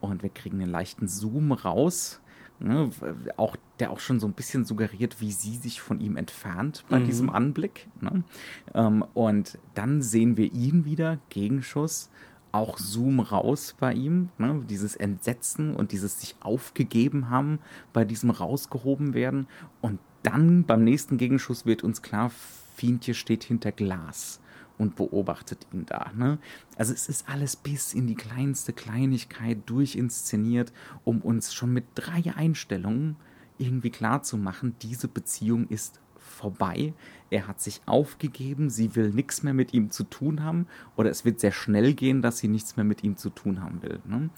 Und 0.00 0.22
wir 0.22 0.30
kriegen 0.30 0.60
einen 0.60 0.70
leichten 0.70 1.08
Zoom 1.08 1.52
raus. 1.52 2.20
Ne, 2.58 2.88
auch, 3.36 3.54
der 3.80 3.90
auch 3.90 4.00
schon 4.00 4.18
so 4.18 4.26
ein 4.26 4.32
bisschen 4.32 4.64
suggeriert, 4.64 5.20
wie 5.20 5.30
sie 5.30 5.56
sich 5.56 5.82
von 5.82 6.00
ihm 6.00 6.16
entfernt 6.16 6.86
bei 6.88 6.98
mhm. 6.98 7.04
diesem 7.04 7.28
Anblick. 7.28 7.86
Ne? 8.00 8.24
Ähm, 8.72 9.04
und 9.12 9.58
dann 9.74 10.00
sehen 10.00 10.38
wir 10.38 10.50
ihn 10.50 10.86
wieder, 10.86 11.18
Gegenschuss, 11.28 12.08
auch 12.52 12.78
Zoom 12.78 13.20
raus 13.20 13.76
bei 13.78 13.92
ihm, 13.92 14.30
ne? 14.38 14.64
dieses 14.70 14.96
Entsetzen 14.96 15.76
und 15.76 15.92
dieses 15.92 16.18
sich 16.18 16.34
aufgegeben 16.40 17.28
haben 17.28 17.58
bei 17.92 18.06
diesem 18.06 18.30
rausgehoben 18.30 19.12
werden. 19.12 19.48
Und 19.82 19.98
dann 20.22 20.64
beim 20.64 20.82
nächsten 20.82 21.18
Gegenschuss 21.18 21.66
wird 21.66 21.84
uns 21.84 22.00
klar, 22.00 22.30
Fientje 22.74 23.12
steht 23.12 23.44
hinter 23.44 23.70
Glas 23.70 24.40
und 24.78 24.96
beobachtet 24.96 25.66
ihn 25.72 25.86
da. 25.86 26.10
Ne? 26.14 26.38
Also 26.76 26.92
es 26.92 27.08
ist 27.08 27.28
alles 27.28 27.56
bis 27.56 27.94
in 27.94 28.06
die 28.06 28.14
kleinste 28.14 28.72
Kleinigkeit 28.72 29.58
durchinszeniert, 29.66 30.72
um 31.04 31.20
uns 31.20 31.54
schon 31.54 31.72
mit 31.72 31.84
drei 31.94 32.22
Einstellungen 32.34 33.16
irgendwie 33.58 33.90
klar 33.90 34.22
zu 34.22 34.36
machen, 34.36 34.76
diese 34.82 35.08
Beziehung 35.08 35.68
ist 35.68 36.00
vorbei. 36.18 36.92
Er 37.30 37.48
hat 37.48 37.60
sich 37.60 37.80
aufgegeben, 37.86 38.68
sie 38.68 38.94
will 38.94 39.10
nichts 39.10 39.42
mehr 39.42 39.54
mit 39.54 39.72
ihm 39.72 39.90
zu 39.90 40.04
tun 40.04 40.42
haben 40.42 40.66
oder 40.96 41.10
es 41.10 41.24
wird 41.24 41.40
sehr 41.40 41.52
schnell 41.52 41.94
gehen, 41.94 42.22
dass 42.22 42.38
sie 42.38 42.48
nichts 42.48 42.76
mehr 42.76 42.84
mit 42.84 43.02
ihm 43.02 43.16
zu 43.16 43.30
tun 43.30 43.62
haben 43.62 43.82
will. 43.82 44.00
Ne? 44.04 44.30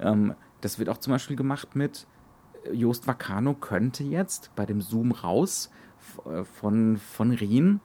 Ähm, 0.00 0.34
das 0.60 0.78
wird 0.78 0.88
auch 0.88 0.98
zum 0.98 1.12
Beispiel 1.12 1.36
gemacht 1.36 1.74
mit 1.74 2.06
äh, 2.64 2.72
Jost 2.72 3.06
Vacano 3.06 3.54
könnte 3.54 4.04
jetzt 4.04 4.50
bei 4.56 4.66
dem 4.66 4.80
Zoom 4.80 5.12
raus 5.12 5.70
äh, 6.26 6.44
von, 6.44 6.98
von 6.98 7.30
Rien, 7.30 7.80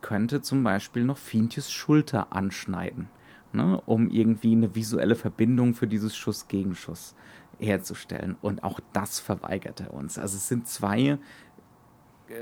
könnte 0.00 0.42
zum 0.42 0.62
Beispiel 0.62 1.04
noch 1.04 1.18
Fientjes 1.18 1.70
Schulter 1.70 2.32
anschneiden, 2.32 3.08
ne? 3.52 3.80
um 3.86 4.10
irgendwie 4.10 4.52
eine 4.52 4.74
visuelle 4.74 5.14
Verbindung 5.14 5.74
für 5.74 5.86
dieses 5.86 6.16
Schuss-Gegenschuss 6.16 7.14
herzustellen. 7.58 8.36
Und 8.40 8.62
auch 8.62 8.80
das 8.92 9.18
verweigert 9.20 9.80
er 9.80 9.92
uns. 9.94 10.18
Also 10.18 10.36
es 10.36 10.48
sind 10.48 10.68
zwei 10.68 11.18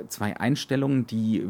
zwei 0.09 0.39
Einstellungen, 0.39 1.07
die, 1.07 1.47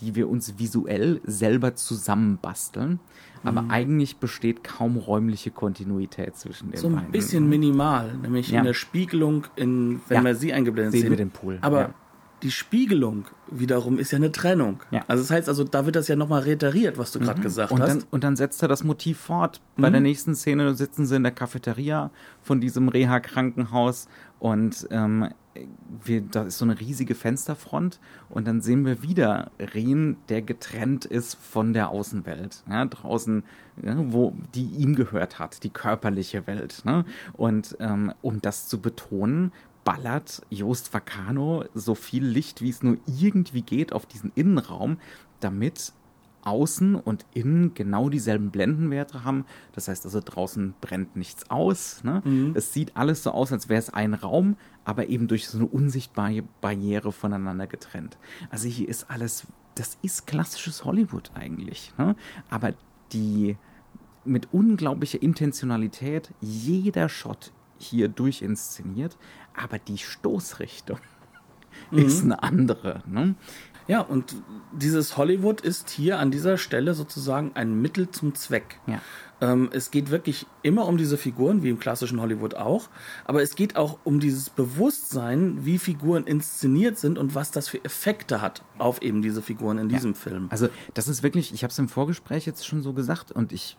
die 0.00 0.14
wir 0.14 0.28
uns 0.28 0.58
visuell 0.58 1.20
selber 1.24 1.74
zusammenbasteln. 1.74 3.00
Aber 3.44 3.62
mhm. 3.62 3.70
eigentlich 3.70 4.18
besteht 4.18 4.62
kaum 4.62 4.96
räumliche 4.96 5.50
Kontinuität 5.50 6.36
zwischen 6.36 6.70
den 6.70 6.78
so 6.78 6.88
beiden. 6.88 7.00
So 7.00 7.06
ein 7.06 7.12
bisschen 7.12 7.48
minimal, 7.48 8.14
nämlich 8.14 8.50
ja. 8.50 8.60
in 8.60 8.64
der 8.64 8.74
Spiegelung, 8.74 9.46
in, 9.56 10.00
wenn 10.08 10.18
ja. 10.18 10.24
wir 10.24 10.34
sie 10.36 10.52
eingeblendet 10.52 10.92
sehen. 10.92 11.02
Sehen 11.02 11.10
wir 11.10 11.16
den 11.16 11.30
Pool. 11.30 11.58
Aber 11.60 11.80
ja. 11.80 11.94
Die 12.42 12.50
Spiegelung 12.50 13.26
wiederum 13.50 13.98
ist 13.98 14.10
ja 14.10 14.16
eine 14.16 14.32
Trennung. 14.32 14.80
Ja. 14.90 15.04
Also 15.06 15.22
das 15.22 15.30
heißt, 15.30 15.48
also 15.48 15.64
da 15.64 15.86
wird 15.86 15.96
das 15.96 16.08
ja 16.08 16.16
nochmal 16.16 16.42
reiteriert, 16.42 16.98
was 16.98 17.12
du 17.12 17.20
gerade 17.20 17.38
mhm. 17.38 17.44
gesagt 17.44 17.72
und 17.72 17.80
hast. 17.80 17.88
Dann, 17.88 18.04
und 18.10 18.24
dann 18.24 18.36
setzt 18.36 18.62
er 18.62 18.68
das 18.68 18.82
Motiv 18.82 19.18
fort. 19.18 19.60
Bei 19.76 19.88
mhm. 19.88 19.92
der 19.92 20.00
nächsten 20.00 20.34
Szene 20.34 20.74
sitzen 20.74 21.06
sie 21.06 21.16
in 21.16 21.22
der 21.22 21.32
Cafeteria 21.32 22.10
von 22.42 22.60
diesem 22.60 22.88
Reha-Krankenhaus 22.88 24.08
und 24.38 24.88
ähm, 24.90 25.28
wir, 26.04 26.22
da 26.22 26.44
ist 26.44 26.58
so 26.58 26.64
eine 26.64 26.80
riesige 26.80 27.14
Fensterfront 27.14 28.00
und 28.30 28.46
dann 28.46 28.60
sehen 28.60 28.84
wir 28.84 29.02
wieder 29.02 29.50
Rien, 29.58 30.16
der 30.28 30.42
getrennt 30.42 31.04
ist 31.04 31.34
von 31.34 31.72
der 31.72 31.90
Außenwelt. 31.90 32.64
Ja, 32.68 32.84
draußen, 32.86 33.44
wo 33.76 34.34
die 34.54 34.64
ihm 34.64 34.94
gehört 34.94 35.38
hat, 35.38 35.62
die 35.62 35.70
körperliche 35.70 36.46
Welt. 36.46 36.82
Ne? 36.84 37.04
Und 37.34 37.76
ähm, 37.80 38.12
um 38.22 38.40
das 38.40 38.68
zu 38.68 38.80
betonen, 38.80 39.52
ballert 39.84 40.42
Jost 40.50 40.94
Vacano 40.94 41.64
so 41.74 41.94
viel 41.94 42.24
Licht, 42.24 42.62
wie 42.62 42.70
es 42.70 42.82
nur 42.82 42.98
irgendwie 43.06 43.62
geht, 43.62 43.92
auf 43.92 44.06
diesen 44.06 44.32
Innenraum, 44.34 44.98
damit 45.40 45.92
außen 46.44 46.96
und 46.96 47.24
innen 47.34 47.74
genau 47.74 48.08
dieselben 48.08 48.50
Blendenwerte 48.50 49.24
haben. 49.24 49.44
Das 49.72 49.88
heißt 49.88 50.04
also, 50.04 50.20
draußen 50.24 50.74
brennt 50.80 51.16
nichts 51.16 51.50
aus. 51.50 52.02
Ne? 52.04 52.22
Mhm. 52.24 52.52
Es 52.54 52.72
sieht 52.72 52.96
alles 52.96 53.22
so 53.22 53.30
aus, 53.30 53.52
als 53.52 53.68
wäre 53.68 53.78
es 53.78 53.90
ein 53.90 54.14
Raum, 54.14 54.56
aber 54.84 55.08
eben 55.08 55.28
durch 55.28 55.48
so 55.48 55.58
eine 55.58 55.66
unsichtbare 55.66 56.42
Barriere 56.60 57.12
voneinander 57.12 57.66
getrennt. 57.66 58.18
Also 58.50 58.68
hier 58.68 58.88
ist 58.88 59.10
alles, 59.10 59.46
das 59.74 59.98
ist 60.02 60.26
klassisches 60.26 60.84
Hollywood 60.84 61.30
eigentlich. 61.34 61.92
Ne? 61.96 62.16
Aber 62.50 62.74
die 63.12 63.56
mit 64.24 64.52
unglaublicher 64.52 65.22
Intentionalität 65.22 66.30
jeder 66.40 67.08
Shot 67.08 67.52
hier 67.82 68.08
durchinszeniert, 68.08 69.16
aber 69.54 69.78
die 69.78 69.98
Stoßrichtung 69.98 70.98
mhm. 71.90 71.98
ist 71.98 72.22
eine 72.22 72.42
andere. 72.42 73.02
Ne? 73.06 73.34
Ja, 73.88 74.00
und 74.00 74.36
dieses 74.72 75.16
Hollywood 75.16 75.60
ist 75.60 75.90
hier 75.90 76.18
an 76.18 76.30
dieser 76.30 76.56
Stelle 76.56 76.94
sozusagen 76.94 77.52
ein 77.54 77.80
Mittel 77.80 78.10
zum 78.10 78.34
Zweck. 78.34 78.80
Ja. 78.86 79.00
Ähm, 79.40 79.70
es 79.72 79.90
geht 79.90 80.10
wirklich 80.10 80.46
immer 80.62 80.86
um 80.86 80.96
diese 80.96 81.18
Figuren, 81.18 81.64
wie 81.64 81.68
im 81.68 81.80
klassischen 81.80 82.20
Hollywood 82.20 82.54
auch, 82.54 82.88
aber 83.24 83.42
es 83.42 83.56
geht 83.56 83.76
auch 83.76 83.98
um 84.04 84.20
dieses 84.20 84.50
Bewusstsein, 84.50 85.64
wie 85.64 85.78
Figuren 85.78 86.24
inszeniert 86.24 86.96
sind 86.96 87.18
und 87.18 87.34
was 87.34 87.50
das 87.50 87.68
für 87.68 87.84
Effekte 87.84 88.40
hat 88.40 88.62
auf 88.78 89.02
eben 89.02 89.20
diese 89.20 89.42
Figuren 89.42 89.78
in 89.78 89.88
diesem 89.88 90.12
ja. 90.12 90.18
Film. 90.18 90.46
Also 90.50 90.68
das 90.94 91.08
ist 91.08 91.24
wirklich, 91.24 91.52
ich 91.52 91.64
habe 91.64 91.72
es 91.72 91.78
im 91.78 91.88
Vorgespräch 91.88 92.46
jetzt 92.46 92.64
schon 92.66 92.82
so 92.82 92.92
gesagt 92.92 93.32
und 93.32 93.52
ich, 93.52 93.76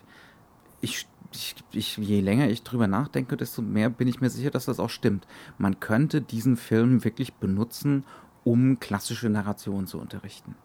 ich 0.82 1.08
ich, 1.34 1.56
ich, 1.72 1.98
je 1.98 2.22
länger 2.22 2.50
ich 2.50 2.64
drüber 2.64 2.88
nachdenke, 2.88 3.38
desto 3.38 3.62
mehr 3.62 3.90
bin 3.90 4.08
ich 4.08 4.22
mir 4.22 4.30
sicher, 4.30 4.52
dass 4.52 4.66
das 4.66 4.80
auch 4.80 4.90
stimmt. 4.90 5.28
Man 5.58 5.80
könnte 5.80 6.22
diesen 6.22 6.58
Film 6.58 7.04
wirklich 7.04 7.34
benutzen, 7.34 8.06
um 8.44 8.80
klassische 8.80 9.30
Narration 9.30 9.88
zu 9.88 10.00
unterrichten. 10.00 10.56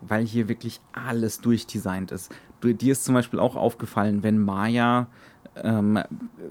Weil 0.00 0.24
hier 0.24 0.48
wirklich 0.48 0.80
alles 0.92 1.40
durchdesignt 1.40 2.10
ist. 2.10 2.32
Dir 2.62 2.92
ist 2.92 3.04
zum 3.04 3.14
Beispiel 3.14 3.38
auch 3.38 3.56
aufgefallen, 3.56 4.22
wenn 4.22 4.38
Maya 4.38 5.08
ähm, 5.56 5.98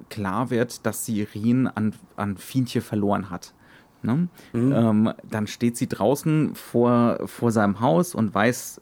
klar 0.10 0.50
wird, 0.50 0.86
dass 0.86 1.06
sie 1.06 1.24
Rien 1.24 1.68
an, 1.68 1.94
an 2.16 2.38
Fientje 2.38 2.82
verloren 2.82 3.30
hat. 3.30 3.54
Ne? 4.02 4.28
Mhm. 4.54 4.72
Ähm, 4.72 5.14
dann 5.30 5.48
steht 5.48 5.78
sie 5.78 5.88
draußen 5.88 6.56
vor, 6.56 7.20
vor 7.26 7.52
seinem 7.52 7.80
Haus 7.80 8.16
und 8.16 8.34
weiß, 8.34 8.82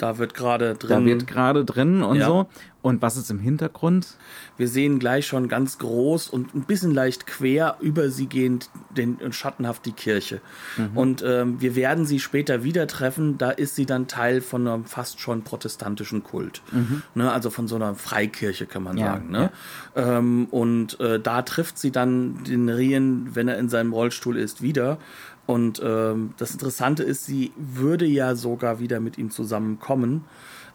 da 0.00 0.18
wird 0.18 0.34
gerade 0.34 0.74
drin. 0.74 0.88
Da 0.88 1.04
wird 1.04 1.26
gerade 1.26 1.64
drin 1.64 2.02
und 2.02 2.16
ja. 2.16 2.26
so. 2.26 2.46
Und 2.82 3.02
was 3.02 3.18
ist 3.18 3.30
im 3.30 3.38
Hintergrund? 3.38 4.16
Wir 4.56 4.66
sehen 4.66 4.98
gleich 4.98 5.26
schon 5.26 5.48
ganz 5.48 5.76
groß 5.76 6.30
und 6.30 6.54
ein 6.54 6.62
bisschen 6.62 6.94
leicht 6.94 7.26
quer 7.26 7.76
über 7.80 8.08
sie 8.08 8.26
gehend 8.26 8.70
den, 8.88 9.18
schattenhaft 9.32 9.84
die 9.84 9.92
Kirche. 9.92 10.40
Mhm. 10.78 10.96
Und 10.96 11.22
ähm, 11.26 11.60
wir 11.60 11.76
werden 11.76 12.06
sie 12.06 12.18
später 12.18 12.64
wieder 12.64 12.86
treffen. 12.86 13.36
Da 13.36 13.50
ist 13.50 13.76
sie 13.76 13.84
dann 13.84 14.08
Teil 14.08 14.40
von 14.40 14.66
einem 14.66 14.84
fast 14.86 15.20
schon 15.20 15.42
protestantischen 15.42 16.22
Kult. 16.22 16.62
Mhm. 16.72 17.02
Ne, 17.14 17.30
also 17.30 17.50
von 17.50 17.68
so 17.68 17.76
einer 17.76 17.94
Freikirche, 17.94 18.64
kann 18.64 18.82
man 18.82 18.96
ja. 18.96 19.12
sagen. 19.12 19.30
Ne? 19.30 19.50
Ja. 19.94 20.18
Ähm, 20.18 20.46
und 20.50 20.98
äh, 21.00 21.20
da 21.20 21.42
trifft 21.42 21.78
sie 21.78 21.90
dann 21.90 22.44
den 22.44 22.70
Rien, 22.70 23.34
wenn 23.34 23.48
er 23.48 23.58
in 23.58 23.68
seinem 23.68 23.92
Rollstuhl 23.92 24.38
ist, 24.38 24.62
wieder. 24.62 24.96
Und 25.50 25.82
ähm, 25.84 26.32
das 26.36 26.52
Interessante 26.52 27.02
ist, 27.02 27.26
sie 27.26 27.50
würde 27.56 28.06
ja 28.06 28.36
sogar 28.36 28.78
wieder 28.78 29.00
mit 29.00 29.18
ihm 29.18 29.32
zusammenkommen, 29.32 30.24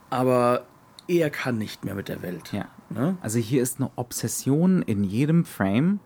aber 0.09 0.65
er 1.07 1.29
kann 1.29 1.57
nicht 1.57 1.85
mehr 1.85 1.95
mit 1.95 2.09
der 2.09 2.21
Welt. 2.21 2.51
Ja. 2.51 2.65
Ne? 2.89 3.17
Also 3.21 3.39
hier 3.39 3.63
ist 3.63 3.79
eine 3.79 3.89
Obsession 3.95 4.81
in 4.81 5.05
jedem 5.05 5.45
Frame, 5.45 6.01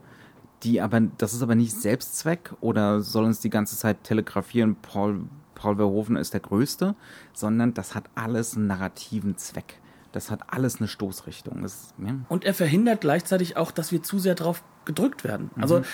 die 0.61 0.81
aber, 0.81 1.01
das 1.17 1.33
ist 1.33 1.41
aber 1.41 1.55
nicht 1.55 1.71
Selbstzweck 1.71 2.53
oder 2.61 3.01
soll 3.01 3.23
uns 3.23 3.39
die 3.39 3.49
ganze 3.49 3.75
Zeit 3.75 4.03
telegrafieren, 4.03 4.75
Paul, 4.75 5.21
Paul 5.55 5.77
Verhoeven 5.77 6.15
ist 6.15 6.35
der 6.35 6.41
Größte, 6.41 6.93
sondern 7.33 7.73
das 7.73 7.95
hat 7.95 8.03
alles 8.13 8.55
einen 8.55 8.67
narrativen 8.67 9.35
Zweck. 9.35 9.79
Das 10.11 10.29
hat 10.29 10.41
alles 10.53 10.77
eine 10.77 10.87
Stoßrichtung. 10.87 11.63
Das, 11.63 11.95
ja. 11.97 12.13
Und 12.29 12.45
er 12.45 12.53
verhindert 12.53 13.01
gleichzeitig 13.01 13.57
auch, 13.57 13.71
dass 13.71 13.91
wir 13.91 14.03
zu 14.03 14.19
sehr 14.19 14.35
drauf 14.35 14.61
gedrückt 14.85 15.23
werden. 15.23 15.49
Also 15.59 15.79
mhm. 15.79 15.85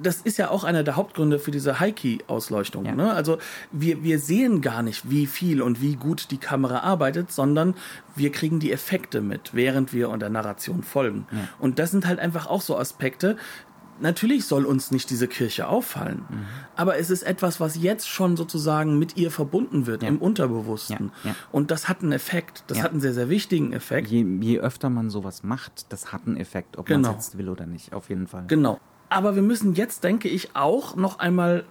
Das 0.00 0.22
ist 0.22 0.38
ja 0.38 0.50
auch 0.50 0.64
einer 0.64 0.82
der 0.84 0.96
Hauptgründe 0.96 1.38
für 1.38 1.50
diese 1.50 1.78
High-Key-Ausleuchtung. 1.80 2.84
Ja. 2.86 2.94
Ne? 2.94 3.12
Also 3.12 3.38
wir, 3.72 4.02
wir 4.02 4.18
sehen 4.18 4.60
gar 4.60 4.82
nicht, 4.82 5.10
wie 5.10 5.26
viel 5.26 5.60
und 5.62 5.80
wie 5.80 5.96
gut 5.96 6.30
die 6.30 6.38
Kamera 6.38 6.78
arbeitet, 6.80 7.30
sondern 7.32 7.74
wir 8.16 8.32
kriegen 8.32 8.58
die 8.60 8.72
Effekte 8.72 9.20
mit, 9.20 9.54
während 9.54 9.92
wir 9.92 10.08
unter 10.10 10.28
Narration 10.28 10.82
folgen. 10.82 11.26
Ja. 11.32 11.48
Und 11.58 11.78
das 11.78 11.90
sind 11.90 12.06
halt 12.06 12.20
einfach 12.20 12.46
auch 12.46 12.62
so 12.62 12.78
Aspekte. 12.78 13.36
Natürlich 14.00 14.46
soll 14.46 14.64
uns 14.64 14.90
nicht 14.90 15.10
diese 15.10 15.28
Kirche 15.28 15.68
auffallen, 15.68 16.22
Mhm. 16.28 16.46
aber 16.74 16.96
es 16.98 17.08
ist 17.10 17.22
etwas, 17.22 17.60
was 17.60 17.76
jetzt 17.80 18.08
schon 18.08 18.36
sozusagen 18.36 18.98
mit 18.98 19.16
ihr 19.16 19.30
verbunden 19.30 19.86
wird, 19.86 20.02
Ja. 20.02 20.08
im 20.08 20.18
Unterbewussten. 20.18 21.12
Ja, 21.22 21.30
ja. 21.30 21.36
Und 21.52 21.70
das 21.70 21.88
hat 21.88 22.02
einen 22.02 22.10
Effekt. 22.12 22.64
Das 22.66 22.82
hat 22.82 22.90
einen 22.92 23.00
sehr, 23.00 23.14
sehr 23.14 23.28
wichtigen 23.28 23.72
Effekt. 23.72 24.08
Je, 24.08 24.24
je 24.40 24.58
öfter 24.58 24.90
man 24.90 25.10
sowas 25.10 25.44
macht, 25.44 25.92
das 25.92 26.12
hat 26.12 26.22
einen 26.26 26.36
Effekt, 26.36 26.78
ob 26.78 26.86
Genau. 26.86 27.10
man 27.10 27.18
es 27.18 27.26
jetzt 27.26 27.38
will 27.38 27.48
oder 27.48 27.66
nicht, 27.66 27.92
auf 27.92 28.08
jeden 28.08 28.26
Fall. 28.26 28.44
Genau. 28.48 28.80
Aber 29.12 29.34
wir 29.34 29.42
müssen 29.42 29.74
jetzt, 29.74 30.04
denke 30.04 30.28
ich, 30.28 30.56
auch 30.56 30.96
noch 30.96 31.18
einmal 31.18 31.64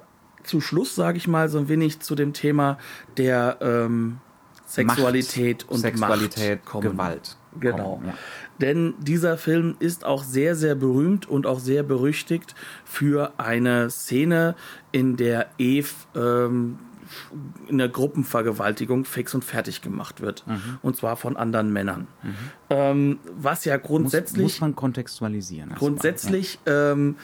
zu 0.44 0.62
Schluss, 0.62 0.96
sage 0.96 1.18
ich 1.18 1.28
mal, 1.28 1.50
so 1.50 1.58
ein 1.58 1.68
wenig 1.70 2.00
zu 2.00 2.16
dem 2.16 2.34
Thema 2.34 2.78
der 3.18 3.58
ähm, 3.62 4.20
Sexualität 4.68 5.64
Macht, 5.64 5.72
und 5.72 5.80
Sexualität, 5.80 6.60
Macht 6.60 6.66
kommen. 6.66 6.92
Gewalt. 6.92 7.38
Genau. 7.60 7.96
kommen, 7.96 8.08
ja. 8.08 8.14
Denn 8.60 8.94
dieser 9.00 9.38
Film 9.38 9.76
ist 9.80 10.06
auch 10.06 10.24
sehr, 10.24 10.56
sehr 10.56 10.76
berühmt 10.76 11.28
und 11.28 11.48
auch 11.48 11.60
sehr 11.60 11.84
berüchtigt 11.84 12.54
für 12.86 13.34
eine 13.38 13.89
Szene, 13.89 14.56
in 14.92 15.18
der 15.18 15.48
Eve 15.58 15.89
ähm, 16.16 16.78
in 17.68 17.78
der 17.78 17.89
Gruppenvergewaltigung 17.89 19.05
fix 19.05 19.34
und 19.34 19.43
fertig 19.43 19.82
gemacht 19.82 20.22
wird. 20.22 20.45
Mhm. 20.47 20.80
Und 20.82 20.97
zwar 20.97 21.16
von 21.16 21.38
anderen 21.38 21.72
Männern. 21.72 22.07
Ähm, 22.70 23.20
was 23.36 23.66
ja 23.66 23.78
Muss, 23.78 23.88
grundsätzlich 23.88 24.43
muss 24.43 24.62
man 24.62 24.76
kontextualisieren. 24.76 25.74
grundsätzlich 25.76 26.59
ähm, 26.66 27.16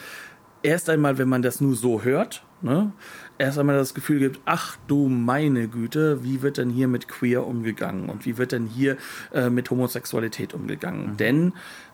erst 0.63 0.89
einmal, 0.89 1.17
wenn 1.17 1.29
man 1.29 1.41
das 1.41 1.61
nur 1.61 1.75
so 1.75 2.03
hört, 2.03 2.43
ne, 2.61 2.91
erst 3.37 3.59
einmal 3.59 3.77
das 3.77 3.93
Gefühl 3.93 4.19
gibt, 4.19 4.39
ach 4.45 4.77
du 4.87 5.07
meine 5.07 5.67
Güte, 5.67 6.23
wie 6.23 6.41
wird 6.41 6.57
denn 6.57 6.69
hier 6.69 6.87
mit 6.87 7.07
Queer 7.07 7.45
umgegangen 7.45 8.09
und 8.09 8.25
wie 8.25 8.37
wird 8.37 8.51
denn 8.51 8.67
hier 8.67 8.97
äh, 9.33 9.49
mit 9.49 9.69
Homosexualität 9.69 10.53
umgegangen? 10.53 11.17
Denn 11.17 11.53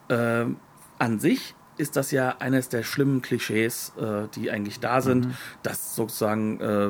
äh, 0.09 0.45
an 0.99 1.19
sich 1.19 1.55
ist 1.77 1.95
das 1.95 2.11
ja 2.11 2.35
eines 2.39 2.69
der 2.69 2.83
schlimmen 2.83 3.21
Klischees, 3.21 3.93
äh, 3.97 4.27
die 4.35 4.51
eigentlich 4.51 4.79
da 4.79 5.01
sind, 5.01 5.27
dass 5.63 5.95
sozusagen 5.95 6.59
äh, 6.59 6.89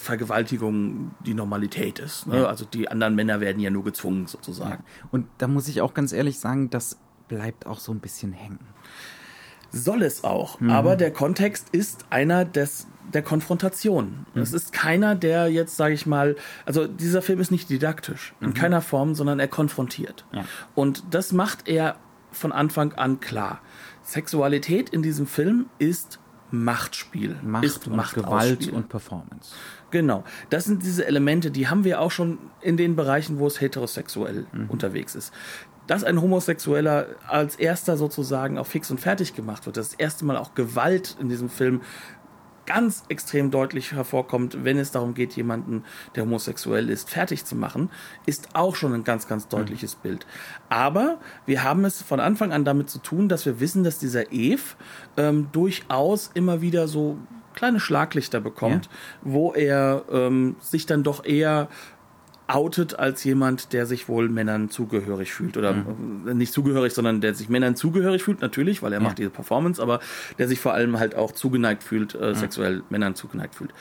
Vergewaltigung 0.00 1.12
die 1.20 1.34
Normalität 1.34 1.98
ist. 1.98 2.26
Ne? 2.26 2.40
Ja. 2.42 2.46
Also 2.46 2.64
die 2.64 2.88
anderen 2.88 3.14
Männer 3.14 3.40
werden 3.40 3.60
ja 3.60 3.70
nur 3.70 3.84
gezwungen 3.84 4.22
Ja. 4.22 4.28
sozusagen. 4.28 4.84
Und 5.10 5.26
da 5.38 5.48
muss 5.48 5.68
ich 5.68 5.80
auch 5.80 5.94
ganz 5.94 6.12
ehrlich 6.12 6.38
sagen, 6.38 6.70
das 6.70 6.98
bleibt 7.28 7.66
auch 7.66 7.80
so 7.80 7.92
ein 7.92 8.00
bisschen 8.00 8.32
hängen. 8.32 8.60
Soll 9.70 10.02
es 10.02 10.22
auch. 10.22 10.60
Mhm. 10.60 10.70
Aber 10.70 10.96
der 10.96 11.12
Kontext 11.12 11.68
ist 11.70 12.04
einer 12.10 12.44
des, 12.44 12.86
der 13.12 13.22
Konfrontation. 13.22 14.26
Mhm. 14.34 14.42
Es 14.42 14.52
ist 14.52 14.72
keiner, 14.72 15.14
der 15.14 15.48
jetzt, 15.48 15.76
sage 15.76 15.94
ich 15.94 16.04
mal, 16.06 16.36
also 16.66 16.86
dieser 16.86 17.22
Film 17.22 17.40
ist 17.40 17.50
nicht 17.50 17.70
didaktisch 17.70 18.34
in 18.40 18.52
keiner 18.52 18.82
Form, 18.82 19.14
sondern 19.14 19.40
er 19.40 19.48
konfrontiert. 19.48 20.26
Mhm. 20.32 20.38
Ja. 20.38 20.44
Und 20.74 21.04
das 21.10 21.32
macht 21.32 21.68
er 21.68 21.96
von 22.32 22.52
Anfang 22.52 22.92
an 22.94 23.20
klar. 23.20 23.60
Sexualität 24.02 24.90
in 24.90 25.02
diesem 25.02 25.26
Film 25.26 25.66
ist 25.78 26.18
Machtspiel, 26.50 27.36
Macht 27.42 27.64
ist 27.64 27.86
und 27.86 27.94
Gewalt 27.94 28.26
Machtausspiel. 28.30 28.74
und 28.74 28.88
Performance. 28.88 29.54
Genau. 29.90 30.24
Das 30.50 30.64
sind 30.64 30.82
diese 30.82 31.06
Elemente, 31.06 31.50
die 31.50 31.68
haben 31.68 31.84
wir 31.84 32.00
auch 32.00 32.10
schon 32.10 32.38
in 32.60 32.76
den 32.76 32.94
Bereichen, 32.94 33.38
wo 33.38 33.46
es 33.46 33.60
heterosexuell 33.60 34.46
unterwegs 34.68 35.14
ist. 35.14 35.32
Dass 35.86 36.04
ein 36.04 36.20
Homosexueller 36.20 37.06
als 37.26 37.56
erster 37.56 37.96
sozusagen 37.96 38.58
auch 38.58 38.66
fix 38.66 38.90
und 38.90 39.00
fertig 39.00 39.34
gemacht 39.34 39.66
wird, 39.66 39.76
das 39.76 39.94
erste 39.94 40.24
Mal 40.24 40.36
auch 40.36 40.54
Gewalt 40.54 41.16
in 41.20 41.28
diesem 41.28 41.48
Film 41.48 41.80
ganz 42.66 43.04
extrem 43.08 43.50
deutlich 43.50 43.92
hervorkommt, 43.92 44.64
wenn 44.64 44.78
es 44.78 44.90
darum 44.90 45.14
geht, 45.14 45.34
jemanden, 45.34 45.84
der 46.14 46.24
homosexuell 46.24 46.90
ist, 46.90 47.10
fertig 47.10 47.44
zu 47.44 47.56
machen, 47.56 47.90
ist 48.26 48.50
auch 48.54 48.76
schon 48.76 48.92
ein 48.94 49.04
ganz, 49.04 49.28
ganz 49.28 49.48
deutliches 49.48 49.94
Bild. 49.94 50.26
Aber 50.68 51.18
wir 51.46 51.64
haben 51.64 51.84
es 51.84 52.02
von 52.02 52.20
Anfang 52.20 52.52
an 52.52 52.64
damit 52.64 52.90
zu 52.90 52.98
tun, 52.98 53.28
dass 53.28 53.46
wir 53.46 53.60
wissen, 53.60 53.84
dass 53.84 53.98
dieser 53.98 54.32
Eve 54.32 54.62
ähm, 55.16 55.48
durchaus 55.52 56.30
immer 56.34 56.60
wieder 56.60 56.88
so 56.88 57.18
kleine 57.54 57.80
Schlaglichter 57.80 58.40
bekommt, 58.40 58.88
wo 59.22 59.52
er 59.52 60.04
ähm, 60.10 60.56
sich 60.60 60.86
dann 60.86 61.02
doch 61.02 61.24
eher 61.24 61.68
outet 62.48 62.98
als 62.98 63.24
jemand, 63.24 63.72
der 63.72 63.86
sich 63.86 64.08
wohl 64.08 64.28
Männern 64.28 64.68
zugehörig 64.68 65.32
fühlt. 65.32 65.56
Oder 65.56 65.74
äh, 66.26 66.34
nicht 66.34 66.52
zugehörig, 66.52 66.92
sondern 66.92 67.20
der 67.20 67.34
sich 67.34 67.48
Männern 67.48 67.76
zugehörig 67.76 68.22
fühlt, 68.22 68.40
natürlich, 68.40 68.82
weil 68.82 68.92
er 68.92 69.00
macht 69.00 69.18
diese 69.18 69.30
Performance, 69.30 69.82
aber 69.82 70.00
der 70.38 70.48
sich 70.48 70.60
vor 70.60 70.74
allem 70.74 70.98
halt 70.98 71.14
auch 71.14 71.32
zugeneigt 71.32 71.82
fühlt, 71.82 72.14
äh, 72.14 72.34
sexuell 72.34 72.82
Männern 72.90 73.14
zugeneigt 73.14 73.54
fühlt. 73.54 73.72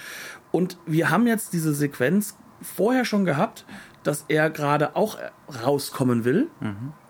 Und 0.51 0.78
wir 0.86 1.09
haben 1.09 1.28
jetzt 1.28 1.53
diese 1.53 1.74
Sequenz 1.74 2.38
vorher 2.62 3.05
schon 3.05 3.26
gehabt, 3.26 3.66
dass 4.03 4.26
er 4.28 4.49
gerade 4.49 4.95
auch 4.95 5.18
rauskommen 5.64 6.26
will. 6.26 6.47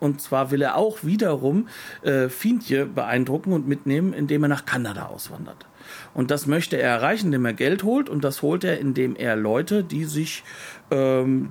Und 0.00 0.20
zwar 0.20 0.50
will 0.50 0.62
er 0.62 0.76
auch 0.76 1.04
wiederum 1.04 1.68
äh, 2.02 2.28
Fiendje 2.28 2.86
beeindrucken 2.86 3.52
und 3.52 3.66
mitnehmen, 3.66 4.12
indem 4.12 4.42
er 4.44 4.48
nach 4.48 4.64
Kanada 4.64 5.06
auswandert. 5.06 5.66
Und 6.14 6.30
das 6.30 6.46
möchte 6.46 6.76
er 6.76 6.90
erreichen, 6.90 7.26
indem 7.26 7.44
er 7.46 7.52
Geld 7.54 7.82
holt. 7.84 8.08
Und 8.08 8.24
das 8.24 8.42
holt 8.42 8.64
er, 8.64 8.78
indem 8.78 9.16
er 9.16 9.36
Leute, 9.36 9.82
die 9.84 10.04
sich, 10.04 10.44
ähm, 10.90 11.50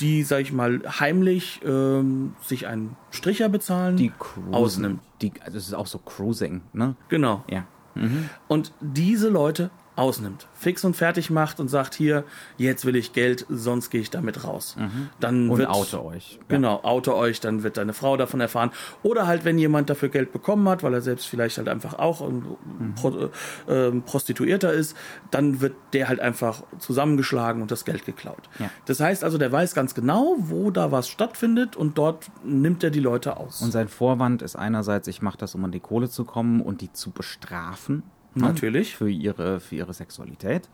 die, 0.00 0.22
sag 0.22 0.40
ich 0.42 0.52
mal, 0.52 0.82
heimlich 1.00 1.60
ähm, 1.64 2.34
sich 2.42 2.66
einen 2.66 2.96
Stricher 3.10 3.48
bezahlen, 3.48 3.96
Die 3.96 4.12
Cruisen. 4.18 4.54
ausnimmt. 4.54 5.00
Die, 5.22 5.32
also 5.44 5.56
es 5.58 5.66
ist 5.68 5.74
auch 5.74 5.86
so 5.86 5.98
Cruising, 5.98 6.62
ne? 6.72 6.96
Genau. 7.08 7.44
Ja. 7.50 7.64
Und 8.46 8.74
diese 8.82 9.30
Leute 9.30 9.70
ausnimmt, 9.96 10.46
fix 10.52 10.84
und 10.84 10.94
fertig 10.94 11.30
macht 11.30 11.58
und 11.58 11.68
sagt 11.68 11.94
hier, 11.94 12.24
jetzt 12.58 12.84
will 12.84 12.96
ich 12.96 13.14
Geld, 13.14 13.46
sonst 13.48 13.90
gehe 13.90 14.00
ich 14.02 14.10
damit 14.10 14.44
raus. 14.44 14.76
Dann 15.20 15.48
Und 15.48 15.58
wird, 15.58 15.70
oute 15.70 16.04
euch. 16.04 16.38
Genau, 16.48 16.80
oute 16.84 17.16
euch, 17.16 17.40
dann 17.40 17.62
wird 17.62 17.78
deine 17.78 17.94
Frau 17.94 18.18
davon 18.18 18.40
erfahren. 18.40 18.70
Oder 19.02 19.26
halt, 19.26 19.46
wenn 19.46 19.58
jemand 19.58 19.88
dafür 19.88 20.10
Geld 20.10 20.32
bekommen 20.32 20.68
hat, 20.68 20.82
weil 20.82 20.92
er 20.92 21.00
selbst 21.00 21.26
vielleicht 21.26 21.56
halt 21.56 21.68
einfach 21.68 21.98
auch 21.98 22.20
ein 22.20 22.44
Pro, 22.94 23.30
äh, 23.66 23.90
Prostituierter 24.02 24.72
ist, 24.72 24.96
dann 25.30 25.62
wird 25.62 25.74
der 25.94 26.08
halt 26.08 26.20
einfach 26.20 26.62
zusammengeschlagen 26.78 27.62
und 27.62 27.70
das 27.70 27.86
Geld 27.86 28.04
geklaut. 28.04 28.50
Ja. 28.58 28.68
Das 28.84 29.00
heißt 29.00 29.24
also, 29.24 29.38
der 29.38 29.50
weiß 29.50 29.74
ganz 29.74 29.94
genau, 29.94 30.36
wo 30.38 30.70
da 30.70 30.92
was 30.92 31.08
stattfindet 31.08 31.74
und 31.74 31.96
dort 31.96 32.30
nimmt 32.44 32.84
er 32.84 32.90
die 32.90 33.00
Leute 33.00 33.38
aus. 33.38 33.62
Und 33.62 33.72
sein 33.72 33.88
Vorwand 33.88 34.42
ist 34.42 34.56
einerseits, 34.56 35.08
ich 35.08 35.22
mache 35.22 35.38
das, 35.38 35.54
um 35.54 35.64
an 35.64 35.72
die 35.72 35.80
Kohle 35.80 36.10
zu 36.10 36.24
kommen 36.24 36.60
und 36.60 36.82
die 36.82 36.92
zu 36.92 37.12
bestrafen. 37.12 38.02
Ne, 38.36 38.42
Natürlich. 38.42 38.96
Für 38.96 39.10
ihre, 39.10 39.60
für 39.60 39.76
ihre 39.76 39.92
Sexualität. 39.92 40.68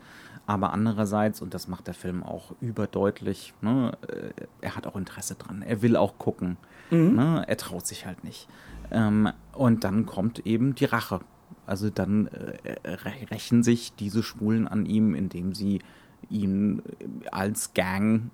Aber 0.47 0.73
andererseits, 0.73 1.41
und 1.41 1.55
das 1.55 1.69
macht 1.69 1.87
der 1.87 1.95
Film 1.95 2.23
auch 2.23 2.53
überdeutlich, 2.61 3.55
ne, 3.61 3.93
äh, 4.09 4.33
er 4.61 4.77
hat 4.77 4.87
auch 4.87 4.97
Interesse 4.97 5.37
dran. 5.37 5.63
Er 5.63 5.83
will 5.83 5.97
auch 5.97 6.19
gucken. 6.19 6.57
Ne, 6.91 7.45
er 7.47 7.57
traut 7.57 7.87
sich 7.87 8.05
halt 8.05 8.23
nicht. 8.23 8.49
Ähm, 8.91 9.31
und 9.55 9.85
dann 9.85 10.05
kommt 10.05 10.47
eben 10.47 10.75
die 10.75 10.85
Rache. 10.85 11.21
Also 11.65 11.91
dann 11.91 12.27
äh, 12.27 12.91
rächen 13.31 13.63
sich 13.63 13.95
diese 13.95 14.23
Schwulen 14.23 14.69
an 14.69 14.85
ihm, 14.85 15.15
indem 15.15 15.55
sie 15.55 15.81
ihn 16.29 16.83
äh, 16.99 17.29
als 17.31 17.73
Gang 17.73 18.31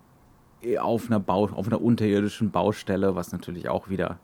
äh, 0.63 0.79
auf 0.79 1.07
einer, 1.07 1.21
Bau, 1.21 1.45
auf 1.45 1.67
einer 1.67 1.81
unterirdischen 1.81 2.51
Baustelle, 2.51 3.15
was 3.15 3.33
natürlich 3.33 3.69
auch 3.69 3.89
wieder 3.91 4.19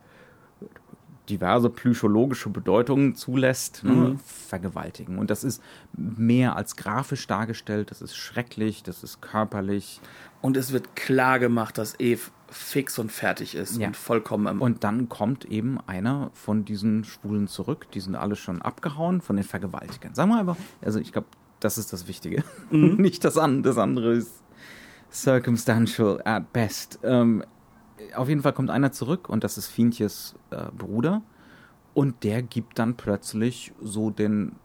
diverse 1.28 1.70
psychologische 1.70 2.50
Bedeutungen 2.50 3.14
zulässt, 3.14 3.82
ne, 3.84 4.18
vergewaltigen. 4.26 5.18
Und 5.18 5.30
das 5.30 5.42
ist 5.44 5.62
mehr 5.96 6.56
als 6.56 6.76
grafisch 6.76 7.26
dargestellt, 7.26 7.90
das 7.90 8.02
ist 8.02 8.14
schrecklich, 8.16 8.82
das 8.82 9.02
ist 9.02 9.22
körperlich. 9.22 10.00
Und 10.42 10.56
es 10.58 10.72
wird 10.72 10.94
klar 10.96 11.38
gemacht, 11.38 11.78
dass 11.78 11.98
Eve 11.98 12.20
fix 12.48 12.98
und 12.98 13.10
fertig 13.10 13.54
ist 13.54 13.78
Ja. 13.78 13.86
und 13.88 13.96
vollkommen 13.96 14.60
Und 14.60 14.84
dann 14.84 15.08
kommt 15.08 15.44
eben 15.46 15.78
einer 15.86 16.30
von 16.34 16.64
diesen 16.64 17.04
Schwulen 17.04 17.48
zurück, 17.48 17.86
die 17.92 18.00
sind 18.00 18.14
alle 18.16 18.36
schon 18.36 18.60
abgehauen 18.62 19.20
von 19.22 19.36
den 19.36 19.44
Vergewaltigern. 19.44 20.14
Sagen 20.14 20.30
wir 20.30 20.38
einfach, 20.38 20.56
also 20.82 21.00
ich 21.00 21.10
glaube, 21.12 21.28
das 21.60 21.78
ist 21.78 21.92
das 21.92 22.06
Wichtige. 22.06 22.44
Nicht 22.70 23.24
das 23.24 23.38
andere, 23.38 23.62
das 23.62 23.78
andere 23.78 24.12
ist 24.12 24.30
circumstantial 25.10 26.20
at 26.24 26.52
best. 26.52 26.98
Ähm, 27.02 27.42
auf 28.14 28.28
jeden 28.28 28.42
Fall 28.42 28.52
kommt 28.52 28.70
einer 28.70 28.92
zurück 28.92 29.28
und 29.28 29.44
das 29.44 29.58
ist 29.58 29.68
Fientjes 29.68 30.34
äh, 30.50 30.66
Bruder. 30.76 31.22
Und 31.94 32.24
der 32.24 32.42
gibt 32.42 32.78
dann 32.78 32.96
plötzlich 32.96 33.72
so 33.80 34.10
den 34.10 34.56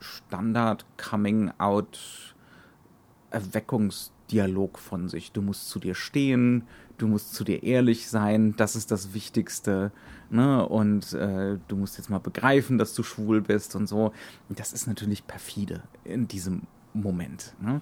Standard 0.00 0.86
Coming-out 0.96 2.34
Erweckungsdialog 3.30 4.78
von 4.78 5.08
sich. 5.08 5.32
Du 5.32 5.42
musst 5.42 5.68
zu 5.68 5.80
dir 5.80 5.94
stehen, 5.94 6.64
du 6.96 7.08
musst 7.08 7.34
zu 7.34 7.44
dir 7.44 7.62
ehrlich 7.62 8.08
sein, 8.08 8.54
das 8.56 8.76
ist 8.76 8.90
das 8.90 9.12
Wichtigste. 9.12 9.90
Ne? 10.30 10.66
Und 10.66 11.12
äh, 11.14 11.58
du 11.66 11.76
musst 11.76 11.98
jetzt 11.98 12.10
mal 12.10 12.20
begreifen, 12.20 12.78
dass 12.78 12.94
du 12.94 13.02
schwul 13.02 13.40
bist 13.40 13.74
und 13.74 13.88
so. 13.88 14.12
Das 14.48 14.72
ist 14.72 14.86
natürlich 14.86 15.26
perfide 15.26 15.82
in 16.04 16.28
diesem 16.28 16.62
Moment. 16.94 17.54
Ne? 17.60 17.80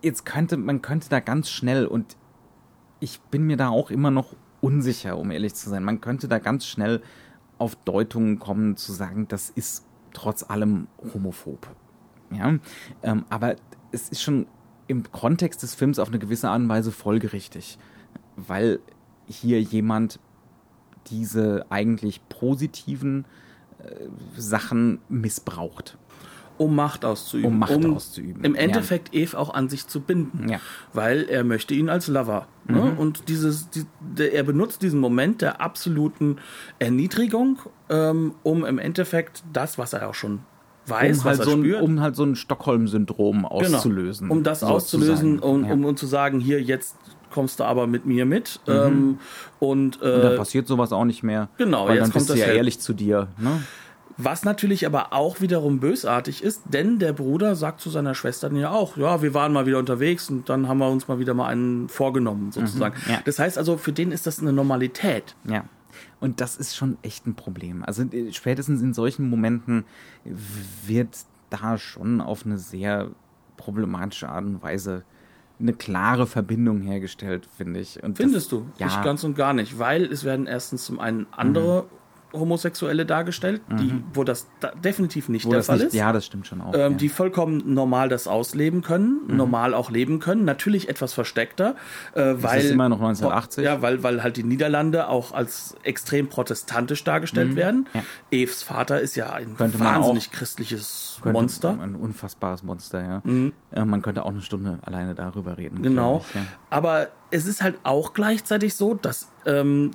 Jetzt 0.00 0.24
könnte, 0.24 0.56
man 0.56 0.80
könnte 0.80 1.08
da 1.08 1.20
ganz 1.20 1.50
schnell, 1.50 1.86
und 1.86 2.16
ich 3.00 3.20
bin 3.20 3.46
mir 3.46 3.56
da 3.56 3.68
auch 3.68 3.90
immer 3.90 4.10
noch 4.10 4.36
unsicher, 4.60 5.18
um 5.18 5.30
ehrlich 5.30 5.54
zu 5.54 5.70
sein, 5.70 5.82
man 5.84 6.00
könnte 6.00 6.28
da 6.28 6.38
ganz 6.38 6.66
schnell 6.66 7.02
auf 7.58 7.76
Deutungen 7.76 8.38
kommen, 8.38 8.76
zu 8.76 8.92
sagen, 8.92 9.26
das 9.28 9.50
ist 9.50 9.84
trotz 10.12 10.42
allem 10.42 10.86
homophob. 11.12 11.66
Ja, 12.30 12.58
ähm, 13.02 13.24
aber 13.28 13.56
es 13.92 14.08
ist 14.08 14.22
schon 14.22 14.46
im 14.86 15.10
Kontext 15.10 15.62
des 15.62 15.74
Films 15.74 15.98
auf 15.98 16.08
eine 16.08 16.18
gewisse 16.18 16.48
Art 16.48 16.60
und 16.60 16.68
Weise 16.68 16.92
folgerichtig, 16.92 17.78
weil 18.36 18.80
hier 19.26 19.60
jemand 19.60 20.20
diese 21.06 21.66
eigentlich 21.70 22.28
positiven 22.28 23.24
äh, 23.78 24.08
Sachen 24.36 25.00
missbraucht. 25.08 25.98
Um 26.60 26.76
Macht 26.76 27.06
auszuüben. 27.06 27.46
Um 27.52 27.58
Macht 27.58 27.86
auszuüben. 27.86 28.44
Im 28.44 28.54
Endeffekt 28.54 29.14
ja. 29.14 29.22
Eve 29.22 29.38
auch 29.38 29.54
an 29.54 29.70
sich 29.70 29.86
zu 29.86 30.00
binden. 30.02 30.50
Ja. 30.50 30.60
Weil 30.92 31.22
er 31.26 31.42
möchte 31.42 31.72
ihn 31.72 31.88
als 31.88 32.06
Lover. 32.06 32.48
Ne? 32.68 32.82
Mhm. 32.82 32.98
Und 32.98 33.28
dieses, 33.30 33.70
die, 33.70 33.86
der, 34.00 34.34
er 34.34 34.42
benutzt 34.42 34.82
diesen 34.82 35.00
Moment 35.00 35.40
der 35.40 35.62
absoluten 35.62 36.36
Erniedrigung, 36.78 37.58
ähm, 37.88 38.34
um 38.42 38.64
im 38.66 38.78
Endeffekt 38.78 39.42
das, 39.52 39.78
was 39.78 39.94
er 39.94 40.06
auch 40.08 40.14
schon 40.14 40.40
weiß, 40.86 41.20
um 41.20 41.24
halt, 41.24 41.38
was 41.38 41.46
so 41.46 41.52
er 41.52 41.56
ein, 41.56 41.62
spürt, 41.62 41.82
um 41.82 42.00
halt 42.00 42.16
so 42.16 42.24
ein 42.24 42.36
Stockholm-Syndrom 42.36 43.46
auszulösen. 43.46 44.28
Genau. 44.28 44.38
Um 44.38 44.44
das 44.44 44.62
auszulösen 44.62 45.38
und 45.38 45.64
Ja. 45.66 45.72
um, 45.72 45.84
um 45.84 45.96
zu 45.96 46.06
sagen, 46.06 46.40
hier, 46.40 46.60
jetzt 46.60 46.96
kommst 47.30 47.60
du 47.60 47.64
aber 47.64 47.86
mit 47.86 48.04
mir 48.06 48.26
mit. 48.26 48.60
Ähm, 48.66 49.18
und, 49.60 49.98
Mhm. 50.00 50.06
Und 50.06 50.22
dann 50.22 50.32
äh, 50.32 50.36
passiert 50.36 50.66
sowas 50.66 50.92
auch 50.92 51.04
nicht 51.04 51.22
mehr. 51.22 51.48
Genau, 51.58 51.86
weil 51.86 51.94
jetzt 51.96 52.02
dann 52.04 52.12
kommt 52.12 52.14
bist 52.14 52.28
du 52.28 52.32
das 52.34 52.40
ja 52.40 52.46
Hell- 52.48 52.56
ehrlich 52.56 52.80
zu 52.80 52.92
dir. 52.92 53.28
Ne? 53.38 53.62
Was 54.24 54.44
natürlich 54.44 54.86
aber 54.86 55.12
auch 55.12 55.40
wiederum 55.40 55.80
bösartig 55.80 56.42
ist, 56.42 56.62
denn 56.66 56.98
der 56.98 57.12
Bruder 57.12 57.56
sagt 57.56 57.80
zu 57.80 57.90
seiner 57.90 58.14
Schwester 58.14 58.50
ja 58.52 58.70
auch, 58.70 58.96
ja, 58.96 59.22
wir 59.22 59.34
waren 59.34 59.52
mal 59.52 59.66
wieder 59.66 59.78
unterwegs 59.78 60.30
und 60.30 60.48
dann 60.48 60.68
haben 60.68 60.78
wir 60.78 60.88
uns 60.88 61.08
mal 61.08 61.18
wieder 61.18 61.34
mal 61.34 61.48
einen 61.48 61.88
vorgenommen, 61.88 62.52
sozusagen. 62.52 62.94
Mhm, 63.06 63.12
ja. 63.12 63.20
Das 63.24 63.38
heißt 63.38 63.58
also, 63.58 63.76
für 63.76 63.92
den 63.92 64.12
ist 64.12 64.26
das 64.26 64.40
eine 64.40 64.52
Normalität. 64.52 65.34
Ja. 65.44 65.64
Und 66.20 66.40
das 66.40 66.56
ist 66.56 66.76
schon 66.76 66.98
echt 67.02 67.26
ein 67.26 67.34
Problem. 67.34 67.84
Also 67.84 68.02
äh, 68.02 68.32
spätestens 68.32 68.82
in 68.82 68.94
solchen 68.94 69.28
Momenten 69.28 69.84
wird 70.86 71.16
da 71.50 71.78
schon 71.78 72.20
auf 72.20 72.44
eine 72.44 72.58
sehr 72.58 73.10
problematische 73.56 74.28
Art 74.28 74.44
und 74.44 74.62
Weise 74.62 75.04
eine 75.58 75.72
klare 75.74 76.26
Verbindung 76.26 76.80
hergestellt, 76.80 77.46
finde 77.56 77.80
ich. 77.80 78.02
Und 78.02 78.16
Findest 78.16 78.46
das, 78.52 78.60
du? 78.60 78.66
Ja. 78.78 78.86
Ich 78.86 79.02
ganz 79.02 79.24
und 79.24 79.34
gar 79.34 79.52
nicht, 79.52 79.78
weil 79.78 80.04
es 80.04 80.24
werden 80.24 80.46
erstens 80.46 80.84
zum 80.84 80.98
einen 80.98 81.26
andere 81.32 81.86
Homosexuelle 82.32 83.06
dargestellt, 83.06 83.62
die, 83.78 84.02
wo 84.14 84.24
das 84.24 84.46
da 84.60 84.70
definitiv 84.72 85.28
nicht 85.28 85.46
wo 85.46 85.50
der 85.50 85.58
das 85.58 85.66
Fall 85.66 85.76
nicht, 85.78 85.86
ist. 85.88 85.94
Ja, 85.94 86.12
das 86.12 86.26
stimmt 86.26 86.46
schon 86.46 86.60
auch. 86.60 86.72
ähm, 86.74 86.80
ja. 86.80 86.88
die 86.90 87.08
vollkommen 87.08 87.74
normal 87.74 88.08
das 88.08 88.26
ausleben 88.26 88.82
können, 88.82 89.20
normal 89.28 89.74
auch 89.74 89.90
leben 89.90 90.18
können, 90.20 90.44
natürlich 90.44 90.88
etwas 90.88 91.12
versteckter, 91.12 91.76
äh, 92.14 92.34
weil 92.36 92.60
ist 92.60 92.70
immer 92.70 92.88
noch 92.88 92.98
1980. 93.00 93.64
Ja, 93.64 93.82
weil 93.82 94.02
weil 94.02 94.22
halt 94.22 94.36
die 94.36 94.44
Niederlande 94.44 95.08
auch 95.08 95.32
als 95.32 95.76
extrem 95.82 96.28
protestantisch 96.28 97.04
dargestellt 97.04 97.56
werden. 97.56 97.88
Ja. 97.94 98.02
Eves 98.30 98.62
Vater 98.62 99.00
ist 99.00 99.16
ja 99.16 99.32
ein 99.32 99.56
Könnte 99.56 99.80
wahnsinnig 99.80 100.30
christliches 100.30 101.18
Könnte- 101.22 101.32
Monster. 101.38 101.78
Ein 101.80 101.94
unfassbares 101.94 102.62
Monster, 102.62 103.02
ja. 103.02 103.22
Äh, 103.72 103.84
man 103.84 104.02
könnte 104.02 104.24
auch 104.24 104.30
eine 104.30 104.42
Stunde 104.42 104.78
alleine 104.82 105.14
darüber 105.14 105.58
reden. 105.58 105.82
Genau. 105.82 106.24
ich, 106.28 106.34
ja. 106.34 106.42
Aber 106.70 107.08
es 107.30 107.46
ist 107.46 107.62
halt 107.62 107.78
auch 107.82 108.12
gleichzeitig 108.12 108.74
so, 108.74 108.94
dass 108.94 109.28
ähm, 109.46 109.90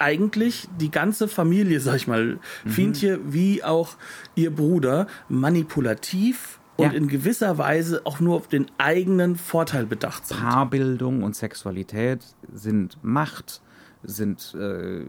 eigentlich 0.00 0.68
die 0.80 0.90
ganze 0.90 1.28
Familie, 1.28 1.80
sag 1.80 1.96
ich 1.96 2.06
mal, 2.08 2.38
Mhm. 2.64 2.70
Fientje 2.70 3.20
wie 3.26 3.62
auch 3.62 3.96
ihr 4.34 4.54
Bruder 4.54 5.06
manipulativ 5.28 6.58
und 6.76 6.86
Ja. 6.86 6.92
in 6.92 7.08
gewisser 7.08 7.58
Weise 7.58 8.02
auch 8.04 8.20
nur 8.20 8.36
auf 8.36 8.48
den 8.48 8.66
eigenen 8.78 9.36
Vorteil 9.36 9.86
bedacht 9.86 10.26
sind. 10.26 10.40
Paarbildung 10.40 11.22
und 11.22 11.36
Sexualität 11.36 12.20
sind 12.52 12.98
Macht, 13.02 13.60
sind 14.02 14.54
äh, 14.58 15.04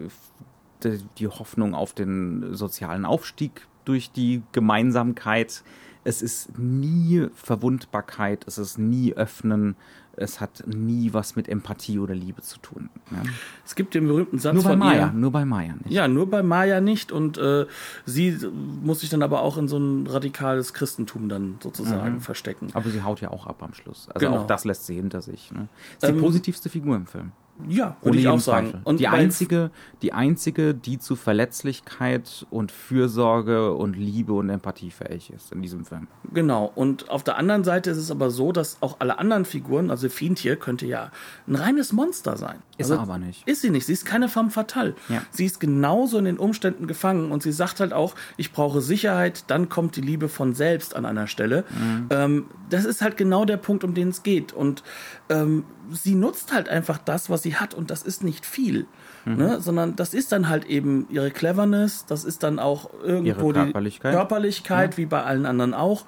die 1.18 1.28
Hoffnung 1.28 1.76
auf 1.76 1.94
den 1.94 2.56
sozialen 2.56 3.06
Aufstieg 3.06 3.68
durch 3.86 4.12
die 4.12 4.42
Gemeinsamkeit. 4.52 5.64
Es 6.04 6.24
ist 6.24 6.58
nie 6.58 7.28
Verwundbarkeit, 7.36 8.44
es 8.48 8.58
ist 8.58 8.80
nie 8.80 9.14
Öffnen, 9.14 9.76
es 10.18 10.40
hat 10.42 10.64
nie 10.68 11.14
was 11.14 11.36
mit 11.36 11.48
Empathie 11.48 11.98
oder 12.00 12.14
Liebe 12.14 12.42
zu 12.42 12.60
tun. 12.60 12.90
Ja? 13.12 13.18
Es 13.66 13.76
gibt 13.76 13.94
den 13.96 14.08
berühmten 14.08 14.40
Satz 14.40 14.54
Nur 14.54 14.64
bei 14.64 14.70
von 14.72 14.80
Maya, 14.80 15.08
ihr. 15.08 15.12
nur 15.14 15.32
bei 15.32 15.46
Maya 15.46 15.74
nicht. 15.84 15.92
Ja, 15.92 16.08
nur 16.08 16.30
bei 16.30 16.44
Maya 16.44 16.82
nicht 16.82 17.12
und 17.12 17.38
äh, 17.38 17.66
sie 18.06 18.38
muss 18.84 19.00
sich 19.02 19.10
dann 19.10 19.24
aber 19.24 19.42
auch 19.42 19.58
in 19.58 19.68
so 19.68 19.78
ein 19.78 20.08
radikales 20.08 20.74
Christentum 20.74 21.30
dann 21.30 21.58
sozusagen 21.62 22.20
verstecken. 22.22 22.68
Aber 22.74 22.90
sie 22.90 23.02
haut 23.04 23.22
ja 23.22 23.32
auch 23.32 23.48
ab 23.48 23.64
am 23.64 23.74
Schluss. 23.74 24.08
Also 24.14 24.26
Genau. 24.28 24.42
auch 24.42 24.48
das 24.48 24.66
lässt 24.66 24.86
sie 24.86 24.96
hinter 24.96 25.22
sich. 25.22 25.52
Ne? 25.52 25.68
Ist 25.94 26.04
die 26.04 26.08
Ähm, 26.08 26.20
positivste 26.20 26.70
Figur 26.70 26.96
im 26.96 27.06
Film. 27.08 27.32
Ja, 27.68 27.98
würde 28.02 28.18
ich 28.18 28.28
auch 28.28 28.40
sagen. 28.40 28.82
Und 28.84 29.00
die 29.00 29.08
einzige, 29.08 29.72
die 30.02 30.14
einzige, 30.14 30.74
die 30.74 31.00
zu 31.00 31.16
Verletzlichkeit 31.16 32.46
und 32.50 32.72
Fürsorge 32.72 33.74
und 33.74 33.96
Liebe 33.96 34.34
und 34.34 34.50
Empathie 34.50 34.92
fähig 34.92 35.32
ist 35.32 35.52
in 35.52 35.62
diesem 35.62 35.86
Film. 35.86 36.08
Genau. 36.34 36.72
Und 36.76 37.10
auf 37.10 37.24
der 37.24 37.38
anderen 37.38 37.64
Seite 37.64 37.92
ist 37.92 37.98
es 37.98 38.12
aber 38.12 38.32
so, 38.32 38.52
dass 38.52 38.78
auch 38.82 38.98
alle 39.00 39.20
anderen 39.20 39.46
Figuren, 39.46 39.92
also 39.92 40.10
Fiendtier 40.10 40.56
könnte 40.56 40.86
ja 40.86 41.12
ein 41.48 41.56
reines 41.56 41.94
Monster 41.94 42.38
sein. 42.38 42.60
Ist 42.78 42.90
also, 42.90 42.96
er 42.96 43.02
aber 43.02 43.18
nicht. 43.18 43.48
Ist 43.48 43.62
sie 43.62 43.70
nicht. 43.70 43.86
Sie 43.86 43.94
ist 43.94 44.06
keine 44.06 44.30
femme 44.30 44.50
fatale. 44.50 44.96
Ja. 45.10 45.22
Sie 45.32 45.46
ist 45.46 45.60
genauso 45.60 46.18
in 46.18 46.26
den 46.26 46.38
Umständen 46.38 46.88
gefangen 46.88 47.32
und 47.32 47.44
sie 47.44 47.52
sagt 47.52 47.80
halt 47.80 47.94
auch, 47.94 48.16
ich 48.38 48.52
brauche 48.52 48.82
Sicherheit, 48.82 49.46
dann 49.48 49.70
kommt 49.70 49.96
die 49.96 50.02
Liebe 50.02 50.30
von 50.30 50.54
selbst 50.54 50.96
an 50.96 51.06
einer 51.06 51.28
Stelle. 51.28 51.64
Mhm. 51.70 52.08
Ähm, 52.10 52.46
das 52.70 52.86
ist 52.86 53.02
halt 53.02 53.18
genau 53.18 53.46
der 53.46 53.58
Punkt, 53.58 53.84
um 53.84 53.94
den 53.94 54.10
es 54.10 54.24
geht. 54.24 54.54
Und 54.54 54.84
ähm, 55.30 55.66
sie 55.92 56.16
nutzt 56.16 56.54
halt 56.54 56.70
einfach 56.70 56.98
das, 56.98 57.30
was 57.30 57.44
sie 57.44 57.51
hat 57.56 57.74
und 57.74 57.92
das 57.92 58.04
ist 58.04 58.24
nicht 58.24 58.46
viel. 58.46 58.86
Mhm. 59.26 59.36
Ne? 59.38 59.62
Sondern 59.62 59.96
das 59.96 60.14
ist 60.14 60.32
dann 60.32 60.50
halt 60.50 60.66
eben 60.66 61.08
ihre 61.10 61.32
Cleverness, 61.32 62.06
das 62.06 62.24
ist 62.24 62.44
dann 62.44 62.60
auch 62.60 62.90
irgendwo 63.04 63.50
Ihre 63.50 63.54
Körperlichkeit. 63.54 64.14
die 64.14 64.18
Körperlichkeit, 64.18 64.98
wie 64.98 65.06
bei 65.06 65.24
allen 65.24 65.46
anderen 65.46 65.74
auch. 65.74 66.06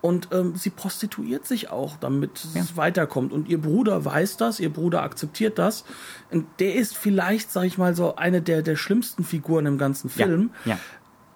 Und 0.00 0.28
ähm, 0.32 0.54
sie 0.56 0.70
prostituiert 0.70 1.46
sich 1.46 1.70
auch, 1.70 1.96
damit 1.96 2.46
es 2.54 2.76
weiterkommt. 2.76 3.32
Und 3.32 3.48
ihr 3.48 3.60
Bruder 3.60 4.04
weiß 4.04 4.36
das, 4.36 4.60
ihr 4.60 4.72
Bruder 4.72 5.02
akzeptiert 5.02 5.58
das. 5.58 5.84
Und 6.30 6.46
der 6.58 6.74
ist 6.74 6.96
vielleicht, 6.96 7.50
sag 7.50 7.64
ich 7.64 7.78
mal, 7.78 7.94
so 7.94 8.16
eine 8.16 8.42
der, 8.42 8.62
der 8.62 8.76
schlimmsten 8.76 9.24
Figuren 9.24 9.66
im 9.66 9.78
ganzen 9.78 10.08
Film. 10.10 10.50
Ja. 10.64 10.78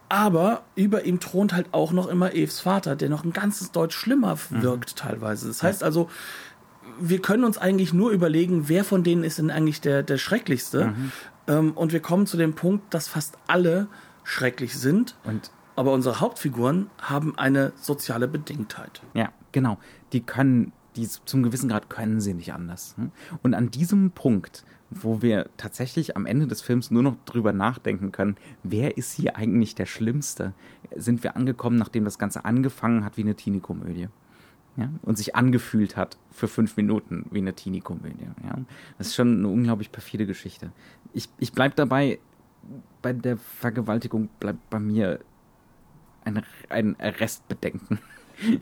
Aber 0.08 0.62
über 0.74 1.04
ihm 1.04 1.20
thront 1.20 1.52
halt 1.52 1.68
auch 1.70 1.92
noch 1.92 2.08
immer 2.08 2.34
Eves 2.34 2.58
Vater, 2.60 2.96
der 2.96 3.08
noch 3.08 3.24
ein 3.24 3.32
ganzes 3.32 3.70
Deutsch 3.70 3.96
schlimmer 3.96 4.36
wirkt 4.50 4.96
teilweise. 4.96 5.46
Das 5.46 5.62
heißt 5.62 5.84
also, 5.84 6.10
wir 7.00 7.20
können 7.20 7.44
uns 7.44 7.58
eigentlich 7.58 7.92
nur 7.92 8.10
überlegen, 8.10 8.68
wer 8.68 8.84
von 8.84 9.02
denen 9.02 9.24
ist 9.24 9.38
denn 9.38 9.50
eigentlich 9.50 9.80
der, 9.80 10.02
der 10.02 10.18
Schrecklichste. 10.18 10.94
Ähm, 11.46 11.72
und 11.72 11.92
wir 11.92 12.00
kommen 12.00 12.26
zu 12.26 12.36
dem 12.36 12.54
Punkt, 12.54 12.92
dass 12.94 13.08
fast 13.08 13.38
alle 13.46 13.88
schrecklich 14.24 14.78
sind. 14.78 15.16
Und 15.24 15.50
Aber 15.76 15.92
unsere 15.92 16.20
Hauptfiguren 16.20 16.90
haben 17.00 17.36
eine 17.38 17.72
soziale 17.76 18.28
Bedingtheit. 18.28 19.02
ja, 19.14 19.30
genau. 19.52 19.78
Die 20.12 20.20
können, 20.20 20.72
die 20.96 21.08
zum 21.08 21.42
gewissen 21.42 21.68
Grad 21.68 21.88
können 21.88 22.20
sie 22.20 22.34
nicht 22.34 22.52
anders. 22.52 22.94
hm? 22.96 23.10
Und 23.42 23.54
an 23.54 23.70
diesem 23.70 24.10
Punkt, 24.10 24.64
wo 24.90 25.22
wir 25.22 25.48
tatsächlich 25.56 26.16
am 26.16 26.26
Ende 26.26 26.46
des 26.48 26.62
Films 26.62 26.90
nur 26.90 27.02
noch 27.02 27.16
drüber 27.24 27.52
nachdenken 27.52 28.10
können, 28.12 28.36
wer 28.62 28.96
ist 28.96 29.12
hier 29.12 29.36
eigentlich 29.36 29.74
der 29.74 29.86
Schlimmste, 29.86 30.52
sind 30.96 31.22
wir 31.22 31.36
angekommen, 31.36 31.76
nachdem 31.76 32.04
das 32.04 32.18
Ganze 32.18 32.44
angefangen 32.44 33.04
hat 33.04 33.16
wie 33.16 33.22
eine 33.22 33.36
Teenie-Komödie. 33.36 34.08
Ja, 34.76 34.88
und 35.02 35.18
sich 35.18 35.34
angefühlt 35.34 35.96
hat 35.96 36.16
für 36.30 36.48
fünf 36.48 36.76
Minuten 36.76 37.26
wie 37.30 37.38
eine 37.38 37.54
Teenie-Komödie. 37.54 38.28
Ja. 38.44 38.56
Das 38.98 39.08
ist 39.08 39.14
schon 39.16 39.38
eine 39.38 39.48
unglaublich 39.48 39.90
perfide 39.90 40.26
Geschichte. 40.26 40.70
Ich, 41.12 41.28
ich 41.38 41.52
bleib 41.52 41.74
dabei, 41.76 42.18
bei 43.02 43.12
der 43.12 43.36
Vergewaltigung 43.36 44.28
bleibt 44.38 44.70
bei 44.70 44.78
mir 44.78 45.20
ein, 46.24 46.44
ein 46.68 46.96
Restbedenken. 47.00 47.98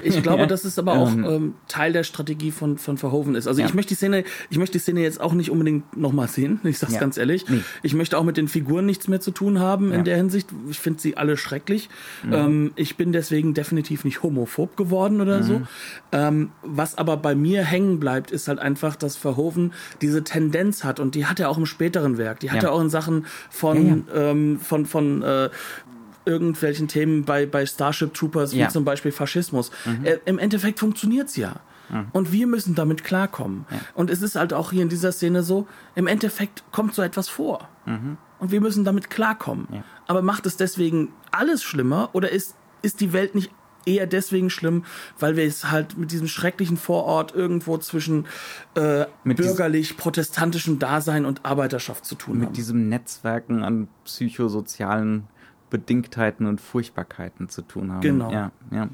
Ich 0.03 0.22
glaube, 0.22 0.47
dass 0.47 0.64
es 0.64 0.79
aber 0.79 0.93
auch 0.95 1.12
Ähm. 1.12 1.24
ähm, 1.24 1.55
Teil 1.68 1.93
der 1.93 2.05
Strategie 2.05 2.51
von, 2.51 2.79
von 2.79 2.99
Verhoeven 2.99 3.35
ist. 3.35 3.47
Also 3.47 3.61
Ja. 3.61 3.66
ich 3.66 3.74
möchte 3.74 3.91
die 3.91 3.95
Szene, 3.97 4.24
ich 4.51 4.59
möchte 4.59 4.72
die 4.79 4.83
Szene 4.83 5.01
jetzt 5.01 5.20
auch 5.20 5.33
nicht 5.33 5.51
unbedingt 5.51 5.97
nochmal 5.97 6.29
sehen, 6.29 6.61
ich 6.64 6.79
sag's 6.79 6.95
Ja. 6.95 7.01
ganz 7.01 7.16
ehrlich. 7.16 7.49
Nee. 7.49 7.61
Ich 7.83 7.95
möchte 7.95 8.18
auch 8.18 8.24
mit 8.24 8.37
den 8.37 8.49
Figuren 8.49 8.87
nichts 8.87 9.09
mehr 9.09 9.20
zu 9.20 9.31
tun 9.31 9.59
haben 9.61 9.91
Ja. 9.93 9.99
in 9.99 10.05
der 10.05 10.16
Hinsicht. 10.16 10.49
Ich 10.70 10.79
finde 10.81 11.01
sie 11.01 11.16
alle 11.16 11.37
schrecklich. 11.37 11.89
Mhm. 12.24 12.33
Ähm, 12.33 12.72
ich 12.76 12.97
bin 12.97 13.12
deswegen 13.12 13.55
definitiv 13.55 14.05
nicht 14.05 14.22
homophob 14.22 14.76
geworden 14.76 15.20
oder 15.20 15.39
Mhm. 15.39 15.43
so. 15.45 15.62
Ähm, 16.12 16.51
was 16.62 16.97
aber 16.99 17.16
bei 17.16 17.35
mir 17.35 17.64
hängen 17.64 18.01
bleibt, 18.01 18.31
ist 18.31 18.49
halt 18.49 18.59
einfach, 18.59 18.97
dass 18.97 19.16
Verhoeven 19.16 19.72
diese 20.03 20.24
Tendenz 20.24 20.85
hat 20.85 21.01
und 21.01 21.14
die 21.14 21.26
hat 21.26 21.41
er 21.41 21.51
auch 21.51 21.59
im 21.59 21.66
späteren 21.66 22.18
Werk. 22.18 22.41
Die 22.41 22.51
hat 22.51 22.62
er 22.62 22.72
auch 22.72 22.81
in 22.81 22.91
Sachen 22.91 23.26
von, 23.51 24.05
Ähm, 24.14 24.59
von, 24.61 24.87
von 24.87 25.22
äh, 25.22 25.49
irgendwelchen 26.29 26.87
Themen 26.87 27.24
bei, 27.24 27.47
bei 27.47 27.66
Starship 27.66 28.14
Troopers, 28.14 28.53
wie 28.53 28.59
Ja. 28.59 28.68
zum 28.68 28.85
Beispiel 28.85 29.11
Faschismus. 29.11 29.70
Äh, 30.05 30.18
Im 30.26 30.39
Endeffekt 30.39 30.79
funktioniert's 30.79 31.37
ja. 31.37 31.57
Und 32.12 32.33
wir 32.33 32.47
müssen 32.47 32.74
damit 32.74 33.03
klarkommen. 33.03 33.64
Und 33.95 34.11
es 34.11 34.20
ist 34.20 34.37
halt 34.37 34.53
auch 34.53 34.72
hier 34.72 34.83
in 34.83 34.91
dieser 34.91 35.11
Szene 35.11 35.43
so, 35.43 35.66
im 35.95 36.07
Endeffekt 36.07 36.62
kommt 36.70 36.95
so 36.95 37.01
etwas 37.01 37.31
vor. 37.31 37.66
Und 38.39 38.51
wir 38.53 38.61
müssen 38.61 38.85
damit 38.85 39.09
klarkommen. 39.09 39.66
Ja. 39.72 39.83
Aber 40.07 40.20
macht 40.20 40.45
es 40.45 40.59
deswegen 40.59 41.12
alles 41.31 41.62
schlimmer 41.62 42.11
oder 42.12 42.31
ist, 42.31 42.55
ist 42.83 43.01
die 43.01 43.14
Welt 43.14 43.35
nicht 43.35 43.51
eher 43.87 44.07
deswegen 44.07 44.51
schlimm, 44.51 44.85
weil 45.18 45.37
wir 45.37 45.45
es 45.47 45.70
halt 45.70 45.97
mit 45.97 46.12
diesem 46.12 46.29
schrecklichen 46.29 46.76
Vorort 46.76 47.35
irgendwo 47.35 47.79
zwischen 47.79 48.26
äh, 48.74 49.07
Mit 49.24 49.39
bürgerlich-protestantischem 49.39 50.79
Dasein 50.79 51.24
und 51.24 51.47
Arbeiterschaft 51.47 52.05
zu 52.05 52.14
tun 52.16 52.35
haben? 52.35 52.41
Mit 52.49 52.57
diesem 52.59 52.91
Netzwerken 52.91 53.64
an 53.64 53.89
psychosozialen 54.05 55.24
Unbedingtheiten 55.69 56.47
und 56.47 56.61
Furchtbarkeiten 56.61 57.49
zu 57.49 57.62
tun 57.62 57.93
haben. 57.93 58.01
Genau. 58.01 58.33
Ja, 58.33 58.53
ja. 58.71 58.89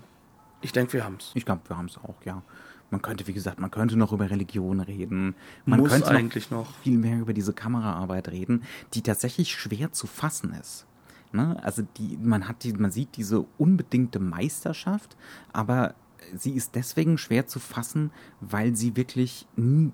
Ich 0.60 0.72
denke, 0.72 0.94
wir 0.94 1.04
haben 1.04 1.16
es. 1.20 1.30
Ich 1.34 1.44
glaube, 1.44 1.62
wir 1.68 1.76
haben 1.76 1.86
es 1.86 1.98
auch, 1.98 2.16
ja. 2.24 2.42
Man 2.90 3.00
könnte, 3.00 3.26
wie 3.26 3.32
gesagt, 3.32 3.60
man 3.60 3.70
könnte 3.70 3.96
noch 3.96 4.12
über 4.12 4.30
Religion 4.30 4.80
reden. 4.80 5.34
Man 5.64 5.80
Muss 5.80 5.90
könnte 5.90 6.10
eigentlich 6.10 6.50
noch. 6.50 6.74
viel 6.78 6.98
mehr 6.98 7.18
über 7.18 7.32
diese 7.32 7.52
Kameraarbeit 7.52 8.28
reden, 8.28 8.62
die 8.92 9.02
tatsächlich 9.02 9.52
schwer 9.52 9.92
zu 9.92 10.06
fassen 10.06 10.52
ist. 10.52 10.86
Ne? 11.32 11.56
Also 11.62 11.82
die, 11.96 12.16
man 12.22 12.46
hat 12.46 12.62
die, 12.62 12.72
man 12.72 12.90
sieht 12.90 13.16
diese 13.16 13.46
unbedingte 13.58 14.20
Meisterschaft, 14.20 15.16
aber 15.52 15.94
sie 16.36 16.52
ist 16.52 16.74
deswegen 16.74 17.18
schwer 17.18 17.46
zu 17.46 17.58
fassen, 17.58 18.10
weil 18.40 18.76
sie 18.76 18.96
wirklich 18.96 19.46
nie. 19.56 19.92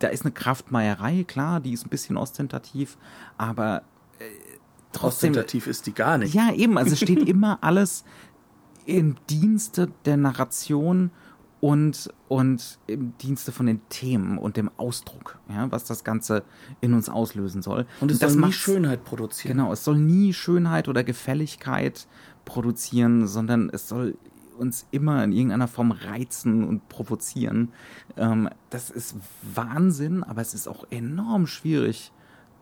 Da 0.00 0.08
ist 0.08 0.24
eine 0.24 0.32
Kraftmeierei, 0.32 1.24
klar, 1.24 1.60
die 1.60 1.72
ist 1.72 1.86
ein 1.86 1.90
bisschen 1.90 2.16
ostentativ, 2.16 2.96
aber 3.36 3.82
trotzdem. 4.92 5.30
Ostentativ 5.30 5.66
ist 5.66 5.86
die 5.86 5.94
gar 5.94 6.18
nicht. 6.18 6.34
Ja, 6.34 6.52
eben. 6.52 6.78
Also 6.78 6.92
es 6.92 7.00
steht 7.00 7.28
immer 7.28 7.58
alles 7.62 8.04
im 8.86 9.16
Dienste 9.28 9.90
der 10.04 10.16
Narration 10.16 11.10
und, 11.60 12.08
und 12.28 12.78
im 12.86 13.16
Dienste 13.18 13.52
von 13.52 13.66
den 13.66 13.80
Themen 13.90 14.38
und 14.38 14.56
dem 14.56 14.70
Ausdruck, 14.78 15.38
ja, 15.48 15.70
was 15.70 15.84
das 15.84 16.04
Ganze 16.04 16.42
in 16.80 16.94
uns 16.94 17.08
auslösen 17.08 17.60
soll. 17.60 17.86
Und 18.00 18.10
es 18.10 18.18
das 18.18 18.32
soll 18.32 18.46
nie 18.46 18.52
Schönheit 18.52 19.04
produzieren. 19.04 19.58
Genau, 19.58 19.72
es 19.72 19.84
soll 19.84 19.98
nie 19.98 20.32
Schönheit 20.32 20.88
oder 20.88 21.04
Gefälligkeit 21.04 22.06
produzieren, 22.46 23.26
sondern 23.26 23.68
es 23.70 23.88
soll 23.88 24.16
uns 24.56 24.86
immer 24.90 25.22
in 25.24 25.32
irgendeiner 25.32 25.68
Form 25.68 25.90
reizen 25.90 26.66
und 26.66 26.88
provozieren. 26.88 27.72
Ähm, 28.16 28.48
das 28.70 28.90
ist 28.90 29.16
Wahnsinn, 29.42 30.22
aber 30.22 30.40
es 30.40 30.54
ist 30.54 30.68
auch 30.68 30.84
enorm 30.90 31.46
schwierig, 31.46 32.12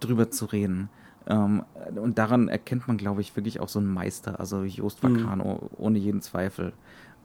drüber 0.00 0.30
zu 0.30 0.46
reden. 0.46 0.88
Ähm, 1.28 1.62
und 1.94 2.18
daran 2.18 2.48
erkennt 2.48 2.88
man, 2.88 2.96
glaube 2.96 3.20
ich, 3.20 3.36
wirklich 3.36 3.60
auch 3.60 3.68
so 3.68 3.78
einen 3.78 3.92
Meister, 3.92 4.40
also 4.40 4.62
Jost 4.64 5.02
Vacano, 5.02 5.70
ohne 5.76 5.98
jeden 5.98 6.22
Zweifel. 6.22 6.72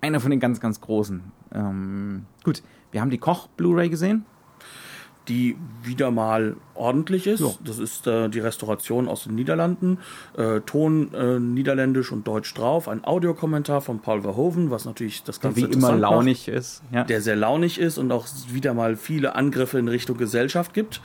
Einer 0.01 0.19
von 0.19 0.31
den 0.31 0.39
ganz, 0.41 0.59
ganz 0.59 0.81
Großen. 0.81 1.21
Ähm, 1.53 2.25
gut, 2.43 2.61
wir 2.91 2.99
haben 3.01 3.09
die 3.09 3.17
Koch-Blu-ray 3.17 3.89
gesehen. 3.89 4.25
die 5.29 5.55
wieder 5.81 6.11
mal 6.11 6.57
ordentlich 6.75 7.27
ist. 7.27 7.39
Ja. 7.39 7.51
Das 7.63 7.79
ist 7.79 8.05
äh, 8.07 8.27
die 8.27 8.39
Restauration 8.41 9.07
aus 9.07 9.23
den 9.23 9.35
Niederlanden. 9.35 9.99
Äh, 10.35 10.59
Ton 10.65 11.13
äh, 11.13 11.39
niederländisch 11.39 12.11
und 12.11 12.27
deutsch 12.27 12.53
drauf. 12.53 12.89
Ein 12.89 13.05
Audiokommentar 13.05 13.79
von 13.79 14.01
Paul 14.01 14.21
Verhoeven, 14.23 14.69
was 14.69 14.83
natürlich 14.83 15.23
das 15.23 15.39
Ganze 15.39 15.55
Wie 15.55 15.61
immer 15.61 15.73
interessant 15.75 16.01
macht. 16.01 16.11
launig 16.11 16.47
ist. 16.49 16.83
Ja. 16.91 17.05
der 17.05 17.21
sehr 17.21 17.37
launig 17.37 17.79
ist 17.79 17.97
und 17.97 18.11
auch 18.11 18.27
wieder 18.49 18.73
mal 18.73 18.97
viele 18.97 19.35
Angriffe 19.35 19.79
in 19.79 19.87
Richtung 19.87 20.17
Gesellschaft 20.17 20.73
gibt. 20.73 20.99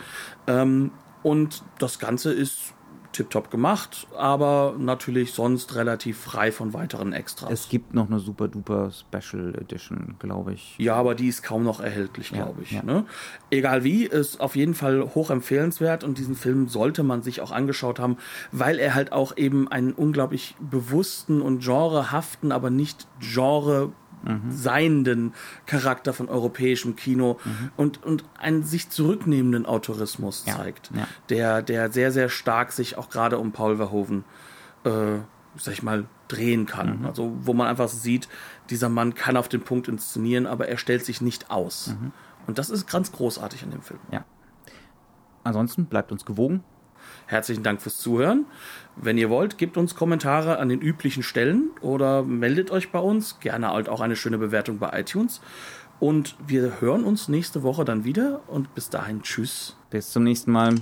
Ähm, 0.49 0.91
und 1.23 1.63
das 1.79 2.01
Ganze 2.01 2.33
ist 2.33 2.75
tiptop 3.19 3.51
gemacht, 3.51 4.07
aber 4.16 4.75
natürlich 4.79 5.33
sonst 5.33 5.75
relativ 5.75 6.19
frei 6.19 6.53
von 6.53 6.73
weiteren 6.73 7.12
Extras. 7.12 7.51
Es 7.51 7.69
gibt 7.69 7.93
noch 7.93 8.07
eine 8.09 8.21
super 8.21 8.47
duper 8.49 8.91
Special 8.93 9.55
Edition, 9.61 10.14
glaube 10.19 10.55
ich. 10.55 10.77
ja, 10.79 10.95
aber 10.95 11.14
die 11.14 11.29
ist 11.29 11.43
kaum 11.43 11.64
noch 11.64 11.81
erhältlich, 11.81 12.31
Ja, 12.31 12.45
glaube 12.45 12.62
ich. 12.62 12.71
ja. 12.73 12.83
Ne? 12.83 13.05
Egal 13.51 13.83
wie, 13.85 14.05
ist 14.05 14.41
auf 14.41 14.55
jeden 14.57 14.75
Fall 14.75 15.03
hoch 15.14 15.31
empfehlenswert 15.31 16.05
und 16.05 16.16
diesen 16.19 16.37
Film 16.37 16.69
sollte 16.69 17.03
man 17.03 17.23
sich 17.23 17.41
auch 17.41 17.51
angeschaut 17.51 17.99
haben, 17.99 18.16
weil 18.53 18.79
er 18.79 18.95
halt 18.95 19.12
auch 19.12 19.37
eben 19.37 19.66
einen 19.69 19.93
unglaublich 19.93 20.55
bewussten 20.61 21.43
und 21.43 21.62
genrehaften, 21.64 22.53
aber 22.53 22.71
nicht 22.71 23.07
genre 23.21 23.93
seienden 24.51 25.35
Charakter 25.66 26.12
von 26.12 26.29
europäischem 26.29 26.97
Kino 26.97 27.39
und, 27.76 28.03
und 28.05 28.24
einen 28.39 28.62
sich 28.62 28.91
zurücknehmenden 28.91 29.66
Autorismus 29.66 30.45
Ja, 30.47 30.57
zeigt, 30.57 30.91
ja. 30.95 31.07
der, 31.29 31.62
der 31.62 31.91
sehr, 31.91 32.12
sehr 32.12 32.29
stark 32.29 32.72
sich 32.72 32.99
auch 32.99 33.09
gerade 33.09 33.39
um 33.39 33.53
Paul 33.53 33.76
Verhoeven 33.76 34.24
äh, 34.85 35.18
sag 35.57 35.74
ich 35.74 35.83
mal, 35.83 36.07
drehen 36.29 36.66
kann. 36.66 37.05
Also, 37.05 37.37
wo 37.41 37.55
man 37.55 37.66
einfach 37.66 37.89
sieht, 37.89 38.29
dieser 38.70 38.89
Mann 38.89 39.14
kann 39.14 39.37
auf 39.37 39.49
den 39.49 39.62
Punkt 39.62 39.89
inszenieren, 39.89 40.47
aber 40.47 40.68
er 40.68 40.76
stellt 40.76 41.05
sich 41.05 41.20
nicht 41.20 41.51
aus. 41.51 41.97
Und 42.47 42.59
das 42.59 42.70
ist 42.70 42.87
ganz 42.87 43.12
großartig 43.12 43.62
in 43.62 43.70
dem 43.70 43.83
Film. 43.83 44.01
Ja. 44.12 44.24
Ansonsten 45.45 45.87
bleibt 45.87 46.12
uns 46.12 46.24
gewogen. 46.24 46.62
Herzlichen 47.29 47.62
Dank 47.62 47.83
fürs 47.83 47.99
Zuhören. 47.99 48.47
Wenn 48.97 49.18
ihr 49.18 49.29
wollt, 49.29 49.59
gebt 49.59 49.76
uns 49.76 49.95
Kommentare 49.95 50.59
an 50.59 50.70
den 50.70 50.81
üblichen 50.81 51.22
Stellen 51.22 51.70
oder 51.83 52.22
meldet 52.22 52.70
euch 52.70 52.91
bei 52.91 52.99
uns. 52.99 53.39
Gerne 53.41 53.70
halt 53.70 53.91
auch 53.91 54.01
eine 54.01 54.16
schöne 54.16 54.39
Bewertung 54.39 54.79
bei 54.79 54.99
iTunes. 54.99 55.43
Und 56.01 56.37
wir 56.47 56.81
hören 56.81 57.05
uns 57.05 57.29
nächste 57.29 57.62
Woche 57.62 57.85
dann 57.85 58.05
wieder 58.05 58.41
und 58.47 58.74
bis 58.74 58.89
dahin 58.89 59.22
tschüss. 59.22 59.76
Bis 59.91 60.11
zum 60.11 60.24
nächsten 60.24 60.53
Mal. 60.53 60.76